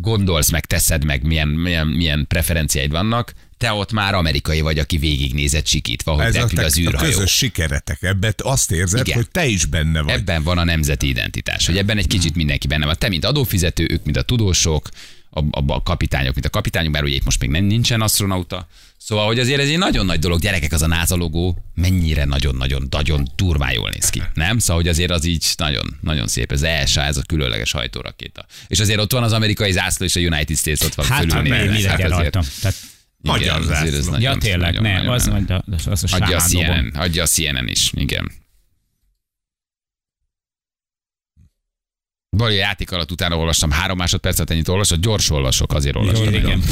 gondolsz, 0.00 0.50
meg 0.50 0.66
teszed, 0.66 1.04
meg 1.04 1.22
milyen, 1.22 1.48
milyen, 1.48 1.86
milyen 1.86 2.24
preferenciáid 2.28 2.90
vannak, 2.90 3.32
te 3.58 3.72
ott 3.72 3.92
már 3.92 4.14
amerikai 4.14 4.60
vagy, 4.60 4.78
aki 4.78 4.96
végignézett 4.96 5.66
sikítva, 5.66 6.12
hogy 6.12 6.24
Ez 6.24 6.34
a, 6.34 6.38
repül 6.38 6.58
te, 6.58 6.64
az 6.64 6.76
a 6.76 6.80
űrhajó. 6.80 7.10
közös 7.10 7.30
sikeretek. 7.36 8.02
Ebben 8.02 8.34
azt 8.36 8.70
érzed, 8.72 9.00
Igen. 9.06 9.16
hogy 9.16 9.30
te 9.30 9.46
is 9.46 9.64
benne 9.64 10.00
vagy. 10.00 10.12
Ebben 10.14 10.42
van 10.42 10.58
a 10.58 10.64
nemzeti 10.64 11.08
identitás, 11.08 11.66
hogy 11.66 11.78
ebben 11.78 11.98
egy 11.98 12.06
kicsit 12.06 12.34
mindenki 12.34 12.66
benne 12.66 12.84
van. 12.86 12.94
Te, 12.98 13.08
mint 13.08 13.24
adófizető, 13.24 13.86
ők, 13.90 14.04
mint 14.04 14.16
a 14.16 14.22
tudósok, 14.22 14.88
a, 15.30 15.40
a, 15.40 15.64
a 15.66 15.82
kapitányok, 15.82 16.32
mint 16.34 16.46
a 16.46 16.50
kapitányok, 16.50 16.92
bár 16.92 17.04
ugye 17.04 17.14
itt 17.14 17.24
most 17.24 17.40
még 17.40 17.50
nem, 17.50 17.64
nincsen 17.64 18.00
astronauta. 18.00 18.68
Szóval, 18.98 19.26
hogy 19.26 19.38
azért 19.38 19.60
ez 19.60 19.68
egy 19.68 19.78
nagyon 19.78 20.06
nagy 20.06 20.18
dolog, 20.18 20.40
gyerekek, 20.40 20.72
az 20.72 20.82
a 20.82 20.86
NASA 20.86 21.14
logó 21.16 21.58
mennyire 21.74 22.24
nagyon-nagyon, 22.24 22.86
nagyon 22.90 23.28
durván 23.36 23.72
jól 23.72 23.90
néz 23.90 24.08
ki. 24.10 24.22
Nem? 24.34 24.58
Szóval, 24.58 24.76
hogy 24.82 24.88
azért 24.90 25.10
az 25.10 25.24
így 25.24 25.44
nagyon, 25.56 25.96
nagyon 26.00 26.26
szép. 26.26 26.52
Ez 26.52 26.62
ESA, 26.62 27.02
ez 27.02 27.16
a 27.16 27.22
különleges 27.26 27.72
hajtórakéta. 27.72 28.46
És 28.66 28.80
azért 28.80 29.00
ott 29.00 29.12
van 29.12 29.22
az 29.22 29.32
amerikai 29.32 29.72
zászló, 29.72 30.04
és 30.06 30.16
a 30.16 30.20
United 30.20 30.56
States 30.56 30.80
ott 30.80 30.94
van 30.94 31.06
Hát, 31.06 31.18
fölül 31.32 31.52
hát 31.52 31.70
azért- 31.70 32.08
rajta? 32.08 32.42
Tehát, 32.60 32.76
igen, 33.22 33.36
Magyar 33.36 33.60
ez 33.60 33.66
zászló. 33.66 34.16
ja, 34.18 34.36
tényleg, 34.36 34.80
nem, 34.80 34.92
nagyon- 34.92 35.08
az, 35.08 35.30
az, 35.86 36.02
az 36.02 36.12
a 36.12 36.16
Adja 36.16 36.36
a 36.36 36.40
sámán 36.40 36.48
CNN, 36.48 37.00
adja 37.00 37.22
a 37.22 37.26
CNN 37.26 37.68
is, 37.68 37.90
igen. 37.94 38.30
A 42.38 42.48
játék 42.48 42.92
alatt 42.92 43.10
utána 43.10 43.36
olvastam 43.36 43.70
három 43.70 43.96
másodpercet, 43.96 44.50
ennyit 44.50 44.68
olvasok, 44.68 44.98
gyors 44.98 45.30
olvasok, 45.30 45.72
azért 45.72 45.96
olvastam. 45.96 46.32
Jó, 46.32 46.38
igen. 46.38 46.62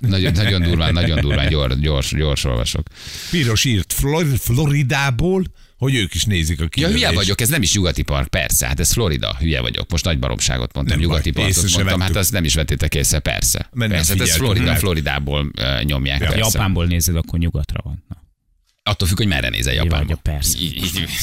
Nagyon, 0.00 0.32
nagyon 0.32 0.62
durván, 0.62 0.92
nagyon 0.92 1.20
durván, 1.20 1.48
gyors, 1.48 1.78
gyors, 1.80 2.10
gyors 2.16 2.44
olvasok. 2.44 2.86
Piros 3.30 3.64
írt 3.64 3.92
Flor- 3.92 4.38
Floridából, 4.40 5.44
hogy 5.78 5.94
ők 5.94 6.14
is 6.14 6.24
nézik 6.24 6.60
a 6.60 6.62
Ja, 6.62 6.68
kilövést. 6.68 6.98
hülye 6.98 7.12
vagyok, 7.12 7.40
ez 7.40 7.48
nem 7.48 7.62
is 7.62 7.74
nyugati 7.74 8.02
park, 8.02 8.28
persze, 8.28 8.66
hát 8.66 8.80
ez 8.80 8.92
Florida, 8.92 9.36
hülye 9.38 9.60
vagyok. 9.60 9.90
Most 9.90 10.04
nagy 10.04 10.18
baromságot 10.18 10.74
mondtam, 10.74 10.98
Nem 10.98 11.06
nyugati 11.06 11.30
baj, 11.30 11.44
parkot 11.44 11.62
mondtam, 11.62 11.86
hát 11.88 11.98
vettük. 11.98 12.16
azt 12.16 12.32
nem 12.32 12.44
is 12.44 12.54
vettétek 12.54 12.94
észre, 12.94 13.18
persze. 13.18 13.68
Mert 13.72 13.92
persze, 13.92 14.12
hát 14.12 14.20
ez 14.28 14.34
Florida. 14.36 14.74
Floridából 14.74 15.50
uh, 15.58 15.82
nyomják, 15.82 16.20
Ja. 16.20 16.26
persze. 16.28 16.50
Japánból 16.52 16.86
nézed, 16.86 17.16
akkor 17.16 17.38
nyugatra 17.38 17.80
van. 17.84 18.04
Na. 18.08 18.22
Attól 18.86 19.08
függ, 19.08 19.16
hogy 19.16 19.26
merre 19.26 19.48
nézel 19.48 19.74
Japánba. 19.74 20.06
vagy, 20.06 20.16
persze. 20.22 20.58
Így, 20.58 20.76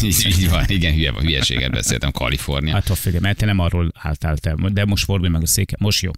így, 0.03 0.25
így, 0.27 0.49
van, 0.49 0.63
igen, 0.67 0.93
hülye, 0.93 1.11
hülyeséget 1.19 1.71
beszéltem, 1.71 2.11
Kalifornia. 2.11 2.75
Attól 2.75 2.95
függ, 2.95 3.19
mert 3.19 3.37
te 3.37 3.45
nem 3.45 3.59
arról 3.59 3.91
álltál 3.95 4.37
te, 4.37 4.55
de 4.71 4.85
most 4.85 5.03
fordulj 5.03 5.31
meg 5.31 5.41
a 5.41 5.47
széke. 5.47 5.75
Most 5.79 6.01
jó. 6.01 6.11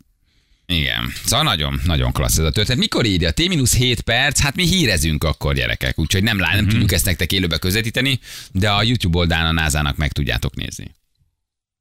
Igen. 0.66 1.12
Szóval 1.26 1.46
nagyon, 1.46 1.82
nagyon 1.86 2.12
klassz 2.12 2.38
ez 2.38 2.46
a 2.46 2.52
történet. 2.52 2.80
Mikor 2.82 3.06
írja? 3.06 3.32
T-7 3.32 3.98
perc, 4.06 4.40
hát 4.40 4.56
mi 4.56 4.68
hírezünk 4.68 5.24
akkor 5.24 5.56
gyerekek, 5.56 6.00
úgyhogy 6.00 6.24
nem, 6.24 6.40
lá- 6.40 6.54
nem 6.54 6.62
Mhm. 6.64 6.70
tudjuk 6.72 6.92
ezt 6.92 7.06
nektek 7.06 7.32
élőbe 7.32 7.58
közvetíteni, 7.58 8.20
de 8.52 8.70
a 8.72 8.84
YouTube 8.84 9.18
oldalán 9.18 9.46
a 9.58 9.62
NASA-nak 9.62 9.98
meg 9.98 10.12
tudjátok 10.12 10.56
nézni. 10.56 10.92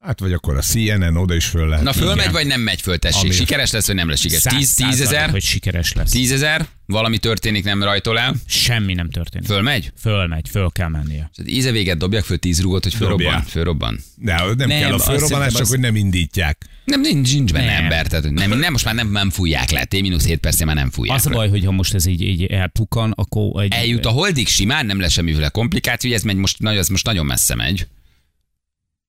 Hát 0.05 0.19
vagy 0.19 0.33
akkor 0.33 0.57
a 0.57 0.61
CNN 0.61 1.15
oda 1.15 1.35
is 1.35 1.45
föl 1.45 1.67
lehet. 1.67 1.83
Na 1.83 1.93
fölmegy, 1.93 2.17
Igen. 2.17 2.31
vagy 2.31 2.47
nem 2.47 2.61
megy 2.61 2.81
föl, 2.81 2.97
tessék? 2.97 3.23
Ami- 3.23 3.33
Sikeres 3.33 3.71
lesz, 3.71 3.87
vagy 3.87 3.95
nem 3.95 4.09
lesz 4.09 4.19
sikeres? 4.19 4.41
10 4.43 4.51
Száz- 4.51 4.67
százalék, 4.95 5.01
ezer? 5.01 5.29
Hogy 5.29 5.41
sikeres 5.43 5.93
lesz. 5.93 6.11
10 6.11 6.31
ezer? 6.31 6.67
Valami 6.85 7.17
történik, 7.17 7.63
nem 7.63 7.83
rajtol 7.83 8.19
el? 8.19 8.35
Semmi 8.45 8.93
nem 8.93 9.09
történik. 9.09 9.47
Fölmegy? 9.47 9.91
Fölmegy, 9.99 10.49
föl 10.49 10.69
kell 10.71 10.87
mennie. 10.87 11.31
Íze 11.45 11.71
véget 11.71 11.97
dobják 11.97 12.23
föl 12.23 12.37
10 12.37 12.61
rúgot, 12.61 12.83
hogy 12.83 12.93
fölrobban? 12.93 13.41
Fölrobban. 13.41 13.99
De 14.17 14.33
nem, 14.35 14.53
Nem, 14.67 14.79
kell 14.79 14.93
a 14.93 14.99
fölrobbanás, 14.99 15.51
csak 15.51 15.61
az- 15.61 15.69
hogy 15.69 15.79
nem 15.79 15.95
indítják. 15.95 16.65
Nem, 16.85 17.01
nincs, 17.01 17.33
nincs 17.33 17.53
benne 17.53 17.65
Nem. 17.65 17.83
ember, 17.83 18.07
tehát 18.07 18.29
nem, 18.31 18.57
nem, 18.59 18.71
most 18.71 18.85
már 18.85 18.95
nem, 18.95 19.11
nem 19.11 19.29
fújják 19.29 19.69
le, 19.71 19.85
T-7 19.89 20.37
percén 20.41 20.65
már 20.67 20.75
nem 20.75 20.89
fújják 20.91 21.17
Az 21.17 21.25
a 21.25 21.29
baj, 21.29 21.49
hogy 21.49 21.65
ha 21.65 21.71
most 21.71 21.93
ez 21.93 22.05
így, 22.05 22.21
így 22.21 22.43
elpukan, 22.45 23.11
akkor 23.11 23.63
egy... 23.63 23.73
Eljut 23.73 24.05
a 24.05 24.09
holdig 24.09 24.47
simán, 24.47 24.85
nem 24.85 24.99
lesz 24.99 25.11
semmiféle 25.11 25.49
komplikáció, 25.49 26.13
ez 26.13 26.23
megy 26.23 26.35
most, 26.35 26.59
nagy- 26.59 26.77
ez 26.77 26.87
most 26.87 27.05
nagyon 27.05 27.25
messze 27.25 27.55
megy. 27.55 27.87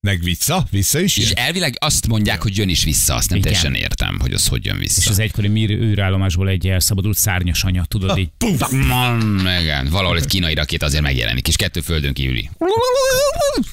Meg 0.04 0.22
vissza, 0.22 0.66
vissza 0.70 1.00
is 1.00 1.16
És 1.16 1.24
jön. 1.28 1.36
elvileg 1.36 1.76
azt 1.78 2.06
mondják, 2.06 2.42
hogy 2.42 2.56
jön 2.56 2.68
is 2.68 2.84
vissza, 2.84 3.14
azt 3.14 3.28
nem 3.28 3.38
Igen. 3.38 3.52
teljesen 3.52 3.80
értem, 3.82 4.18
hogy 4.20 4.32
az 4.32 4.46
hogy 4.46 4.64
jön 4.64 4.80
És 4.80 4.94
vissza. 4.94 5.10
az 5.10 5.18
egykori 5.18 5.48
mir 5.48 5.70
űrállomásból 5.70 6.48
egy 6.48 6.68
elszabadult 6.68 7.16
szárnyas 7.18 7.64
anya, 7.64 7.84
tudod 7.84 8.18
így. 8.18 8.30
Man, 8.70 9.40
igen, 9.60 9.88
valahol 9.90 10.16
egy 10.16 10.26
kínai 10.26 10.54
rakét 10.54 10.82
azért 10.82 11.02
megjelenik, 11.02 11.48
és 11.48 11.56
kettő 11.56 11.80
földön 11.80 12.12
kívüli. 12.12 12.50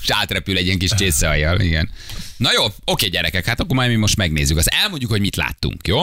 És 0.02 0.10
átrepül 0.10 0.58
egy 0.58 0.66
ilyen 0.66 0.78
kis 0.78 0.92
csészehajjal, 0.98 1.60
igen. 1.60 1.90
Na 2.38 2.50
jó, 2.56 2.66
oké 2.86 3.08
gyerekek, 3.08 3.46
hát 3.46 3.60
akkor 3.60 3.76
majd 3.76 3.90
mi 3.90 3.96
most 3.96 4.18
megnézzük. 4.18 4.58
Az 4.58 4.72
elmondjuk, 4.72 5.12
hogy 5.12 5.22
mit 5.22 5.36
láttunk, 5.36 5.88
jó? 5.88 6.02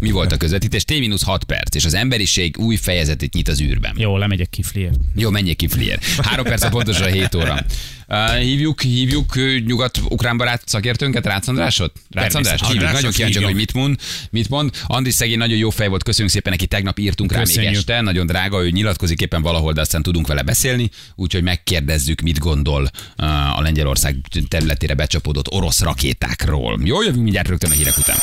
Mi 0.00 0.10
volt 0.10 0.32
a 0.32 0.36
közvetítés? 0.36 0.84
T-6 0.86 1.40
perc, 1.46 1.74
és 1.74 1.84
az 1.84 1.94
emberiség 1.94 2.58
új 2.58 2.76
fejezetét 2.76 3.34
nyit 3.34 3.48
az 3.48 3.60
űrben. 3.60 3.94
Jó, 3.96 4.16
lemegyek 4.16 4.50
kifliért. 4.50 4.96
Jó, 5.14 5.30
menjék 5.30 5.56
ki, 5.56 5.66
Flier. 5.66 5.98
Három 6.22 6.44
perc 6.44 6.62
a 6.62 6.68
pontosan 6.68 7.12
7 7.12 7.34
óra. 7.34 7.58
Uh, 8.10 8.36
hívjuk, 8.36 8.82
hívjuk 8.82 9.34
nyugat-ukrán 9.66 10.36
barát 10.36 10.62
szakértőnket, 10.66 11.26
Rácz 11.26 11.48
Andrásot? 11.48 11.92
Rácz 12.10 12.34
András, 12.34 12.60
hívjuk. 12.60 12.70
Andrásot 12.70 12.94
Nagyon 12.94 13.12
kíváncsi, 13.12 13.42
hogy 13.42 13.54
mit 13.54 13.72
mond. 13.72 14.00
Mit 14.30 14.48
mond. 14.48 14.70
Andris 14.86 15.14
szegény 15.14 15.38
nagyon 15.38 15.56
jó 15.56 15.70
fej 15.70 15.88
volt, 15.88 16.02
köszönjük 16.02 16.32
szépen 16.32 16.52
neki, 16.52 16.66
tegnap 16.66 16.98
írtunk 16.98 17.32
rá 17.32 17.38
még 17.38 17.46
Köszönjük. 17.46 17.74
este, 17.74 18.00
nagyon 18.00 18.26
drága, 18.26 18.64
ő 18.64 18.70
nyilatkozik 18.70 19.20
éppen 19.20 19.42
valahol, 19.42 19.72
de 19.72 19.80
aztán 19.80 20.02
tudunk 20.02 20.26
vele 20.26 20.42
beszélni, 20.42 20.90
úgyhogy 21.14 21.42
megkérdezzük, 21.42 22.20
mit 22.20 22.38
gondol 22.38 22.90
a 23.56 23.60
Lengyelország 23.60 24.16
területére 24.48 24.94
becsapódott 24.94 25.52
orosz 25.52 25.80
rakétákról. 25.80 26.80
Jó, 26.84 27.02
jövünk 27.02 27.22
mindjárt 27.22 27.48
rögtön 27.48 27.70
a 27.70 27.74
hírek 27.74 27.98
után. 27.98 28.16